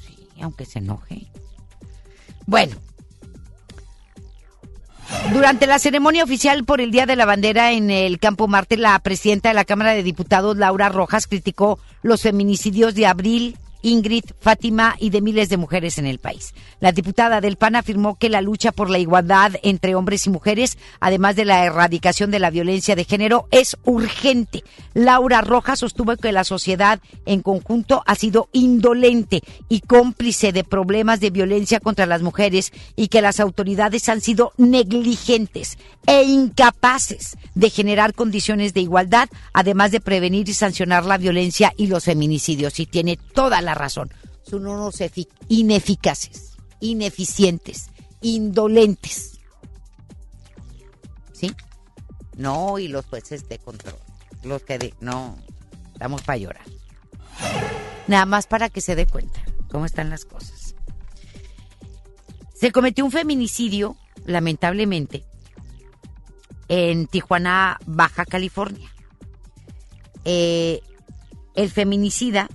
Sí, 0.00 0.26
aunque 0.40 0.64
se 0.64 0.78
enoje. 0.78 1.26
Bueno. 2.46 2.76
Durante 5.32 5.66
la 5.66 5.78
ceremonia 5.78 6.24
oficial 6.24 6.64
por 6.64 6.80
el 6.80 6.90
Día 6.90 7.06
de 7.06 7.16
la 7.16 7.24
Bandera 7.24 7.72
en 7.72 7.90
el 7.90 8.18
Campo 8.18 8.46
Marte, 8.46 8.76
la 8.76 8.98
presidenta 8.98 9.48
de 9.48 9.54
la 9.54 9.64
Cámara 9.64 9.92
de 9.92 10.02
Diputados, 10.02 10.56
Laura 10.56 10.88
Rojas, 10.90 11.26
criticó 11.26 11.78
los 12.02 12.22
feminicidios 12.22 12.94
de 12.94 13.06
abril 13.06 13.58
Ingrid, 13.88 14.24
Fátima 14.40 14.96
y 14.98 15.10
de 15.10 15.20
miles 15.20 15.48
de 15.48 15.56
mujeres 15.56 15.98
en 15.98 16.06
el 16.06 16.18
país. 16.18 16.54
La 16.80 16.92
diputada 16.92 17.40
del 17.40 17.56
PAN 17.56 17.76
afirmó 17.76 18.16
que 18.16 18.28
la 18.28 18.42
lucha 18.42 18.70
por 18.72 18.90
la 18.90 18.98
igualdad 18.98 19.52
entre 19.62 19.94
hombres 19.94 20.26
y 20.26 20.30
mujeres, 20.30 20.78
además 21.00 21.36
de 21.36 21.44
la 21.44 21.64
erradicación 21.64 22.30
de 22.30 22.38
la 22.38 22.50
violencia 22.50 22.94
de 22.94 23.04
género, 23.04 23.48
es 23.50 23.76
urgente. 23.84 24.62
Laura 24.94 25.40
Rojas 25.40 25.80
sostuvo 25.80 26.16
que 26.16 26.32
la 26.32 26.44
sociedad 26.44 27.00
en 27.26 27.42
conjunto 27.42 28.02
ha 28.06 28.14
sido 28.14 28.48
indolente 28.52 29.42
y 29.68 29.80
cómplice 29.80 30.52
de 30.52 30.64
problemas 30.64 31.20
de 31.20 31.30
violencia 31.30 31.80
contra 31.80 32.06
las 32.06 32.22
mujeres 32.22 32.72
y 32.96 33.08
que 33.08 33.22
las 33.22 33.40
autoridades 33.40 34.08
han 34.08 34.20
sido 34.20 34.52
negligentes 34.56 35.78
e 36.06 36.24
incapaces 36.24 37.36
de 37.54 37.70
generar 37.70 38.14
condiciones 38.14 38.74
de 38.74 38.80
igualdad, 38.80 39.28
además 39.52 39.90
de 39.90 40.00
prevenir 40.00 40.48
y 40.48 40.54
sancionar 40.54 41.04
la 41.04 41.18
violencia 41.18 41.72
y 41.76 41.86
los 41.86 42.04
feminicidios. 42.04 42.80
Y 42.80 42.86
tiene 42.86 43.18
toda 43.34 43.60
la 43.60 43.74
razón. 43.78 44.12
Son 44.42 44.66
unos 44.66 44.96
ineficaces, 45.48 46.56
ineficientes, 46.80 47.90
indolentes. 48.20 49.38
¿Sí? 51.32 51.54
No, 52.36 52.78
y 52.78 52.88
los 52.88 53.06
jueces 53.06 53.48
de 53.48 53.58
control. 53.58 53.94
Los 54.42 54.62
que 54.62 54.78
de, 54.78 54.94
no, 55.00 55.36
estamos 55.92 56.22
para 56.22 56.38
llorar. 56.38 56.64
Nada 58.06 58.26
más 58.26 58.46
para 58.46 58.68
que 58.68 58.80
se 58.80 58.94
dé 58.94 59.06
cuenta 59.06 59.42
cómo 59.70 59.84
están 59.84 60.10
las 60.10 60.24
cosas. 60.24 60.74
Se 62.54 62.72
cometió 62.72 63.04
un 63.04 63.12
feminicidio, 63.12 63.96
lamentablemente, 64.24 65.24
en 66.68 67.06
Tijuana, 67.06 67.78
Baja 67.86 68.24
California. 68.24 68.92
Eh, 70.24 70.80
el 71.54 71.70
feminicida 71.70 72.48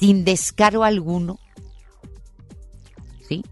sin 0.00 0.24
descaro 0.24 0.82
alguno, 0.82 1.38
¿sí? 3.28 3.44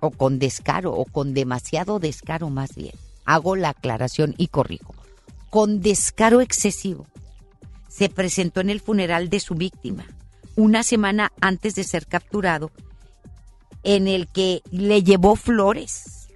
O 0.00 0.10
con 0.10 0.40
descaro, 0.40 0.92
o 0.92 1.04
con 1.04 1.34
demasiado 1.34 2.00
descaro 2.00 2.50
más 2.50 2.74
bien. 2.74 2.94
Hago 3.24 3.54
la 3.54 3.68
aclaración 3.68 4.34
y 4.36 4.48
corrijo. 4.48 4.92
Con 5.50 5.80
descaro 5.80 6.40
excesivo, 6.40 7.06
se 7.88 8.08
presentó 8.08 8.60
en 8.60 8.70
el 8.70 8.80
funeral 8.80 9.30
de 9.30 9.38
su 9.38 9.54
víctima, 9.54 10.04
una 10.56 10.82
semana 10.82 11.30
antes 11.40 11.76
de 11.76 11.84
ser 11.84 12.08
capturado, 12.08 12.72
en 13.84 14.08
el 14.08 14.26
que 14.26 14.62
le 14.72 15.04
llevó 15.04 15.36
flores, 15.36 16.28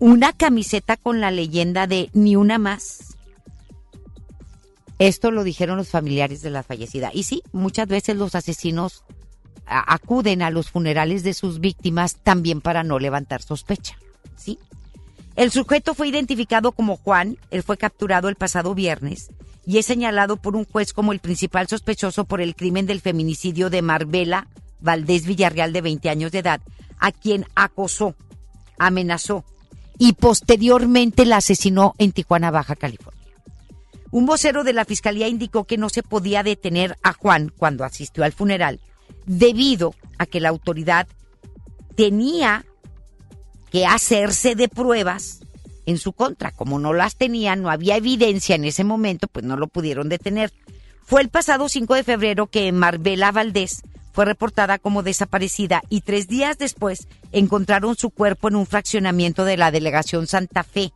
una 0.00 0.32
camiseta 0.32 0.96
con 0.96 1.20
la 1.20 1.30
leyenda 1.30 1.86
de 1.86 2.10
ni 2.14 2.34
una 2.34 2.58
más, 2.58 3.15
esto 4.98 5.30
lo 5.30 5.44
dijeron 5.44 5.76
los 5.76 5.88
familiares 5.88 6.42
de 6.42 6.50
la 6.50 6.62
fallecida. 6.62 7.10
Y 7.12 7.24
sí, 7.24 7.42
muchas 7.52 7.88
veces 7.88 8.16
los 8.16 8.34
asesinos 8.34 9.04
acuden 9.66 10.42
a 10.42 10.50
los 10.50 10.70
funerales 10.70 11.22
de 11.22 11.34
sus 11.34 11.60
víctimas 11.60 12.16
también 12.22 12.60
para 12.60 12.84
no 12.84 12.98
levantar 12.98 13.42
sospecha. 13.42 13.96
¿Sí? 14.36 14.58
El 15.34 15.50
sujeto 15.50 15.94
fue 15.94 16.08
identificado 16.08 16.72
como 16.72 16.96
Juan, 16.96 17.36
él 17.50 17.62
fue 17.62 17.76
capturado 17.76 18.28
el 18.28 18.36
pasado 18.36 18.74
viernes 18.74 19.30
y 19.66 19.78
es 19.78 19.86
señalado 19.86 20.36
por 20.36 20.56
un 20.56 20.64
juez 20.64 20.92
como 20.92 21.12
el 21.12 21.18
principal 21.18 21.66
sospechoso 21.66 22.24
por 22.24 22.40
el 22.40 22.54
crimen 22.54 22.86
del 22.86 23.00
feminicidio 23.00 23.68
de 23.68 23.82
Marbella 23.82 24.46
Valdés 24.80 25.26
Villarreal 25.26 25.72
de 25.72 25.80
20 25.80 26.08
años 26.08 26.32
de 26.32 26.38
edad, 26.38 26.60
a 26.98 27.12
quien 27.12 27.46
acosó, 27.54 28.14
amenazó 28.78 29.44
y 29.98 30.12
posteriormente 30.12 31.24
la 31.24 31.38
asesinó 31.38 31.94
en 31.98 32.12
Tijuana, 32.12 32.50
Baja 32.50 32.76
California. 32.76 33.15
Un 34.10 34.26
vocero 34.26 34.64
de 34.64 34.72
la 34.72 34.84
fiscalía 34.84 35.28
indicó 35.28 35.64
que 35.64 35.78
no 35.78 35.88
se 35.88 36.02
podía 36.02 36.42
detener 36.42 36.96
a 37.02 37.12
Juan 37.12 37.52
cuando 37.56 37.84
asistió 37.84 38.24
al 38.24 38.32
funeral 38.32 38.80
debido 39.26 39.94
a 40.18 40.26
que 40.26 40.40
la 40.40 40.48
autoridad 40.48 41.08
tenía 41.96 42.64
que 43.70 43.86
hacerse 43.86 44.54
de 44.54 44.68
pruebas 44.68 45.40
en 45.86 45.98
su 45.98 46.12
contra. 46.12 46.52
Como 46.52 46.78
no 46.78 46.92
las 46.92 47.16
tenía, 47.16 47.56
no 47.56 47.70
había 47.70 47.96
evidencia 47.96 48.54
en 48.54 48.64
ese 48.64 48.84
momento, 48.84 49.28
pues 49.28 49.44
no 49.44 49.56
lo 49.56 49.66
pudieron 49.68 50.08
detener. 50.08 50.52
Fue 51.04 51.20
el 51.20 51.28
pasado 51.28 51.68
5 51.68 51.94
de 51.94 52.04
febrero 52.04 52.46
que 52.48 52.70
Marbella 52.72 53.32
Valdés 53.32 53.82
fue 54.12 54.24
reportada 54.24 54.78
como 54.78 55.02
desaparecida 55.02 55.82
y 55.90 56.00
tres 56.00 56.26
días 56.26 56.56
después 56.56 57.06
encontraron 57.32 57.96
su 57.96 58.08
cuerpo 58.10 58.48
en 58.48 58.56
un 58.56 58.66
fraccionamiento 58.66 59.44
de 59.44 59.58
la 59.58 59.70
delegación 59.70 60.26
Santa 60.26 60.64
Fe, 60.64 60.92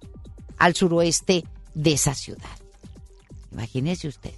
al 0.57 0.75
suroeste 0.75 1.45
de 1.75 1.93
esa 1.93 2.15
ciudad. 2.15 2.60
Imagínese 3.53 4.09
usted. 4.09 4.35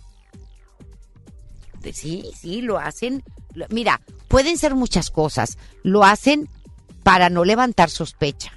Sí, 1.92 2.30
sí, 2.38 2.62
lo 2.62 2.78
hacen. 2.78 3.24
Mira, 3.68 4.00
pueden 4.28 4.56
ser 4.56 4.74
muchas 4.74 5.10
cosas. 5.10 5.58
Lo 5.82 6.04
hacen 6.04 6.48
para 7.02 7.28
no 7.28 7.44
levantar 7.44 7.90
sospecha, 7.90 8.52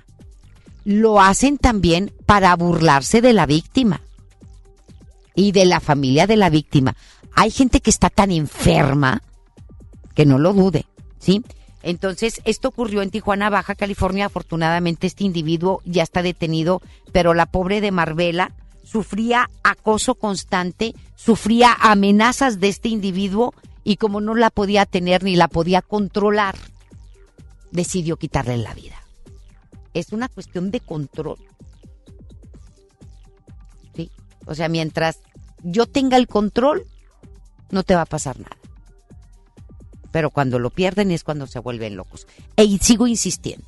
lo 0.84 1.20
hacen 1.20 1.58
también 1.58 2.14
para 2.26 2.56
burlarse 2.56 3.22
de 3.22 3.34
la 3.34 3.46
víctima 3.46 4.02
y 5.34 5.52
de 5.52 5.66
la 5.66 5.80
familia 5.80 6.28
de 6.28 6.38
la 6.38 6.50
víctima. 6.50 6.96
Hay 7.34 7.52
gente 7.52 7.82
que 7.82 7.90
está 7.90 8.10
tan 8.10 8.32
enferma 8.32 9.24
que 10.14 10.26
no 10.26 10.38
lo 10.38 10.54
dude, 10.54 10.86
¿sí? 11.20 11.44
Entonces, 11.82 12.42
esto 12.46 12.70
ocurrió 12.70 13.02
en 13.02 13.12
Tijuana, 13.12 13.50
Baja 13.50 13.76
California. 13.76 14.28
Afortunadamente, 14.28 15.06
este 15.06 15.24
individuo 15.24 15.82
ya 15.86 16.04
está 16.04 16.24
detenido, 16.24 16.82
pero 17.12 17.34
la 17.34 17.46
pobre 17.46 17.82
de 17.82 17.92
Marbella 17.92 18.52
sufría 18.86 19.50
acoso 19.64 20.16
constante, 20.16 20.94
sufría 21.16 21.74
amenazas 21.74 22.60
de 22.60 22.70
este 22.70 22.88
individuo 22.90 23.54
y 23.84 23.98
como 23.98 24.22
no 24.22 24.36
la 24.36 24.50
podía 24.50 24.86
tener 24.86 25.24
ni 25.24 25.36
la 25.36 25.48
podía 25.48 25.82
controlar, 25.82 26.56
decidió 27.72 28.18
quitarle 28.18 28.58
la 28.58 28.74
vida. 28.74 28.96
Es 29.94 30.14
una 30.14 30.30
cuestión 30.30 30.72
de 30.72 30.80
control. 30.80 31.38
¿Sí? 33.96 34.12
O 34.46 34.56
sea, 34.56 34.70
mientras 34.70 35.20
yo 35.64 35.86
tenga 35.86 36.18
el 36.18 36.28
control, 36.28 36.86
no 37.72 37.84
te 37.84 37.96
va 37.96 38.02
a 38.02 38.06
pasar 38.06 38.40
nada. 38.40 38.58
Pero 40.12 40.30
cuando 40.30 40.60
lo 40.60 40.70
pierden 40.70 41.12
es 41.12 41.24
cuando 41.24 41.48
se 41.48 41.60
vuelven 41.60 41.96
locos. 41.96 42.28
Y 42.56 42.78
sigo 42.78 43.08
insistiendo, 43.08 43.66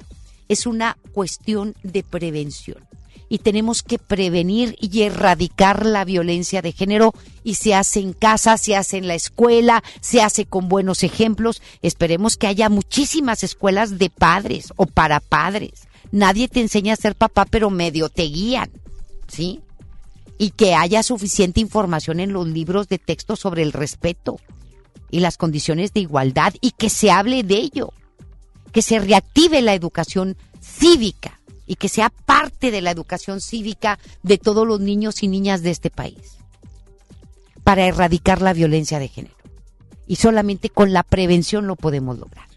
es 0.47 0.65
una 0.65 0.97
cuestión 1.11 1.75
de 1.83 2.03
prevención. 2.03 2.86
Y 3.29 3.39
tenemos 3.39 3.83
que 3.83 3.99
prevenir 3.99 4.77
y 4.79 5.01
erradicar 5.01 5.85
la 5.85 6.05
violencia 6.05 6.61
de 6.61 6.71
género 6.71 7.13
y 7.43 7.55
se 7.55 7.75
hace 7.75 7.99
en 7.99 8.13
casa, 8.13 8.57
se 8.57 8.75
hace 8.75 8.97
en 8.97 9.07
la 9.07 9.15
escuela, 9.15 9.83
se 10.01 10.21
hace 10.21 10.45
con 10.45 10.69
buenos 10.69 11.03
ejemplos. 11.03 11.61
Esperemos 11.81 12.37
que 12.37 12.47
haya 12.47 12.69
muchísimas 12.69 13.43
escuelas 13.43 13.97
de 13.97 14.09
padres 14.09 14.71
o 14.77 14.85
para 14.85 15.19
padres. 15.19 15.87
Nadie 16.11 16.47
te 16.47 16.61
enseña 16.61 16.93
a 16.93 16.97
ser 16.97 17.15
papá, 17.15 17.45
pero 17.45 17.69
medio 17.69 18.09
te 18.09 18.23
guían, 18.23 18.71
¿sí? 19.27 19.61
Y 20.37 20.51
que 20.51 20.73
haya 20.73 21.03
suficiente 21.03 21.59
información 21.59 22.19
en 22.19 22.31
los 22.31 22.47
libros 22.47 22.87
de 22.87 22.97
texto 22.97 23.35
sobre 23.35 23.63
el 23.63 23.73
respeto 23.73 24.39
y 25.11 25.19
las 25.19 25.37
condiciones 25.37 25.93
de 25.93 26.01
igualdad 26.01 26.53
y 26.61 26.71
que 26.71 26.89
se 26.89 27.11
hable 27.11 27.43
de 27.43 27.55
ello, 27.55 27.93
que 28.71 28.81
se 28.81 28.99
reactive 28.99 29.61
la 29.61 29.73
educación 29.73 30.37
cívica 30.61 31.39
y 31.67 31.75
que 31.75 31.89
sea 31.89 32.09
parte 32.09 32.71
de 32.71 32.81
la 32.81 32.91
educación 32.91 33.41
cívica 33.41 33.99
de 34.23 34.37
todos 34.37 34.65
los 34.65 34.79
niños 34.79 35.21
y 35.21 35.27
niñas 35.27 35.61
de 35.61 35.71
este 35.71 35.91
país 35.91 36.37
para 37.63 37.85
erradicar 37.85 38.41
la 38.41 38.53
violencia 38.53 38.97
de 38.97 39.09
género. 39.09 39.35
Y 40.07 40.15
solamente 40.15 40.69
con 40.69 40.93
la 40.93 41.03
prevención 41.03 41.67
lo 41.67 41.75
podemos 41.75 42.17
lograr. 42.17 42.47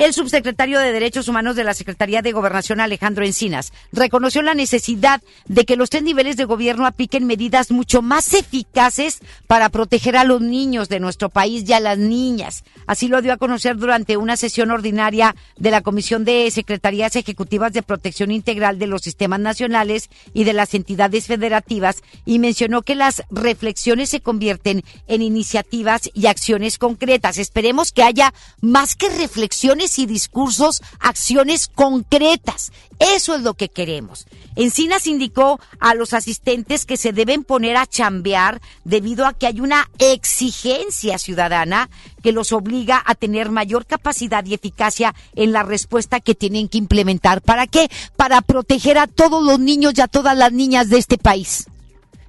El 0.00 0.14
subsecretario 0.14 0.80
de 0.80 0.92
Derechos 0.92 1.28
Humanos 1.28 1.56
de 1.56 1.64
la 1.64 1.74
Secretaría 1.74 2.22
de 2.22 2.32
Gobernación, 2.32 2.80
Alejandro 2.80 3.22
Encinas, 3.22 3.70
reconoció 3.92 4.40
la 4.40 4.54
necesidad 4.54 5.20
de 5.44 5.66
que 5.66 5.76
los 5.76 5.90
tres 5.90 6.02
niveles 6.02 6.38
de 6.38 6.46
gobierno 6.46 6.86
apliquen 6.86 7.26
medidas 7.26 7.70
mucho 7.70 8.00
más 8.00 8.32
eficaces 8.32 9.18
para 9.46 9.68
proteger 9.68 10.16
a 10.16 10.24
los 10.24 10.40
niños 10.40 10.88
de 10.88 11.00
nuestro 11.00 11.28
país 11.28 11.68
y 11.68 11.74
a 11.74 11.80
las 11.80 11.98
niñas. 11.98 12.64
Así 12.86 13.08
lo 13.08 13.20
dio 13.20 13.34
a 13.34 13.36
conocer 13.36 13.76
durante 13.76 14.16
una 14.16 14.38
sesión 14.38 14.70
ordinaria 14.70 15.36
de 15.58 15.70
la 15.70 15.82
Comisión 15.82 16.24
de 16.24 16.50
Secretarías 16.50 17.14
Ejecutivas 17.14 17.74
de 17.74 17.82
Protección 17.82 18.30
Integral 18.30 18.78
de 18.78 18.86
los 18.86 19.02
Sistemas 19.02 19.40
Nacionales 19.40 20.08
y 20.32 20.44
de 20.44 20.54
las 20.54 20.72
entidades 20.72 21.26
federativas 21.26 22.02
y 22.24 22.38
mencionó 22.38 22.80
que 22.80 22.94
las 22.94 23.22
reflexiones 23.30 24.08
se 24.08 24.22
convierten 24.22 24.82
en 25.08 25.20
iniciativas 25.20 26.08
y 26.14 26.24
acciones 26.24 26.78
concretas. 26.78 27.36
Esperemos 27.36 27.92
que 27.92 28.02
haya 28.02 28.32
más 28.62 28.96
que 28.96 29.10
reflexiones 29.10 29.89
y 29.98 30.06
discursos, 30.06 30.82
acciones 30.98 31.68
concretas. 31.68 32.72
Eso 32.98 33.34
es 33.34 33.42
lo 33.42 33.54
que 33.54 33.68
queremos. 33.68 34.26
Encinas 34.56 35.06
indicó 35.06 35.58
a 35.78 35.94
los 35.94 36.12
asistentes 36.12 36.84
que 36.84 36.96
se 36.96 37.12
deben 37.12 37.44
poner 37.44 37.76
a 37.76 37.86
chambear 37.86 38.60
debido 38.84 39.26
a 39.26 39.32
que 39.32 39.46
hay 39.46 39.60
una 39.60 39.88
exigencia 39.98 41.18
ciudadana 41.18 41.88
que 42.22 42.32
los 42.32 42.52
obliga 42.52 43.02
a 43.06 43.14
tener 43.14 43.50
mayor 43.50 43.86
capacidad 43.86 44.44
y 44.44 44.54
eficacia 44.54 45.14
en 45.34 45.52
la 45.52 45.62
respuesta 45.62 46.20
que 46.20 46.34
tienen 46.34 46.68
que 46.68 46.78
implementar. 46.78 47.40
¿Para 47.40 47.66
qué? 47.66 47.90
Para 48.16 48.42
proteger 48.42 48.98
a 48.98 49.06
todos 49.06 49.42
los 49.42 49.58
niños 49.58 49.94
y 49.96 50.00
a 50.02 50.08
todas 50.08 50.36
las 50.36 50.52
niñas 50.52 50.88
de 50.88 50.98
este 50.98 51.16
país 51.16 51.66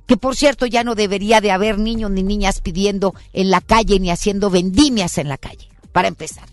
que 0.07 0.18
por 0.18 0.36
cierto 0.36 0.66
ya 0.66 0.84
no 0.84 0.93
debería 0.93 1.39
de 1.39 1.51
haber 1.51 1.80
niños 1.80 2.12
ni 2.12 2.22
niñas 2.22 2.59
pidiendo 2.59 3.16
en 3.32 3.49
la 3.49 3.62
calle 3.62 3.97
ni 3.97 4.12
haciendo 4.12 4.49
vendimias 4.49 5.18
en 5.18 5.30
la 5.30 5.38
calle, 5.38 5.70
para 5.93 6.09
empezar 6.09 6.49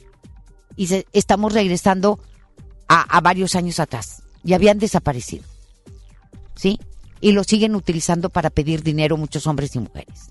y 0.79 1.05
estamos 1.13 1.53
regresando 1.53 2.21
a, 2.87 3.21
varios 3.21 3.57
años 3.57 3.81
atrás. 3.81 4.23
Y 4.45 4.55
habían 4.55 4.79
desaparecido. 4.79 5.45
¿Sí? 6.55 6.79
Y 7.21 7.33
lo 7.33 7.43
siguen 7.43 7.75
utilizando 7.75 8.31
para 8.31 8.49
pedir 8.49 8.85
dinero 8.85 9.17
muchos 9.17 9.49
hombres 9.49 9.75
y 9.75 9.81
mujeres. 9.81 10.31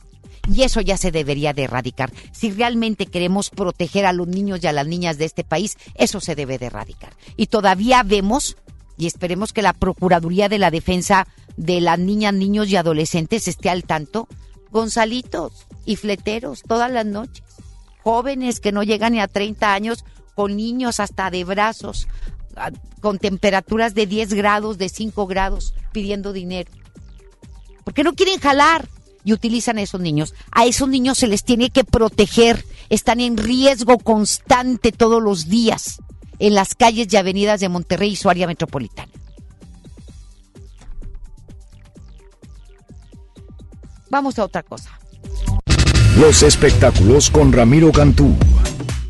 Y 0.52 0.64
eso 0.64 0.80
ya 0.80 0.96
se 0.96 1.12
debería 1.12 1.52
de 1.52 1.64
erradicar. 1.64 2.12
Si 2.32 2.50
realmente 2.50 3.08
queremos 3.08 3.50
proteger 3.50 4.06
a 4.06 4.14
los 4.14 4.28
niños 4.28 4.64
y 4.64 4.68
a 4.68 4.72
las 4.72 4.88
niñas 4.88 5.18
de 5.18 5.26
este 5.26 5.44
país, 5.44 5.78
eso 5.96 6.22
se 6.22 6.36
debe 6.36 6.58
de 6.58 6.68
erradicar. 6.68 7.14
Y 7.36 7.48
todavía 7.48 8.02
vemos, 8.04 8.56
y 8.98 9.08
esperemos 9.08 9.52
que 9.52 9.62
la 9.62 9.74
Procuraduría 9.74 10.48
de 10.48 10.60
la 10.60 10.72
Defensa 10.72 11.28
de 11.58 11.82
las 11.82 12.00
Niñas, 12.00 12.34
Niños 12.34 12.70
y 12.70 12.78
Adolescentes 12.78 13.50
esté 13.50 13.70
al 13.70 13.84
tanto, 13.84 14.30
Gonzalitos 14.72 15.68
y 15.86 15.98
fleteros 15.98 16.64
todas 16.66 16.90
las 16.90 17.06
noches. 17.06 17.44
Jóvenes 18.04 18.62
que 18.62 18.72
no 18.72 18.84
llegan 18.84 19.14
ni 19.14 19.20
a 19.20 19.28
30 19.28 19.74
años 19.74 20.06
con 20.38 20.56
niños 20.56 21.00
hasta 21.00 21.32
de 21.32 21.44
brazos, 21.44 22.08
con 23.02 23.18
temperaturas 23.18 23.96
de 23.96 24.06
10 24.06 24.36
grados, 24.36 24.78
de 24.78 24.88
5 24.88 25.26
grados, 25.26 25.74
pidiendo 25.92 26.32
dinero. 26.32 26.70
Porque 27.84 28.04
no 28.04 28.14
quieren 28.14 28.40
jalar 28.40 28.88
y 29.24 29.34
utilizan 29.34 29.80
a 29.80 29.82
esos 29.82 30.00
niños. 30.00 30.36
A 30.52 30.68
esos 30.68 30.88
niños 30.90 31.18
se 31.18 31.26
les 31.26 31.44
tiene 31.44 31.72
que 31.72 31.84
proteger. 31.84 32.64
Están 32.90 33.20
en 33.20 33.36
riesgo 33.36 33.98
constante 33.98 34.92
todos 34.92 35.24
los 35.24 35.50
días 35.50 36.04
en 36.38 36.54
las 36.54 36.76
calles 36.76 37.12
y 37.12 37.18
avenidas 37.18 37.60
de 37.60 37.70
Monterrey 37.70 38.12
y 38.12 38.16
su 38.16 38.30
área 38.30 38.46
metropolitana. 38.46 39.12
Vamos 44.12 44.38
a 44.38 44.44
otra 44.44 44.62
cosa. 44.62 44.92
Los 46.20 46.44
espectáculos 46.44 47.32
con 47.32 47.52
Ramiro 47.52 47.92
Cantú. 47.92 48.36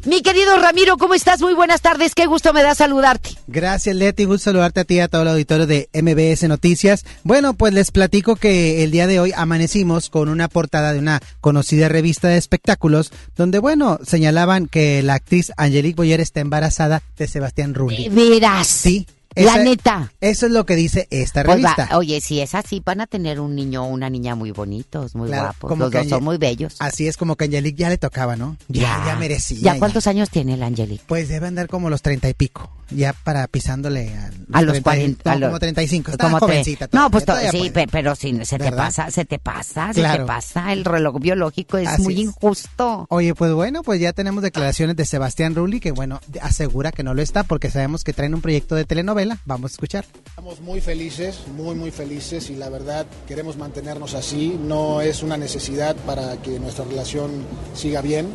Mi 0.07 0.21
querido 0.21 0.55
Ramiro, 0.57 0.95
¿cómo 0.95 1.15
estás? 1.15 1.41
Muy 1.41 1.53
buenas 1.53 1.81
tardes, 1.81 2.15
qué 2.15 2.27
gusto 2.27 2.53
me 2.53 2.63
da 2.63 2.73
saludarte. 2.73 3.31
Gracias, 3.47 3.93
Leti, 3.93 4.23
gusto 4.23 4.45
saludarte 4.45 4.79
a 4.79 4.83
ti 4.85 4.93
y 4.95 4.99
a 5.01 5.09
todo 5.09 5.23
el 5.23 5.27
auditorio 5.27 5.67
de 5.67 5.89
MBS 5.93 6.47
Noticias. 6.47 7.03
Bueno, 7.23 7.55
pues 7.55 7.73
les 7.73 7.91
platico 7.91 8.37
que 8.37 8.85
el 8.85 8.91
día 8.91 9.05
de 9.05 9.19
hoy 9.19 9.33
amanecimos 9.35 10.09
con 10.09 10.29
una 10.29 10.47
portada 10.47 10.93
de 10.93 10.99
una 10.99 11.19
conocida 11.41 11.89
revista 11.89 12.29
de 12.29 12.37
espectáculos, 12.37 13.11
donde, 13.35 13.59
bueno, 13.59 13.99
señalaban 14.01 14.67
que 14.67 15.03
la 15.03 15.15
actriz 15.15 15.51
Angelique 15.57 15.97
Boyer 15.97 16.21
está 16.21 16.39
embarazada 16.39 17.03
de 17.17 17.27
Sebastián 17.27 17.73
Rulli. 17.73 18.07
¿Verás? 18.07 18.67
Sí, 18.67 19.05
la 19.45 19.57
neta. 19.57 20.11
Eso 20.21 20.45
es 20.45 20.51
lo 20.51 20.65
que 20.65 20.75
dice 20.75 21.07
esta 21.11 21.43
Pues 21.43 21.57
revista. 21.61 21.87
va- 21.91 21.97
oye, 21.97 22.21
si 22.21 22.39
es 22.41 22.55
así, 22.55 22.81
van 22.85 23.01
a 23.01 23.07
tener 23.07 23.39
un 23.39 23.55
niño 23.55 23.83
o 23.83 23.87
una 23.87 24.09
niña 24.09 24.35
muy 24.35 24.51
bonitos, 24.51 25.15
muy 25.15 25.27
Claro, 25.29 25.43
guapos. 25.45 25.69
como 25.69 25.83
Los 25.85 25.91
dos 25.93 26.07
son 26.09 26.23
muy 26.23 26.37
bellos. 26.37 26.75
Así 26.79 27.07
es 27.07 27.17
como 27.17 27.35
que 27.35 27.45
Angelique 27.45 27.77
ya 27.79 27.89
le 27.89 27.97
tocaba, 27.97 28.35
¿no? 28.35 28.57
Ya, 28.67 29.03
ya, 29.05 29.15
merecía. 29.15 29.73
¿Ya 29.73 29.79
cuántos 29.79 30.07
años 30.07 30.29
tiene 30.29 30.53
el 30.55 30.63
Angelique? 30.63 31.03
Pues 31.07 31.29
debe 31.29 31.47
andar 31.47 31.67
como 31.67 31.89
los 31.89 32.01
treinta 32.01 32.29
y 32.29 32.33
pico, 32.33 32.69
ya 32.89 33.13
para 33.13 33.47
pisándole 33.47 34.13
a, 34.15 34.29
A 34.53 34.61
los 34.61 34.73
30 34.73 34.83
40. 34.83 35.29
no, 35.29 35.31
a 35.35 35.39
los- 35.39 35.47
como 35.49 35.59
35. 35.59 36.11
Está 36.11 36.23
como 36.25 36.37
tre- 36.37 36.39
jovencita. 36.41 36.89
No, 36.91 37.09
pues 37.11 37.25
to- 37.25 37.31
todavía 37.33 37.51
sí, 37.51 37.57
puede. 37.57 37.71
pe- 37.71 37.87
pero 37.91 38.15
sí, 38.15 38.39
se 38.43 38.57
te 38.57 38.71
pasa, 38.71 39.11
se 39.11 39.25
te 39.25 39.39
pasa, 39.39 39.93
se 39.93 40.01
te 40.03 40.19
pasa. 40.25 40.71
El 40.73 40.85
reloj 40.85 41.19
biológico 41.19 41.77
es 41.77 41.87
Así 41.87 42.01
muy 42.03 42.13
es. 42.15 42.19
injusto. 42.21 43.05
Oye, 43.09 43.35
pues 43.35 43.53
bueno, 43.53 43.83
pues 43.83 43.99
ya 43.99 44.13
tenemos 44.13 44.43
declaraciones 44.43 44.95
de 44.95 45.05
Sebastián 45.05 45.55
Rulli 45.55 45.79
que 45.79 45.91
bueno, 45.91 46.19
asegura 46.41 46.91
que 46.91 47.03
no 47.03 47.13
lo 47.13 47.21
está 47.21 47.43
porque 47.43 47.69
sabemos 47.69 48.03
que 48.03 48.13
traen 48.13 48.33
un 48.33 48.41
proyecto 48.41 48.75
de 48.75 48.85
telenovela. 48.85 49.26
Vamos 49.45 49.71
a 49.71 49.73
escuchar. 49.73 50.05
Estamos 50.25 50.61
muy 50.61 50.81
felices, 50.81 51.39
muy 51.55 51.75
muy 51.75 51.91
felices 51.91 52.49
y 52.49 52.55
la 52.55 52.69
verdad 52.69 53.05
queremos 53.27 53.57
mantenernos 53.57 54.13
así. 54.13 54.59
No 54.59 55.01
es 55.01 55.23
una 55.23 55.37
necesidad 55.37 55.95
para 56.05 56.37
que 56.37 56.59
nuestra 56.59 56.85
relación 56.85 57.31
siga 57.73 58.01
bien. 58.01 58.27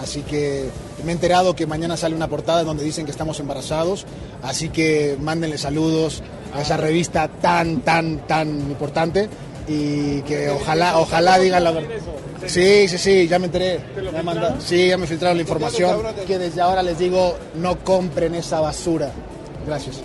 Así 0.00 0.20
que 0.22 0.68
me 1.04 1.12
he 1.12 1.14
enterado 1.14 1.56
que 1.56 1.66
mañana 1.66 1.96
sale 1.96 2.14
una 2.14 2.28
portada 2.28 2.64
donde 2.64 2.84
dicen 2.84 3.06
que 3.06 3.10
estamos 3.10 3.40
embarazados. 3.40 4.04
Así 4.42 4.68
que 4.68 5.16
mándenle 5.20 5.58
saludos 5.58 6.22
a 6.54 6.62
esa 6.62 6.76
revista 6.76 7.28
tan, 7.28 7.80
tan, 7.80 8.26
tan 8.26 8.48
importante 8.48 9.28
y 9.68 10.20
que 10.22 10.50
ojalá, 10.50 10.98
ojalá 10.98 11.38
digan 11.38 11.64
la 11.64 11.70
verdad. 11.70 11.90
Sí, 12.46 12.86
sí, 12.88 12.98
sí, 12.98 13.28
ya 13.28 13.38
me 13.38 13.46
enteré. 13.46 13.80
Ya 13.96 14.56
sí, 14.60 14.88
ya 14.88 14.96
me 14.96 15.06
filtraron 15.06 15.38
la 15.38 15.42
información. 15.42 16.02
Que 16.26 16.38
desde 16.38 16.60
ahora 16.60 16.82
les 16.82 16.98
digo, 16.98 17.36
no 17.56 17.78
compren 17.82 18.34
esa 18.34 18.60
basura. 18.60 19.10
Gracias. 19.66 20.00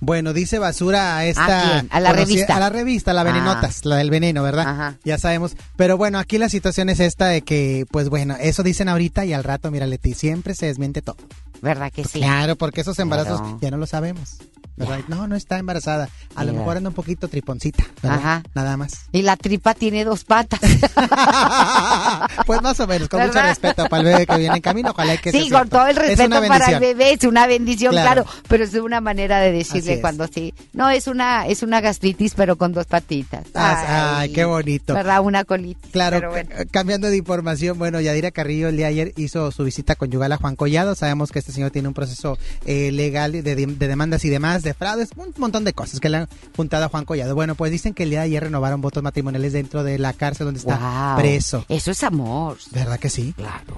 Bueno, 0.00 0.32
dice 0.32 0.58
basura 0.58 1.16
a 1.16 1.24
esta... 1.24 1.80
¿A 1.90 2.00
la 2.00 2.12
revista. 2.12 2.56
A 2.56 2.60
la 2.60 2.70
revista, 2.70 3.12
la 3.12 3.22
venenotas, 3.22 3.84
la 3.84 3.96
del 3.96 4.10
veneno, 4.10 4.42
¿verdad? 4.42 4.68
Ajá. 4.68 4.98
Ya 5.04 5.18
sabemos. 5.18 5.56
Pero 5.76 5.96
bueno, 5.96 6.18
aquí 6.18 6.38
la 6.38 6.48
situación 6.48 6.88
es 6.88 7.00
esta 7.00 7.26
de 7.26 7.42
que, 7.42 7.86
pues 7.90 8.08
bueno, 8.08 8.36
eso 8.38 8.62
dicen 8.62 8.88
ahorita 8.88 9.24
y 9.24 9.32
al 9.32 9.44
rato, 9.44 9.70
mira, 9.70 9.86
Leti, 9.86 10.14
siempre 10.14 10.54
se 10.54 10.66
desmiente 10.66 11.02
todo. 11.02 11.16
¿Verdad 11.62 11.90
que 11.92 12.04
sí? 12.04 12.18
Claro, 12.18 12.56
porque 12.56 12.82
esos 12.82 12.98
embarazos 12.98 13.40
ya 13.60 13.70
no 13.70 13.78
lo 13.78 13.86
sabemos. 13.86 14.38
¿Verdad? 14.76 15.00
No, 15.08 15.26
no 15.26 15.36
está 15.36 15.58
embarazada. 15.58 16.08
A 16.34 16.44
lo 16.44 16.52
mejor 16.52 16.76
anda 16.76 16.88
un 16.90 16.94
poquito 16.94 17.28
triponcita, 17.28 17.84
¿verdad? 18.02 18.18
Ajá. 18.18 18.42
Nada 18.54 18.76
más. 18.76 18.92
Y 19.12 19.22
la 19.22 19.36
tripa 19.36 19.74
tiene 19.74 20.04
dos 20.04 20.24
patas. 20.24 20.60
Pues 22.46 22.62
más 22.62 22.78
o 22.80 22.86
menos, 22.86 23.08
con 23.08 23.20
mucho 23.26 23.40
respeto 23.42 23.86
para 23.88 24.02
el 24.02 24.06
bebé 24.08 24.26
que 24.26 24.36
viene 24.38 24.56
en 24.56 24.62
camino, 24.62 24.90
ojalá 24.90 25.16
que 25.16 25.32
Sí, 25.32 25.48
sea 25.48 25.60
con 25.60 25.68
todo 25.68 25.86
el 25.86 25.96
Es 25.98 26.18
respeto 26.18 26.40
para 26.46 26.66
el 26.66 26.80
bebé, 26.80 27.12
es 27.12 27.24
una 27.24 27.46
bendición, 27.46 27.92
claro. 27.92 28.24
Claro. 28.24 28.42
pero 28.48 28.64
es 28.64 28.74
una 28.74 29.00
manera 29.00 29.40
de 29.40 29.52
decirle 29.52 30.00
cuando 30.00 30.26
sí. 30.28 30.54
No, 30.72 30.90
es 30.90 31.06
una 31.06 31.46
es 31.46 31.62
una 31.62 31.80
gastritis, 31.80 32.34
pero 32.34 32.56
con 32.56 32.72
dos 32.72 32.86
patitas. 32.86 33.46
Ah, 33.54 34.18
Ay, 34.20 34.32
qué 34.32 34.44
bonito. 34.44 34.94
¿Verdad? 34.94 35.20
Una 35.22 35.44
colitis. 35.44 35.90
Claro, 35.90 36.30
bueno. 36.30 36.50
ca- 36.56 36.64
cambiando 36.66 37.08
de 37.08 37.16
información, 37.16 37.78
bueno, 37.78 38.00
Yadira 38.00 38.30
Carrillo 38.30 38.68
el 38.68 38.76
día 38.76 38.86
de 38.86 38.92
ayer 38.92 39.12
hizo 39.16 39.50
su 39.50 39.64
visita 39.64 39.96
conyugal 39.96 40.32
a 40.32 40.36
Juan 40.36 40.54
Collado. 40.56 40.94
Sabemos 40.94 41.32
que 41.32 41.38
este 41.40 41.52
señor 41.52 41.70
tiene 41.70 41.88
un 41.88 41.94
proceso 41.94 42.38
eh, 42.64 42.92
legal 42.92 43.32
de, 43.32 43.42
de 43.42 43.88
demandas 43.88 44.24
y 44.24 44.28
demás, 44.28 44.62
de 44.66 44.74
fraudes, 44.74 45.10
un 45.16 45.32
montón 45.38 45.64
de 45.64 45.72
cosas 45.72 46.00
que 46.00 46.08
le 46.08 46.18
han 46.18 46.28
juntado 46.54 46.84
a 46.84 46.88
Juan 46.88 47.04
Collado. 47.04 47.34
Bueno, 47.34 47.54
pues 47.54 47.70
dicen 47.72 47.94
que 47.94 48.02
el 48.02 48.10
día 48.10 48.20
de 48.20 48.26
ayer 48.26 48.42
renovaron 48.44 48.80
votos 48.80 49.02
matrimoniales 49.02 49.52
dentro 49.52 49.82
de 49.84 49.98
la 49.98 50.12
cárcel 50.12 50.44
donde 50.46 50.60
está 50.60 51.14
preso. 51.16 51.64
Eso 51.68 51.90
es 51.90 52.02
amor. 52.02 52.58
¿Verdad 52.72 52.98
que 52.98 53.08
sí? 53.08 53.32
Claro. 53.36 53.76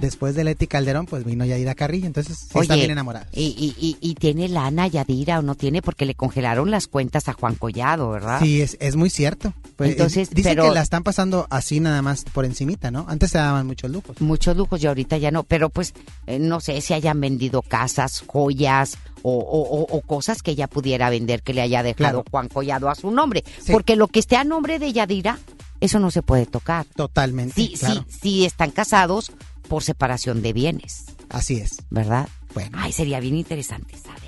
Después 0.00 0.34
de 0.34 0.44
Leti 0.44 0.66
Calderón, 0.66 1.06
pues 1.06 1.24
vino 1.24 1.44
Yadira 1.44 1.74
Carrillo, 1.74 2.06
entonces 2.06 2.38
sí 2.38 2.48
Oye, 2.54 2.62
están 2.62 2.78
bien 2.78 2.90
enamorados. 2.90 3.28
Y, 3.32 3.46
y, 3.58 3.74
y, 3.78 3.96
y 4.00 4.14
tiene 4.14 4.48
lana 4.48 4.86
Yadira 4.86 5.38
o 5.38 5.42
no 5.42 5.54
tiene 5.54 5.82
porque 5.82 6.06
le 6.06 6.14
congelaron 6.14 6.70
las 6.70 6.86
cuentas 6.86 7.28
a 7.28 7.32
Juan 7.32 7.56
Collado, 7.56 8.10
¿verdad? 8.10 8.40
Sí, 8.40 8.62
es, 8.62 8.76
es 8.80 8.96
muy 8.96 9.10
cierto. 9.10 9.52
Pues, 9.76 9.90
Entonces, 9.90 10.30
dicen 10.30 10.52
pero- 10.52 10.64
que 10.68 10.74
la 10.74 10.82
están 10.82 11.02
pasando 11.02 11.46
así 11.50 11.80
nada 11.80 12.00
más 12.02 12.24
por 12.24 12.44
encimita, 12.44 12.90
¿no? 12.90 13.06
Antes 13.08 13.30
se 13.32 13.38
daban 13.38 13.66
muchos 13.66 13.90
lujos. 13.90 14.20
Muchos 14.20 14.56
lujos 14.56 14.82
y 14.82 14.86
ahorita 14.86 15.18
ya 15.18 15.30
no, 15.30 15.42
pero 15.44 15.68
pues 15.70 15.94
eh, 16.26 16.38
no 16.38 16.60
sé 16.60 16.80
si 16.80 16.94
hayan 16.94 17.20
vendido 17.20 17.62
casas, 17.62 18.22
joyas 18.26 18.98
o, 19.22 19.32
o- 19.38 19.96
o- 19.96 20.00
cosas 20.02 20.42
que 20.42 20.52
ella 20.52 20.66
pudiera 20.68 21.10
vender 21.10 21.42
que 21.42 21.54
le 21.54 21.60
haya 21.62 21.82
dejado 21.82 22.22
Claro. 22.22 22.24
Juan 22.30 22.48
Collado 22.48 22.88
a 22.88 22.94
su 22.94 23.10
nombre. 23.10 23.44
Sí. 23.62 23.72
Porque 23.72 23.96
lo 23.96 24.08
que 24.08 24.20
esté 24.20 24.36
a 24.36 24.44
nombre 24.44 24.78
de 24.78 24.92
Yadira, 24.92 25.38
eso 25.80 25.98
no 25.98 26.10
se 26.10 26.22
puede 26.22 26.46
tocar. 26.46 26.86
Totalmente. 26.96 27.54
Sí, 27.54 27.74
claro. 27.78 28.04
sí, 28.08 28.18
sí 28.20 28.44
están 28.44 28.70
casados 28.70 29.32
por 29.68 29.82
separación 29.82 30.40
de 30.42 30.52
bienes, 30.52 31.04
Así 31.28 31.56
es. 31.56 31.82
¿verdad? 31.90 32.28
Bueno. 32.54 32.78
Ay, 32.80 32.92
sería 32.92 33.20
bien 33.20 33.36
interesante 33.36 33.96
saber. 33.98 34.27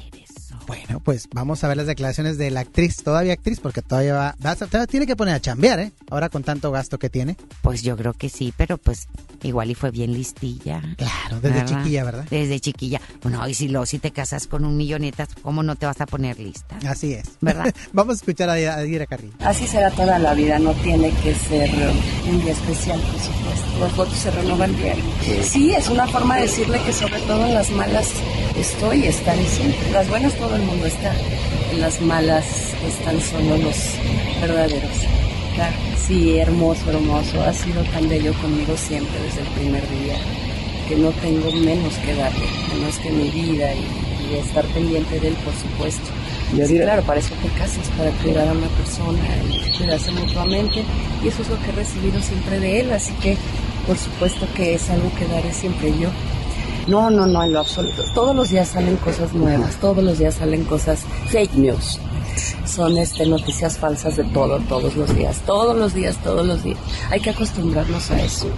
Bueno, 0.70 1.00
pues 1.00 1.28
vamos 1.34 1.64
a 1.64 1.68
ver 1.68 1.78
las 1.78 1.88
declaraciones 1.88 2.38
de 2.38 2.48
la 2.52 2.60
actriz, 2.60 3.02
todavía 3.02 3.32
actriz, 3.32 3.58
porque 3.58 3.82
todavía 3.82 4.14
va, 4.14 4.36
va 4.46 4.52
a- 4.52 4.54
todavía 4.56 4.86
tiene 4.86 5.04
que 5.04 5.16
poner 5.16 5.34
a 5.34 5.40
chambear, 5.40 5.80
¿eh? 5.80 5.90
Ahora 6.10 6.28
con 6.28 6.44
tanto 6.44 6.70
gasto 6.70 6.96
que 6.96 7.10
tiene. 7.10 7.36
Pues 7.60 7.82
yo 7.82 7.96
creo 7.96 8.12
que 8.12 8.28
sí, 8.28 8.54
pero 8.56 8.78
pues 8.78 9.08
igual 9.42 9.68
y 9.72 9.74
fue 9.74 9.90
bien 9.90 10.12
listilla. 10.12 10.80
Claro, 10.96 11.40
desde 11.40 11.64
chiquilla, 11.64 12.04
¿verdad? 12.04 12.24
Desde 12.30 12.60
chiquilla. 12.60 13.00
Bueno, 13.20 13.48
y 13.48 13.54
si 13.54 13.66
lo 13.66 13.84
si 13.84 13.98
te 13.98 14.12
casas 14.12 14.46
con 14.46 14.64
un 14.64 14.76
millonetas, 14.76 15.30
¿cómo 15.42 15.64
no 15.64 15.74
te 15.74 15.86
vas 15.86 16.00
a 16.00 16.06
poner 16.06 16.38
lista? 16.38 16.78
Así 16.86 17.14
es. 17.14 17.24
¿Verdad? 17.40 17.74
vamos 17.92 18.12
a 18.12 18.16
escuchar 18.18 18.48
a 18.48 18.60
Yadira 18.60 19.06
Carrillo. 19.06 19.32
Así 19.40 19.66
será 19.66 19.90
toda 19.90 20.20
la 20.20 20.34
vida, 20.34 20.60
no 20.60 20.72
tiene 20.74 21.10
que 21.24 21.34
ser 21.34 21.68
un 22.28 22.40
día 22.42 22.52
especial, 22.52 23.00
por 23.00 23.20
supuesto. 23.20 23.78
Los 23.80 23.96
votos 23.96 24.18
se 24.18 24.30
renovan 24.30 24.76
diario. 24.76 25.02
Sí, 25.42 25.72
es 25.72 25.88
una 25.88 26.06
forma 26.06 26.36
de 26.36 26.42
decirle 26.42 26.80
que 26.86 26.92
sobre 26.92 27.18
todo 27.22 27.44
en 27.46 27.54
las 27.54 27.70
malas 27.70 28.08
estoy 28.56 29.04
y 29.04 29.06
estaré 29.08 29.44
siempre. 29.46 29.90
Las 29.90 30.08
buenas 30.08 30.32
todo 30.36 30.59
el 30.60 30.66
mundo 30.66 30.86
está, 30.86 31.12
en 31.72 31.80
las 31.80 32.00
malas 32.00 32.44
están 32.86 33.20
solo 33.20 33.56
los 33.56 33.76
verdaderos. 34.40 34.96
Claro, 35.54 35.76
sí, 36.06 36.38
hermoso, 36.38 36.90
hermoso. 36.90 37.42
Ha 37.42 37.52
sido 37.52 37.82
tan 37.84 38.08
bello 38.08 38.32
conmigo 38.34 38.76
siempre 38.76 39.18
desde 39.22 39.40
el 39.40 39.48
primer 39.48 39.82
día 39.90 40.16
que 40.88 40.96
no 40.96 41.10
tengo 41.12 41.52
menos 41.52 41.94
que 41.98 42.14
darle, 42.14 42.46
menos 42.74 42.98
que 42.98 43.10
mi 43.10 43.30
vida 43.30 43.72
y, 43.74 44.32
y 44.32 44.38
estar 44.38 44.64
pendiente 44.66 45.20
de 45.20 45.28
él, 45.28 45.34
por 45.44 45.54
supuesto. 45.54 46.10
Sí, 46.66 46.78
claro, 46.78 47.02
para 47.02 47.20
eso 47.20 47.34
te 47.42 47.48
casas, 47.58 47.88
para 47.96 48.10
cuidar 48.10 48.48
a 48.48 48.52
una 48.52 48.68
persona 48.68 49.20
y 49.48 49.76
cuidarse 49.78 50.10
mutuamente. 50.10 50.82
Y 51.22 51.28
eso 51.28 51.42
es 51.42 51.48
lo 51.48 51.60
que 51.60 51.70
he 51.70 51.72
recibido 51.72 52.20
siempre 52.20 52.58
de 52.58 52.80
él, 52.80 52.92
así 52.92 53.12
que 53.22 53.36
por 53.86 53.96
supuesto 53.96 54.46
que 54.54 54.74
es 54.74 54.90
algo 54.90 55.10
que 55.16 55.26
daré 55.26 55.52
siempre 55.52 55.92
yo. 55.98 56.10
No, 56.90 57.08
no, 57.08 57.24
no, 57.24 57.44
en 57.44 57.52
lo 57.52 57.60
absoluto. 57.60 58.02
Todos 58.14 58.34
los 58.34 58.50
días 58.50 58.66
salen 58.66 58.96
cosas 58.96 59.32
nuevas, 59.32 59.76
todos 59.76 60.02
los 60.02 60.18
días 60.18 60.34
salen 60.34 60.64
cosas 60.64 61.04
fake 61.28 61.54
news. 61.54 62.00
Son 62.66 62.98
este, 62.98 63.26
noticias 63.26 63.78
falsas 63.78 64.16
de 64.16 64.24
todo, 64.24 64.58
todos 64.68 64.96
los 64.96 65.14
días, 65.14 65.40
todos 65.46 65.76
los 65.76 65.94
días, 65.94 66.20
todos 66.24 66.44
los 66.44 66.64
días. 66.64 66.80
Hay 67.10 67.20
que 67.20 67.30
acostumbrarnos 67.30 68.10
a 68.10 68.20
eso. 68.20 68.50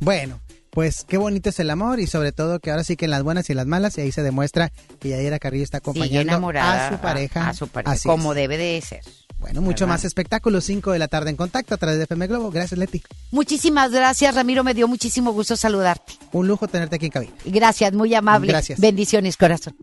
Bueno, 0.00 0.38
pues 0.68 1.06
qué 1.08 1.16
bonito 1.16 1.48
es 1.48 1.58
el 1.58 1.70
amor 1.70 2.00
y 2.00 2.06
sobre 2.06 2.32
todo 2.32 2.60
que 2.60 2.70
ahora 2.70 2.84
sí 2.84 2.96
que 2.96 3.06
en 3.06 3.12
las 3.12 3.22
buenas 3.22 3.48
y 3.48 3.52
en 3.52 3.56
las 3.56 3.66
malas, 3.66 3.96
y 3.96 4.02
ahí 4.02 4.12
se 4.12 4.22
demuestra 4.22 4.70
que 5.00 5.08
Yadira 5.08 5.38
Carrillo 5.38 5.64
está 5.64 5.78
acompañando 5.78 6.50
a 6.50 6.90
su 6.90 6.98
pareja. 6.98 7.48
A, 7.48 7.54
su 7.54 7.68
pareja, 7.68 7.92
Así 7.92 8.06
como 8.06 8.32
es. 8.32 8.36
debe 8.36 8.58
de 8.58 8.78
ser. 8.82 9.00
Bueno, 9.44 9.60
mucho 9.60 9.84
¿verdad? 9.84 9.96
más 9.96 10.04
espectáculos, 10.06 10.64
5 10.64 10.92
de 10.92 10.98
la 10.98 11.06
tarde 11.06 11.28
en 11.28 11.36
contacto 11.36 11.74
a 11.74 11.76
través 11.76 11.98
de 11.98 12.04
FM 12.04 12.28
Globo. 12.28 12.50
Gracias, 12.50 12.78
Leti. 12.78 13.02
Muchísimas 13.30 13.90
gracias, 13.90 14.34
Ramiro. 14.34 14.64
Me 14.64 14.72
dio 14.72 14.88
muchísimo 14.88 15.34
gusto 15.34 15.54
saludarte. 15.54 16.14
Un 16.32 16.48
lujo 16.48 16.66
tenerte 16.66 16.96
aquí 16.96 17.06
en 17.06 17.12
cabina. 17.12 17.34
Gracias, 17.44 17.92
muy 17.92 18.14
amable. 18.14 18.48
Gracias. 18.48 18.80
Bendiciones, 18.80 19.36
corazón. 19.36 19.76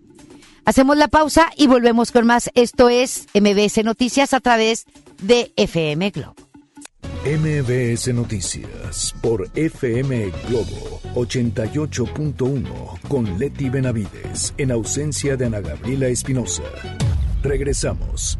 Hacemos 0.65 0.97
la 0.97 1.09
pausa 1.09 1.51
y 1.57 1.67
volvemos 1.67 2.11
con 2.11 2.25
más. 2.25 2.49
Esto 2.55 2.89
es 2.89 3.27
MBS 3.35 3.83
Noticias 3.83 4.33
a 4.33 4.39
través 4.39 4.85
de 5.21 5.53
FM 5.55 6.09
Globo. 6.09 6.33
MBS 7.23 8.11
Noticias 8.15 9.13
por 9.21 9.47
FM 9.53 10.31
Globo 10.49 11.01
88.1 11.13 12.99
con 13.07 13.37
Leti 13.37 13.69
Benavides 13.69 14.55
en 14.57 14.71
ausencia 14.71 15.37
de 15.37 15.45
Ana 15.45 15.59
Gabriela 15.59 16.07
Espinosa. 16.07 16.63
Regresamos. 17.43 18.39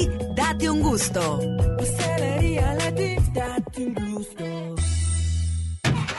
Date 0.35 0.69
un 0.69 0.81
gusto. 0.81 1.39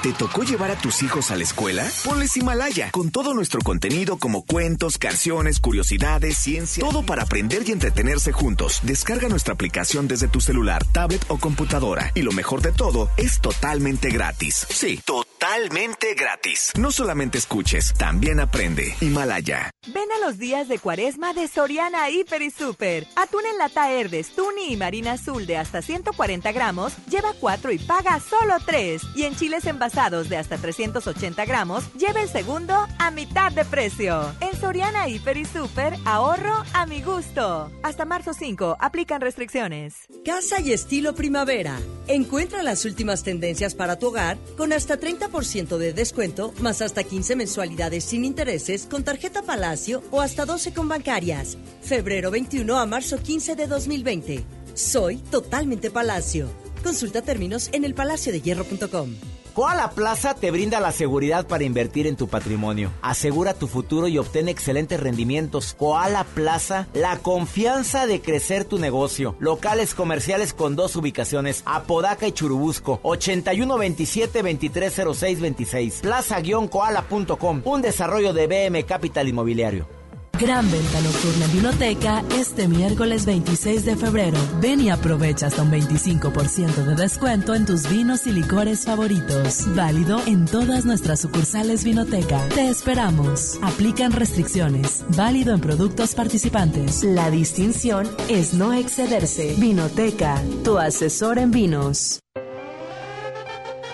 ¿Te 0.03 0.12
tocó 0.12 0.42
llevar 0.42 0.72
a 0.72 0.76
tus 0.76 1.00
hijos 1.05 1.30
a 1.30 1.36
la 1.36 1.44
escuela? 1.44 1.88
Ponles 2.05 2.36
Himalaya, 2.36 2.90
con 2.90 3.12
todo 3.12 3.34
nuestro 3.34 3.61
contenido 3.61 4.18
como 4.18 4.44
cuentos, 4.44 4.98
canciones, 4.98 5.61
curiosidades, 5.61 6.36
ciencia, 6.36 6.82
todo 6.82 7.07
para 7.07 7.22
aprender 7.22 7.62
y 7.68 7.70
entretenerse 7.70 8.32
juntos. 8.32 8.80
Descarga 8.82 9.28
nuestra 9.28 9.55
aplicación 9.55 10.09
desde 10.09 10.26
tu 10.26 10.40
celular, 10.40 10.84
tablet 10.90 11.24
o 11.28 11.38
computadora. 11.38 12.11
Y 12.16 12.22
lo 12.22 12.32
mejor 12.32 12.62
de 12.62 12.72
todo, 12.72 13.11
es 13.16 13.40
totalmente 13.40 14.11
gratis. 14.11 14.66
Sí, 14.70 15.00
totalmente 15.05 16.14
gratis. 16.14 16.72
No 16.76 16.90
solamente 16.90 17.38
escuches, 17.38 17.94
también 17.94 18.40
aprende. 18.40 18.96
Himalaya. 19.00 19.70
Ven 19.86 20.11
a 20.16 20.26
los 20.26 20.36
días 20.36 20.66
de 20.66 20.80
cuaresma 20.80 21.32
de 21.32 21.46
Soriana 21.46 22.11
Hiper 22.11 22.42
y 22.42 22.50
Super. 22.50 23.07
Atún 23.14 23.42
en 23.46 23.57
lata 23.57 23.92
Herdes, 23.92 24.34
Tuni 24.34 24.72
y 24.72 24.76
Marina 24.76 25.12
Azul 25.12 25.46
de 25.46 25.59
hasta 25.59 25.80
140 25.80 26.50
gramos, 26.50 26.92
lleva 27.09 27.34
4 27.38 27.70
y 27.70 27.78
paga 27.78 28.18
solo 28.18 28.57
3. 28.66 29.00
Y 29.14 29.24
en 29.24 29.36
chiles 29.36 29.64
envasados 29.66 29.91
de 29.93 30.38
hasta 30.38 30.57
380 30.57 31.45
gramos, 31.45 31.84
lleva 31.93 32.22
el 32.22 32.28
segundo 32.28 32.74
a 32.99 33.11
mitad 33.11 33.53
de 33.53 33.62
precio. 33.62 34.32
En 34.40 34.59
Soriana 34.59 35.07
Hiper 35.07 35.36
y 35.36 35.45
Super, 35.45 35.95
ahorro 36.07 36.64
a 36.72 36.86
mi 36.86 37.03
gusto. 37.03 37.70
Hasta 37.82 38.07
marzo 38.07 38.32
5, 38.32 38.78
aplican 38.80 39.20
restricciones. 39.20 40.07
Casa 40.24 40.61
y 40.61 40.72
estilo 40.72 41.14
primavera. 41.14 41.78
Encuentra 42.09 42.62
las 42.62 42.86
últimas 42.86 43.22
tendencias 43.22 43.74
para 43.74 43.99
tu 43.99 44.09
hogar 44.09 44.38
con 44.57 44.72
hasta 44.72 44.99
30% 44.99 45.76
de 45.76 45.93
descuento, 45.93 46.55
más 46.61 46.80
hasta 46.80 47.05
15 47.05 47.36
mensualidades 47.36 48.05
sin 48.05 48.24
intereses 48.24 48.86
con 48.86 49.05
tarjeta 49.05 49.43
Palacio 49.43 50.03
o 50.11 50.22
hasta 50.22 50.47
12 50.47 50.72
con 50.72 50.88
bancarias. 50.88 51.59
Febrero 51.82 52.30
21 52.30 52.78
a 52.78 52.86
marzo 52.86 53.18
15 53.18 53.57
de 53.57 53.66
2020. 53.66 54.45
Soy 54.72 55.18
totalmente 55.18 55.90
Palacio. 55.90 56.49
Consulta 56.82 57.20
términos 57.20 57.68
en 57.72 57.84
elpalaciodehierro.com. 57.84 59.32
Koala 59.55 59.90
Plaza 59.90 60.34
te 60.34 60.50
brinda 60.50 60.80
la 60.80 60.92
seguridad 60.92 61.46
para 61.46 61.64
invertir 61.64 62.07
en 62.07 62.16
tu 62.16 62.26
patrimonio. 62.26 62.90
Asegura 63.03 63.53
tu 63.53 63.68
futuro 63.68 64.09
y 64.09 64.16
obtén 64.16 64.48
excelentes 64.48 64.98
rendimientos. 64.98 65.76
Koala 65.78 66.24
Plaza, 66.24 66.88
la 66.94 67.18
confianza 67.18 68.07
de 68.07 68.22
crecer 68.22 68.64
tu 68.64 68.78
negocio. 68.78 69.36
Locales 69.40 69.94
comerciales 69.94 70.55
con 70.55 70.74
dos 70.74 70.96
ubicaciones, 70.96 71.61
Apodaca 71.66 72.26
y 72.26 72.32
Churubusco, 72.32 72.98
8127-230626. 73.03 76.00
Plaza-koala.com, 76.00 77.61
un 77.64 77.82
desarrollo 77.82 78.32
de 78.32 78.46
BM 78.46 78.84
Capital 78.84 79.28
Inmobiliario. 79.28 80.01
Gran 80.43 80.68
venta 80.72 81.01
nocturna 81.01 81.45
en 81.45 81.53
Vinoteca 81.53 82.24
este 82.36 82.66
miércoles 82.66 83.26
26 83.26 83.84
de 83.84 83.95
febrero. 83.95 84.36
Ven 84.61 84.80
y 84.80 84.90
aprovecha 84.90 85.47
hasta 85.47 85.62
un 85.62 85.70
25% 85.70 86.84
de 86.84 86.97
descuento 86.97 87.55
en 87.55 87.64
tus 87.64 87.88
vinos 87.88 88.26
y 88.26 88.32
licores 88.32 88.84
favoritos. 88.84 89.72
Válido 89.76 90.20
en 90.26 90.47
todas 90.47 90.84
nuestras 90.84 91.20
sucursales 91.20 91.84
Vinoteca. 91.84 92.40
Te 92.49 92.68
esperamos. 92.68 93.61
Aplican 93.62 94.11
restricciones. 94.11 95.05
Válido 95.11 95.55
en 95.55 95.61
productos 95.61 96.16
participantes. 96.16 97.05
La 97.05 97.30
distinción 97.30 98.11
es 98.28 98.53
no 98.53 98.72
excederse. 98.72 99.55
Vinoteca, 99.59 100.43
tu 100.64 100.76
asesor 100.76 101.38
en 101.38 101.53
vinos. 101.53 102.18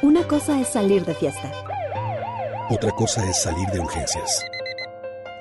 Una 0.00 0.26
cosa 0.26 0.58
es 0.58 0.68
salir 0.68 1.04
de 1.04 1.14
fiesta. 1.14 1.52
Otra 2.70 2.90
cosa 2.92 3.28
es 3.28 3.42
salir 3.42 3.68
de 3.68 3.80
urgencias. 3.80 4.42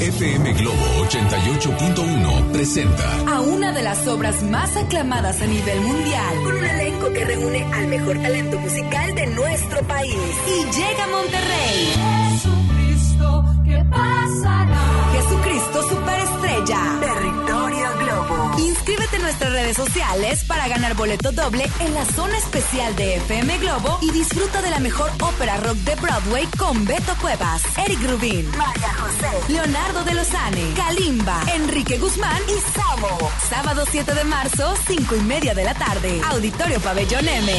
FM 0.00 0.52
Globo 0.52 0.76
88.1 1.08 2.52
presenta 2.52 3.04
a 3.26 3.40
una 3.40 3.72
de 3.72 3.82
las 3.82 4.06
obras 4.06 4.44
más 4.44 4.76
aclamadas 4.76 5.42
a 5.42 5.46
nivel 5.46 5.80
mundial, 5.80 6.36
con 6.44 6.54
un 6.54 6.64
elenco 6.64 7.12
que 7.12 7.24
reúne 7.24 7.64
al 7.72 7.88
mejor 7.88 8.16
talento 8.22 8.60
musical 8.60 9.12
de 9.16 9.26
nuestro 9.26 9.82
país. 9.88 10.14
Y 10.46 10.64
llega 10.70 11.02
a 11.02 11.08
Monterrey. 11.08 11.92
Jesucristo, 12.30 13.44
¿qué 13.64 13.84
pasará? 13.90 15.07
Jesucristo 15.18 15.82
Superestrella. 15.88 16.98
Territorio 17.00 17.88
Globo. 17.98 18.50
Inscríbete 18.58 19.16
en 19.16 19.22
nuestras 19.22 19.52
redes 19.52 19.76
sociales 19.76 20.44
para 20.44 20.68
ganar 20.68 20.94
boleto 20.94 21.32
doble 21.32 21.68
en 21.80 21.94
la 21.94 22.04
zona 22.04 22.38
especial 22.38 22.94
de 22.94 23.16
FM 23.16 23.58
Globo 23.58 23.98
y 24.00 24.12
disfruta 24.12 24.62
de 24.62 24.70
la 24.70 24.78
mejor 24.78 25.10
ópera 25.20 25.56
rock 25.56 25.76
de 25.78 25.94
Broadway 25.96 26.46
con 26.56 26.84
Beto 26.84 27.14
Cuevas, 27.20 27.62
Eric 27.84 28.00
Rubin, 28.08 28.48
María 28.56 28.94
José, 28.94 29.52
Leonardo 29.52 30.04
de 30.04 30.14
Lozane, 30.14 30.72
Kalimba, 30.76 31.42
Enrique 31.54 31.98
Guzmán 31.98 32.42
y 32.48 32.78
Samo. 32.78 33.18
Sábado 33.50 33.84
7 33.90 34.14
de 34.14 34.24
marzo, 34.24 34.74
5 34.86 35.16
y 35.16 35.20
media 35.22 35.52
de 35.54 35.64
la 35.64 35.74
tarde. 35.74 36.20
Auditorio 36.30 36.78
Pabellón 36.80 37.26
M. 37.28 37.52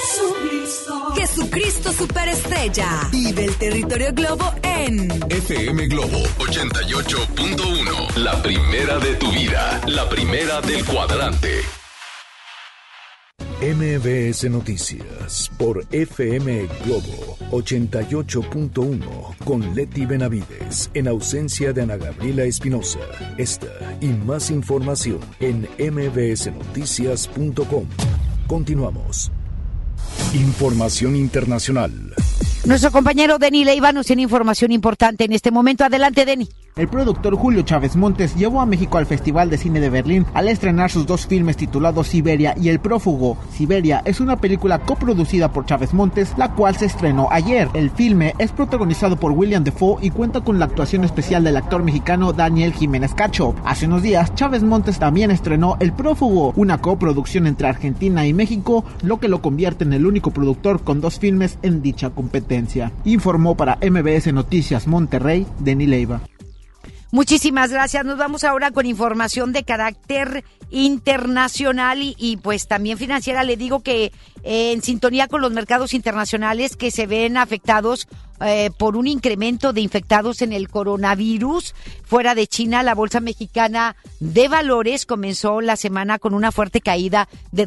Jesucristo. 0.00 1.14
Jesucristo 1.14 1.92
Superestrella. 1.92 3.08
Vive 3.10 3.44
el 3.46 3.56
territorio 3.56 4.12
Globo 4.12 4.52
en 4.62 5.10
FM 5.28 5.86
Globo 5.88 6.22
88.1. 7.00 8.16
La 8.16 8.42
primera 8.42 8.98
de 8.98 9.14
tu 9.14 9.30
vida. 9.32 9.80
La 9.86 10.06
primera 10.06 10.60
del 10.60 10.84
cuadrante. 10.84 11.62
MBS 13.62 14.50
Noticias 14.50 15.50
por 15.56 15.86
FM 15.90 16.68
Globo 16.84 17.38
88.1 17.52 19.34
con 19.44 19.74
Leti 19.74 20.04
Benavides 20.04 20.90
en 20.92 21.08
ausencia 21.08 21.72
de 21.72 21.80
Ana 21.82 21.96
Gabriela 21.96 22.44
Espinosa. 22.44 23.00
Esta 23.38 23.96
y 24.02 24.08
más 24.08 24.50
información 24.50 25.20
en 25.40 25.66
mbsnoticias.com. 25.78 27.86
Continuamos. 28.46 29.32
Información 30.34 31.16
internacional. 31.16 31.92
Nuestro 32.66 32.92
compañero 32.92 33.38
Denny 33.38 33.64
Leiva 33.64 33.90
nos 33.90 34.06
tiene 34.06 34.20
información 34.22 34.70
importante 34.70 35.24
en 35.24 35.32
este 35.32 35.50
momento. 35.50 35.82
Adelante, 35.84 36.26
Denny. 36.26 36.46
El 36.76 36.88
productor 36.88 37.34
Julio 37.34 37.62
Chávez 37.62 37.96
Montes 37.96 38.36
llevó 38.36 38.60
a 38.60 38.66
México 38.66 38.96
al 38.96 39.04
Festival 39.04 39.50
de 39.50 39.58
Cine 39.58 39.80
de 39.80 39.90
Berlín 39.90 40.24
al 40.34 40.48
estrenar 40.48 40.90
sus 40.90 41.04
dos 41.04 41.26
filmes 41.26 41.56
titulados 41.56 42.06
Siberia 42.06 42.54
y 42.56 42.68
El 42.68 42.78
Prófugo. 42.78 43.36
Siberia 43.52 44.02
es 44.04 44.20
una 44.20 44.36
película 44.36 44.78
coproducida 44.78 45.52
por 45.52 45.66
Chávez 45.66 45.92
Montes, 45.92 46.32
la 46.36 46.54
cual 46.54 46.76
se 46.76 46.86
estrenó 46.86 47.28
ayer. 47.30 47.68
El 47.74 47.90
filme 47.90 48.34
es 48.38 48.52
protagonizado 48.52 49.16
por 49.16 49.32
William 49.32 49.64
Defoe 49.64 49.98
y 50.00 50.10
cuenta 50.10 50.42
con 50.42 50.58
la 50.58 50.66
actuación 50.66 51.02
especial 51.04 51.42
del 51.42 51.56
actor 51.56 51.82
mexicano 51.82 52.32
Daniel 52.32 52.72
Jiménez 52.72 53.14
Cacho. 53.14 53.54
Hace 53.64 53.86
unos 53.86 54.02
días, 54.02 54.34
Chávez 54.34 54.62
Montes 54.62 54.98
también 54.98 55.30
estrenó 55.30 55.76
El 55.80 55.92
Prófugo, 55.92 56.52
una 56.56 56.78
coproducción 56.78 57.46
entre 57.46 57.68
Argentina 57.68 58.26
y 58.26 58.32
México, 58.32 58.84
lo 59.02 59.18
que 59.18 59.28
lo 59.28 59.42
convierte 59.42 59.84
en 59.84 59.92
el 59.92 60.06
único 60.06 60.30
productor 60.30 60.82
con 60.82 61.00
dos 61.00 61.18
filmes 61.18 61.58
en 61.62 61.82
dicha 61.82 62.10
competencia. 62.10 62.49
Informó 63.04 63.56
para 63.56 63.76
MBS 63.76 64.32
Noticias 64.32 64.86
Monterrey, 64.86 65.46
Denny 65.60 65.86
Leiva. 65.86 66.20
Muchísimas 67.12 67.72
gracias. 67.72 68.04
Nos 68.04 68.18
vamos 68.18 68.44
ahora 68.44 68.70
con 68.70 68.86
información 68.86 69.52
de 69.52 69.64
carácter 69.64 70.44
internacional 70.70 71.98
y, 72.00 72.36
pues 72.36 72.68
también 72.68 72.98
financiera. 72.98 73.42
Le 73.42 73.56
digo 73.56 73.80
que 73.80 74.12
eh, 74.44 74.72
en 74.72 74.80
sintonía 74.82 75.26
con 75.26 75.40
los 75.40 75.50
mercados 75.50 75.92
internacionales 75.92 76.76
que 76.76 76.92
se 76.92 77.06
ven 77.08 77.36
afectados 77.36 78.06
eh, 78.40 78.70
por 78.78 78.96
un 78.96 79.08
incremento 79.08 79.72
de 79.72 79.80
infectados 79.80 80.40
en 80.40 80.52
el 80.52 80.68
coronavirus. 80.68 81.74
Fuera 82.04 82.36
de 82.36 82.46
China, 82.46 82.84
la 82.84 82.94
Bolsa 82.94 83.18
Mexicana 83.18 83.96
de 84.20 84.46
Valores 84.46 85.04
comenzó 85.04 85.60
la 85.60 85.74
semana 85.74 86.20
con 86.20 86.32
una 86.32 86.52
fuerte 86.52 86.80
caída 86.80 87.28
de 87.50 87.66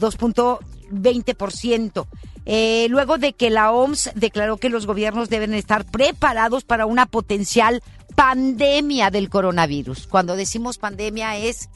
2.20%. 0.93 2.07
Eh, 2.45 2.87
luego 2.89 3.17
de 3.17 3.33
que 3.33 3.49
la 3.49 3.71
OMS 3.71 4.11
declaró 4.15 4.57
que 4.57 4.69
los 4.69 4.85
gobiernos 4.85 5.29
deben 5.29 5.53
estar 5.53 5.85
preparados 5.85 6.63
para 6.63 6.85
una 6.85 7.05
potencial 7.05 7.81
pandemia 8.15 9.09
del 9.11 9.29
coronavirus. 9.29 10.07
Cuando 10.07 10.35
decimos 10.35 10.77
pandemia 10.77 11.37
es 11.37 11.69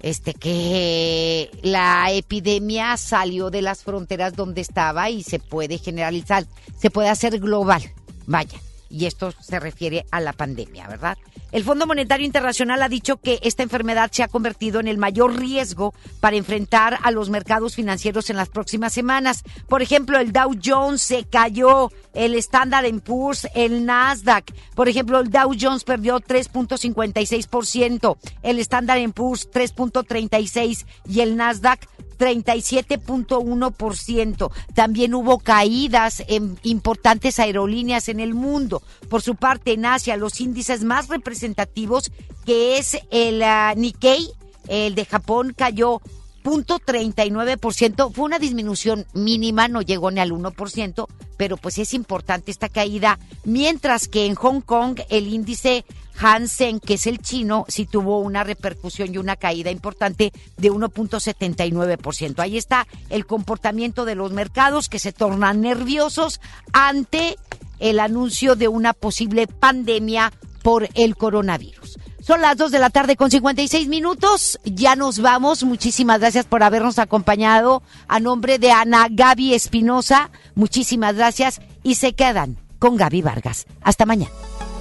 este 0.00 0.34
que 0.34 1.50
la 1.62 2.10
epidemia 2.12 2.96
salió 2.96 3.50
de 3.50 3.62
las 3.62 3.82
fronteras 3.82 4.34
donde 4.34 4.60
estaba 4.60 5.10
y 5.10 5.22
se 5.22 5.38
puede 5.38 5.78
generalizar, 5.78 6.46
se 6.78 6.90
puede 6.90 7.08
hacer 7.08 7.38
global. 7.40 7.82
Vaya, 8.26 8.58
y 8.88 9.06
esto 9.06 9.32
se 9.40 9.60
refiere 9.60 10.06
a 10.10 10.20
la 10.20 10.32
pandemia, 10.32 10.86
¿verdad? 10.88 11.18
El 11.52 11.64
Fondo 11.64 11.86
Monetario 11.86 12.26
Internacional 12.26 12.82
ha 12.82 12.88
dicho 12.88 13.16
que 13.18 13.38
esta 13.42 13.62
enfermedad 13.62 14.10
se 14.12 14.22
ha 14.22 14.28
convertido 14.28 14.80
en 14.80 14.88
el 14.88 14.98
mayor 14.98 15.38
riesgo 15.38 15.94
para 16.20 16.36
enfrentar 16.36 16.98
a 17.02 17.10
los 17.10 17.30
mercados 17.30 17.74
financieros 17.74 18.30
en 18.30 18.36
las 18.36 18.48
próximas 18.48 18.92
semanas. 18.92 19.42
Por 19.68 19.80
ejemplo, 19.80 20.18
el 20.18 20.32
Dow 20.32 20.54
Jones 20.62 21.02
se 21.02 21.24
cayó, 21.24 21.90
el 22.14 22.34
Standard 22.34 23.00
Poor's, 23.00 23.48
el 23.54 23.86
Nasdaq. 23.86 24.52
Por 24.74 24.88
ejemplo, 24.88 25.20
el 25.20 25.30
Dow 25.30 25.54
Jones 25.58 25.84
perdió 25.84 26.20
3.56%, 26.20 28.16
el 28.42 28.58
Standard 28.58 29.12
Poor's 29.12 29.50
3.36% 29.50 30.84
y 31.08 31.20
el 31.20 31.36
Nasdaq 31.36 31.88
37.1%. 32.18 34.50
También 34.74 35.14
hubo 35.14 35.38
caídas 35.38 36.24
en 36.28 36.58
importantes 36.62 37.38
aerolíneas 37.38 38.08
en 38.08 38.20
el 38.20 38.34
mundo. 38.34 38.82
Por 39.08 39.22
su 39.22 39.34
parte, 39.34 39.72
en 39.72 39.86
Asia, 39.86 40.16
los 40.16 40.40
índices 40.40 40.84
más 40.84 41.08
representativos, 41.08 42.12
que 42.44 42.78
es 42.78 42.98
el 43.10 43.42
ah, 43.42 43.74
Nikkei, 43.76 44.30
el 44.68 44.94
de 44.94 45.04
Japón, 45.04 45.52
cayó 45.56 46.00
0.39%. 46.46 48.12
Fue 48.12 48.24
una 48.24 48.38
disminución 48.38 49.04
mínima, 49.14 49.66
no 49.66 49.82
llegó 49.82 50.12
ni 50.12 50.20
al 50.20 50.30
1%, 50.30 51.06
pero 51.36 51.56
pues 51.56 51.78
es 51.78 51.92
importante 51.92 52.52
esta 52.52 52.68
caída. 52.68 53.18
Mientras 53.44 54.06
que 54.06 54.26
en 54.26 54.36
Hong 54.36 54.60
Kong 54.60 55.00
el 55.08 55.26
índice 55.26 55.84
Hansen, 56.18 56.78
que 56.78 56.94
es 56.94 57.08
el 57.08 57.18
chino, 57.18 57.64
sí 57.68 57.84
tuvo 57.84 58.20
una 58.20 58.44
repercusión 58.44 59.12
y 59.12 59.18
una 59.18 59.34
caída 59.34 59.72
importante 59.72 60.32
de 60.56 60.70
1.79%. 60.70 62.38
Ahí 62.38 62.56
está 62.56 62.86
el 63.10 63.26
comportamiento 63.26 64.04
de 64.04 64.14
los 64.14 64.32
mercados 64.32 64.88
que 64.88 65.00
se 65.00 65.12
tornan 65.12 65.60
nerviosos 65.60 66.40
ante 66.72 67.36
el 67.80 67.98
anuncio 67.98 68.54
de 68.54 68.68
una 68.68 68.92
posible 68.92 69.48
pandemia 69.48 70.32
por 70.62 70.88
el 70.94 71.16
coronavirus. 71.16 71.85
Son 72.26 72.40
las 72.40 72.56
2 72.56 72.72
de 72.72 72.80
la 72.80 72.90
tarde 72.90 73.14
con 73.14 73.30
56 73.30 73.86
minutos. 73.86 74.58
Ya 74.64 74.96
nos 74.96 75.20
vamos. 75.20 75.62
Muchísimas 75.62 76.18
gracias 76.18 76.44
por 76.44 76.64
habernos 76.64 76.98
acompañado. 76.98 77.84
A 78.08 78.18
nombre 78.18 78.58
de 78.58 78.72
Ana 78.72 79.06
Gaby 79.08 79.54
Espinosa, 79.54 80.30
muchísimas 80.56 81.14
gracias 81.14 81.60
y 81.84 81.94
se 81.94 82.14
quedan 82.14 82.56
con 82.80 82.96
Gaby 82.96 83.22
Vargas. 83.22 83.66
Hasta 83.80 84.06
mañana. 84.06 84.32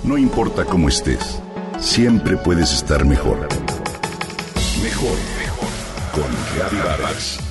No 0.04 0.18
importa 0.18 0.66
cómo 0.66 0.90
estés, 0.90 1.40
siempre 1.80 2.36
puedes 2.36 2.74
estar 2.74 3.06
mejor. 3.06 3.48
Mejor, 4.82 5.18
mejor. 5.38 5.70
Con 6.14 6.58
Gaby 6.58 6.78
Vargas. 6.78 7.45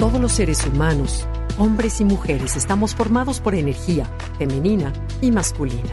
Todos 0.00 0.18
los 0.18 0.32
seres 0.32 0.64
humanos, 0.64 1.26
hombres 1.58 2.00
y 2.00 2.06
mujeres, 2.06 2.56
estamos 2.56 2.94
formados 2.94 3.38
por 3.38 3.54
energía 3.54 4.06
femenina 4.38 4.94
y 5.20 5.30
masculina. 5.30 5.90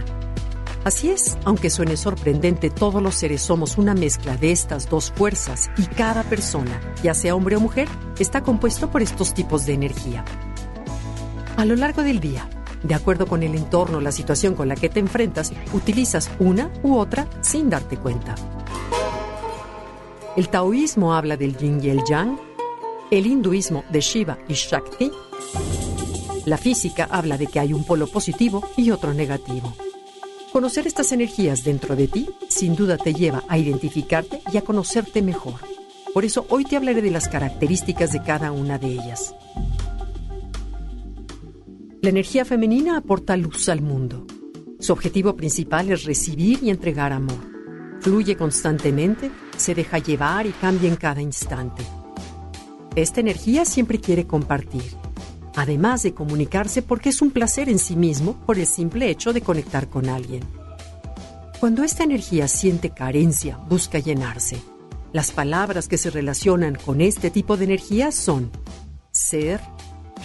Así 0.86 1.10
es, 1.10 1.38
aunque 1.44 1.70
suene 1.70 1.98
sorprendente, 1.98 2.70
todos 2.70 3.04
los 3.04 3.16
seres 3.16 3.42
somos 3.42 3.78
una 3.78 3.94
mezcla 3.96 4.38
de 4.38 4.54
estas 4.54 4.90
dos 4.90 5.12
fuerzas 5.12 5.70
y 5.76 5.86
cada 5.88 6.24
persona, 6.24 6.80
ya 7.04 7.14
sea 7.14 7.36
hombre 7.36 7.58
o 7.58 7.60
mujer, 7.60 7.90
está 8.18 8.44
compuesto 8.44 8.90
por 8.90 9.02
estos 9.02 9.34
tipos 9.34 9.66
de 9.66 9.74
energía. 9.74 10.24
A 11.58 11.66
lo 11.66 11.76
largo 11.76 12.02
del 12.02 12.22
día, 12.22 12.48
de 12.84 12.96
acuerdo 12.96 13.28
con 13.28 13.44
el 13.44 13.56
entorno, 13.56 14.00
la 14.00 14.14
situación 14.14 14.56
con 14.56 14.70
la 14.70 14.76
que 14.78 14.88
te 14.88 15.02
enfrentas, 15.02 15.52
utilizas 15.74 16.32
una 16.40 16.72
u 16.82 16.96
otra 16.96 17.28
sin 17.42 17.70
darte 17.70 17.98
cuenta. 17.98 18.36
El 20.38 20.48
taoísmo 20.48 21.14
habla 21.14 21.36
del 21.36 21.58
yin 21.58 21.84
y 21.84 21.90
el 21.90 22.00
yang, 22.10 22.40
el 23.10 23.26
hinduismo 23.26 23.84
de 23.90 24.02
Shiva 24.02 24.38
y 24.48 24.54
Shakti. 24.54 25.12
La 26.46 26.58
física 26.58 27.08
habla 27.10 27.38
de 27.38 27.48
que 27.48 27.60
hay 27.60 27.74
un 27.74 27.84
polo 27.84 28.08
positivo 28.08 28.64
y 28.76 28.92
otro 28.92 29.14
negativo. 29.14 29.74
Conocer 30.52 30.88
estas 30.88 31.12
energías 31.12 31.64
dentro 31.64 31.96
de 31.96 32.08
ti 32.08 32.30
sin 32.48 32.76
duda 32.76 32.98
te 32.98 33.14
lleva 33.14 33.44
a 33.48 33.58
identificarte 33.58 34.42
y 34.52 34.58
a 34.58 34.62
conocerte 34.62 35.22
mejor. 35.22 35.56
Por 36.14 36.26
eso 36.26 36.46
hoy 36.50 36.64
te 36.64 36.76
hablaré 36.76 37.02
de 37.02 37.12
las 37.12 37.28
características 37.28 38.12
de 38.12 38.22
cada 38.24 38.52
una 38.52 38.78
de 38.78 38.88
ellas. 38.88 39.36
La 42.02 42.10
energía 42.10 42.46
femenina 42.46 42.98
aporta 42.98 43.36
luz 43.38 43.70
al 43.70 43.82
mundo. 43.82 44.26
Su 44.80 44.94
objetivo 44.94 45.36
principal 45.36 45.92
es 45.92 46.04
recibir 46.04 46.60
y 46.64 46.70
entregar 46.70 47.12
amor. 47.12 47.40
Fluye 48.00 48.36
constantemente, 48.38 49.32
se 49.58 49.76
deja 49.76 49.98
llevar 49.98 50.46
y 50.46 50.52
cambia 50.52 50.88
en 50.88 50.96
cada 50.96 51.22
instante. 51.22 51.84
Esta 52.98 53.20
energía 53.20 53.64
siempre 53.64 54.00
quiere 54.00 54.26
compartir, 54.26 54.82
además 55.56 56.02
de 56.02 56.16
comunicarse 56.16 56.82
porque 56.82 57.10
es 57.10 57.22
un 57.22 57.30
placer 57.30 57.70
en 57.70 57.78
sí 57.78 57.96
mismo 57.96 58.34
por 58.48 58.58
el 58.58 58.66
simple 58.66 59.12
hecho 59.12 59.34
de 59.34 59.42
conectar 59.42 59.88
con 59.88 60.10
alguien. 60.10 60.44
Cuando 61.60 61.84
esta 61.84 62.04
energía 62.04 62.48
siente 62.48 62.90
carencia, 62.90 63.58
busca 63.70 64.00
llenarse. 64.00 64.58
Las 65.14 65.30
palabras 65.30 65.88
que 65.88 66.00
se 66.00 66.10
relacionan 66.10 66.74
con 66.74 67.00
este 67.00 67.30
tipo 67.30 67.56
de 67.56 67.66
energía 67.66 68.12
son 68.12 68.50
ser, 69.12 69.62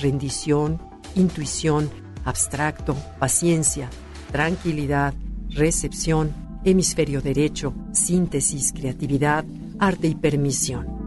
rendición, 0.00 0.80
intuición, 1.14 1.90
abstracto, 2.24 2.96
paciencia, 3.18 3.90
tranquilidad, 4.30 5.12
recepción, 5.50 6.32
hemisferio 6.64 7.20
derecho, 7.20 7.74
síntesis, 7.92 8.72
creatividad, 8.72 9.44
arte 9.78 10.06
y 10.06 10.14
permisión. 10.14 11.01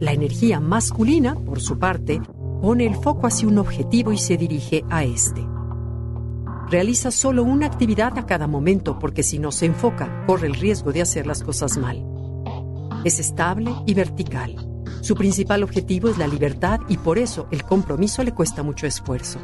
La 0.00 0.12
energía 0.12 0.60
masculina, 0.60 1.34
por 1.34 1.60
su 1.60 1.78
parte, 1.80 2.20
pone 2.62 2.86
el 2.86 2.94
foco 2.94 3.26
hacia 3.26 3.48
un 3.48 3.58
objetivo 3.58 4.12
y 4.12 4.18
se 4.18 4.36
dirige 4.36 4.84
a 4.90 5.02
este. 5.02 5.44
Realiza 6.70 7.10
solo 7.10 7.42
una 7.42 7.66
actividad 7.66 8.16
a 8.16 8.24
cada 8.24 8.46
momento 8.46 8.98
porque 9.00 9.24
si 9.24 9.40
no 9.40 9.50
se 9.50 9.66
enfoca, 9.66 10.24
corre 10.26 10.46
el 10.46 10.54
riesgo 10.54 10.92
de 10.92 11.02
hacer 11.02 11.26
las 11.26 11.42
cosas 11.42 11.78
mal. 11.78 12.06
Es 13.04 13.18
estable 13.18 13.74
y 13.86 13.94
vertical. 13.94 14.54
Su 15.00 15.16
principal 15.16 15.64
objetivo 15.64 16.08
es 16.08 16.16
la 16.16 16.28
libertad 16.28 16.80
y 16.88 16.96
por 16.98 17.18
eso 17.18 17.48
el 17.50 17.64
compromiso 17.64 18.22
le 18.22 18.34
cuesta 18.34 18.62
mucho 18.62 18.86
esfuerzo. 18.86 19.40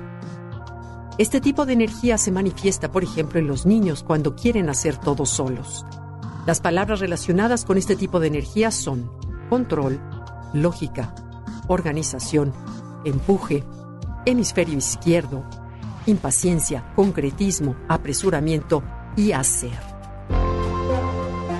Este 1.18 1.40
tipo 1.40 1.66
de 1.66 1.72
energía 1.72 2.16
se 2.16 2.30
manifiesta, 2.30 2.92
por 2.92 3.02
ejemplo, 3.02 3.40
en 3.40 3.48
los 3.48 3.66
niños 3.66 4.04
cuando 4.04 4.36
quieren 4.36 4.68
hacer 4.68 4.98
todo 4.98 5.26
solos. 5.26 5.84
Las 6.46 6.60
palabras 6.60 7.00
relacionadas 7.00 7.64
con 7.64 7.76
este 7.76 7.96
tipo 7.96 8.20
de 8.20 8.28
energía 8.28 8.70
son 8.70 9.10
control, 9.48 10.00
lógica, 10.54 11.14
organización, 11.68 12.54
empuje, 13.04 13.64
hemisferio 14.24 14.78
izquierdo, 14.78 15.44
impaciencia, 16.06 16.84
concretismo, 16.96 17.76
apresuramiento 17.88 18.82
y 19.16 19.32
hacer. 19.32 19.78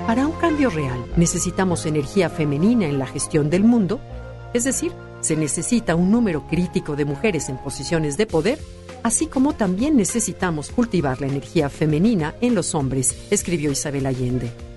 Para 0.07 0.26
un 0.26 0.32
cambio 0.32 0.70
real 0.70 1.05
necesitamos 1.16 1.86
energía 1.86 2.30
femenina 2.30 2.86
en 2.86 2.99
la 2.99 3.07
gestión 3.07 3.51
del 3.51 3.64
mundo, 3.64 4.01
es 4.53 4.64
decir, 4.64 4.92
se 5.20 5.36
necesita 5.36 5.95
un 5.95 6.11
número 6.11 6.47
crítico 6.47 6.97
de 6.97 7.07
mujeres 7.07 7.49
en 7.49 7.57
posiciones 7.57 8.16
de 8.18 8.26
poder, 8.26 8.59
así 9.03 9.26
como 9.26 9.55
también 9.55 9.97
necesitamos 9.97 10.70
cultivar 10.70 11.20
la 11.20 11.26
energía 11.26 11.70
femenina 11.70 12.34
en 12.42 12.55
los 12.55 12.74
hombres, 12.74 13.16
escribió 13.30 13.70
Isabel 13.70 14.07
Allende. 14.07 14.74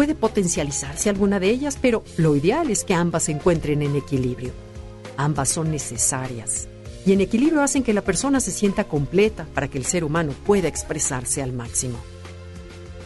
Puede 0.00 0.14
potencializarse 0.14 1.10
alguna 1.10 1.38
de 1.40 1.50
ellas, 1.50 1.76
pero 1.78 2.02
lo 2.16 2.34
ideal 2.34 2.70
es 2.70 2.84
que 2.84 2.94
ambas 2.94 3.24
se 3.24 3.32
encuentren 3.32 3.82
en 3.82 3.96
equilibrio. 3.96 4.50
Ambas 5.18 5.50
son 5.50 5.70
necesarias 5.70 6.68
y 7.04 7.12
en 7.12 7.20
equilibrio 7.20 7.60
hacen 7.60 7.82
que 7.82 7.92
la 7.92 8.00
persona 8.00 8.40
se 8.40 8.50
sienta 8.50 8.84
completa 8.84 9.46
para 9.52 9.68
que 9.68 9.76
el 9.76 9.84
ser 9.84 10.02
humano 10.04 10.32
pueda 10.46 10.68
expresarse 10.68 11.42
al 11.42 11.52
máximo. 11.52 11.98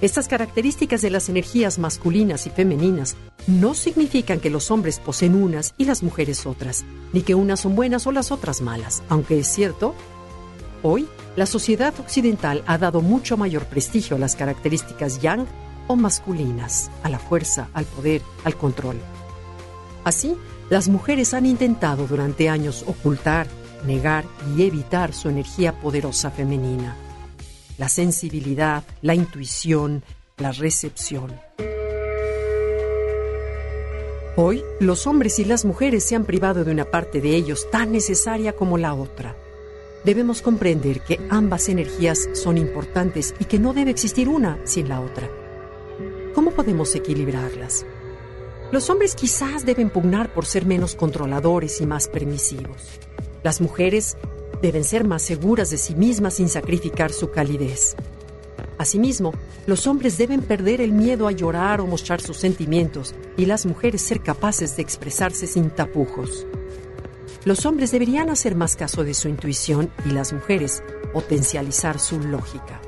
Estas 0.02 0.28
características 0.28 1.02
de 1.02 1.10
las 1.10 1.28
energías 1.28 1.80
masculinas 1.80 2.46
y 2.46 2.50
femeninas 2.50 3.16
no 3.48 3.74
significan 3.74 4.38
que 4.38 4.50
los 4.50 4.70
hombres 4.70 5.00
poseen 5.00 5.34
unas 5.34 5.74
y 5.76 5.86
las 5.86 6.04
mujeres 6.04 6.46
otras, 6.46 6.84
ni 7.12 7.22
que 7.22 7.34
unas 7.34 7.58
son 7.58 7.74
buenas 7.74 8.06
o 8.06 8.12
las 8.12 8.30
otras 8.30 8.60
malas, 8.60 9.02
aunque 9.08 9.40
es 9.40 9.48
cierto, 9.48 9.96
hoy 10.84 11.08
la 11.34 11.46
sociedad 11.46 11.92
occidental 11.98 12.62
ha 12.68 12.78
dado 12.78 13.00
mucho 13.00 13.36
mayor 13.36 13.64
prestigio 13.64 14.14
a 14.14 14.20
las 14.20 14.36
características 14.36 15.20
yang 15.20 15.44
o 15.86 15.96
masculinas, 15.96 16.90
a 17.02 17.08
la 17.08 17.18
fuerza, 17.18 17.68
al 17.74 17.84
poder, 17.84 18.22
al 18.44 18.56
control. 18.56 18.96
Así, 20.04 20.36
las 20.70 20.88
mujeres 20.88 21.34
han 21.34 21.46
intentado 21.46 22.06
durante 22.06 22.48
años 22.48 22.84
ocultar, 22.86 23.46
negar 23.86 24.24
y 24.56 24.62
evitar 24.62 25.12
su 25.12 25.28
energía 25.28 25.78
poderosa 25.80 26.30
femenina, 26.30 26.96
la 27.78 27.88
sensibilidad, 27.88 28.82
la 29.02 29.14
intuición, 29.14 30.02
la 30.38 30.52
recepción. 30.52 31.32
Hoy, 34.36 34.64
los 34.80 35.06
hombres 35.06 35.38
y 35.38 35.44
las 35.44 35.64
mujeres 35.64 36.02
se 36.04 36.16
han 36.16 36.24
privado 36.24 36.64
de 36.64 36.72
una 36.72 36.86
parte 36.86 37.20
de 37.20 37.36
ellos 37.36 37.70
tan 37.70 37.92
necesaria 37.92 38.54
como 38.54 38.78
la 38.78 38.94
otra. 38.94 39.36
debemos 40.04 40.42
comprender 40.42 41.00
que 41.00 41.18
ambas 41.30 41.68
energías 41.68 42.28
son 42.34 42.58
importantes 42.58 43.34
y 43.38 43.46
que 43.46 43.58
no 43.58 43.72
debe 43.72 43.90
existir 43.90 44.28
una 44.28 44.58
sin 44.64 44.88
la 44.88 45.00
otra. 45.00 45.30
¿Cómo 46.34 46.50
podemos 46.50 46.92
equilibrarlas? 46.96 47.86
Los 48.72 48.90
hombres 48.90 49.14
quizás 49.14 49.64
deben 49.64 49.88
pugnar 49.88 50.34
por 50.34 50.46
ser 50.46 50.66
menos 50.66 50.96
controladores 50.96 51.80
y 51.80 51.86
más 51.86 52.08
permisivos. 52.08 52.98
Las 53.44 53.60
mujeres 53.60 54.16
deben 54.60 54.82
ser 54.82 55.04
más 55.04 55.22
seguras 55.22 55.70
de 55.70 55.78
sí 55.78 55.94
mismas 55.94 56.34
sin 56.34 56.48
sacrificar 56.48 57.12
su 57.12 57.30
calidez. 57.30 57.94
Asimismo, 58.78 59.32
los 59.66 59.86
hombres 59.86 60.18
deben 60.18 60.42
perder 60.42 60.80
el 60.80 60.90
miedo 60.90 61.28
a 61.28 61.32
llorar 61.32 61.80
o 61.80 61.86
mostrar 61.86 62.20
sus 62.20 62.38
sentimientos 62.38 63.14
y 63.36 63.46
las 63.46 63.64
mujeres 63.64 64.02
ser 64.02 64.20
capaces 64.20 64.74
de 64.76 64.82
expresarse 64.82 65.46
sin 65.46 65.70
tapujos. 65.70 66.46
Los 67.44 67.64
hombres 67.64 67.92
deberían 67.92 68.28
hacer 68.28 68.56
más 68.56 68.74
caso 68.74 69.04
de 69.04 69.14
su 69.14 69.28
intuición 69.28 69.92
y 70.04 70.10
las 70.10 70.32
mujeres 70.32 70.82
potencializar 71.12 72.00
su 72.00 72.18
lógica. 72.18 72.80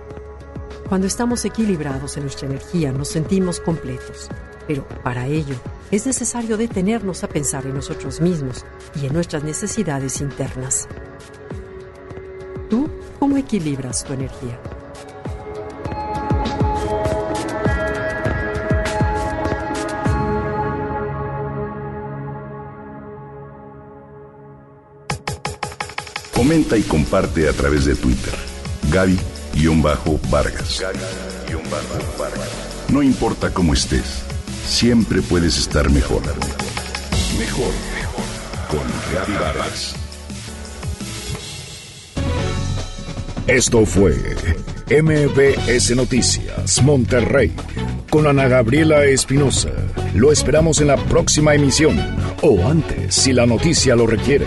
Cuando 0.89 1.09
estamos 1.09 1.45
equilibrados 1.45 2.17
en 2.17 2.23
nuestra 2.23 2.47
energía 2.47 2.93
nos 2.93 3.09
sentimos 3.09 3.59
completos, 3.59 4.29
pero 4.69 4.87
para 5.03 5.27
ello 5.27 5.57
es 5.91 6.07
necesario 6.07 6.57
detenernos 6.57 7.25
a 7.25 7.29
pensar 7.29 7.67
en 7.67 7.75
nosotros 7.75 8.21
mismos 8.21 8.65
y 8.95 9.07
en 9.07 9.13
nuestras 9.13 9.43
necesidades 9.43 10.21
internas. 10.21 10.87
¿Tú 12.71 12.89
cómo 13.19 13.37
equilibras 13.37 14.05
tu 14.05 14.13
energía? 14.13 14.61
Comenta 26.33 26.77
y 26.77 26.83
comparte 26.83 27.49
a 27.49 27.53
través 27.53 27.87
de 27.87 27.97
Twitter. 27.97 28.35
Gaby-Vargas. 29.57 30.85
No 32.89 33.03
importa 33.03 33.51
cómo 33.53 33.73
estés, 33.73 34.23
siempre 34.67 35.23
puedes 35.23 35.57
estar 35.59 35.91
mejor. 35.91 36.23
Mejor, 37.39 37.73
mejor. 37.95 38.25
Con 38.69 38.87
Gaby 39.13 39.33
Vargas. 39.41 39.95
Esto 43.47 43.87
fue 43.87 44.15
MBS 44.91 45.97
Noticias 45.97 46.83
Monterrey 46.83 47.55
con 48.11 48.27
Ana 48.27 48.49
Gabriela 48.49 49.05
Espinosa. 49.05 49.71
Lo 50.15 50.33
esperamos 50.33 50.81
en 50.81 50.89
la 50.89 50.97
próxima 50.97 51.55
emisión 51.55 51.99
o 52.43 52.69
antes 52.69 53.15
si 53.15 53.33
la 53.33 53.47
noticia 53.47 53.97
lo 53.97 54.07
requiere. 54.07 54.47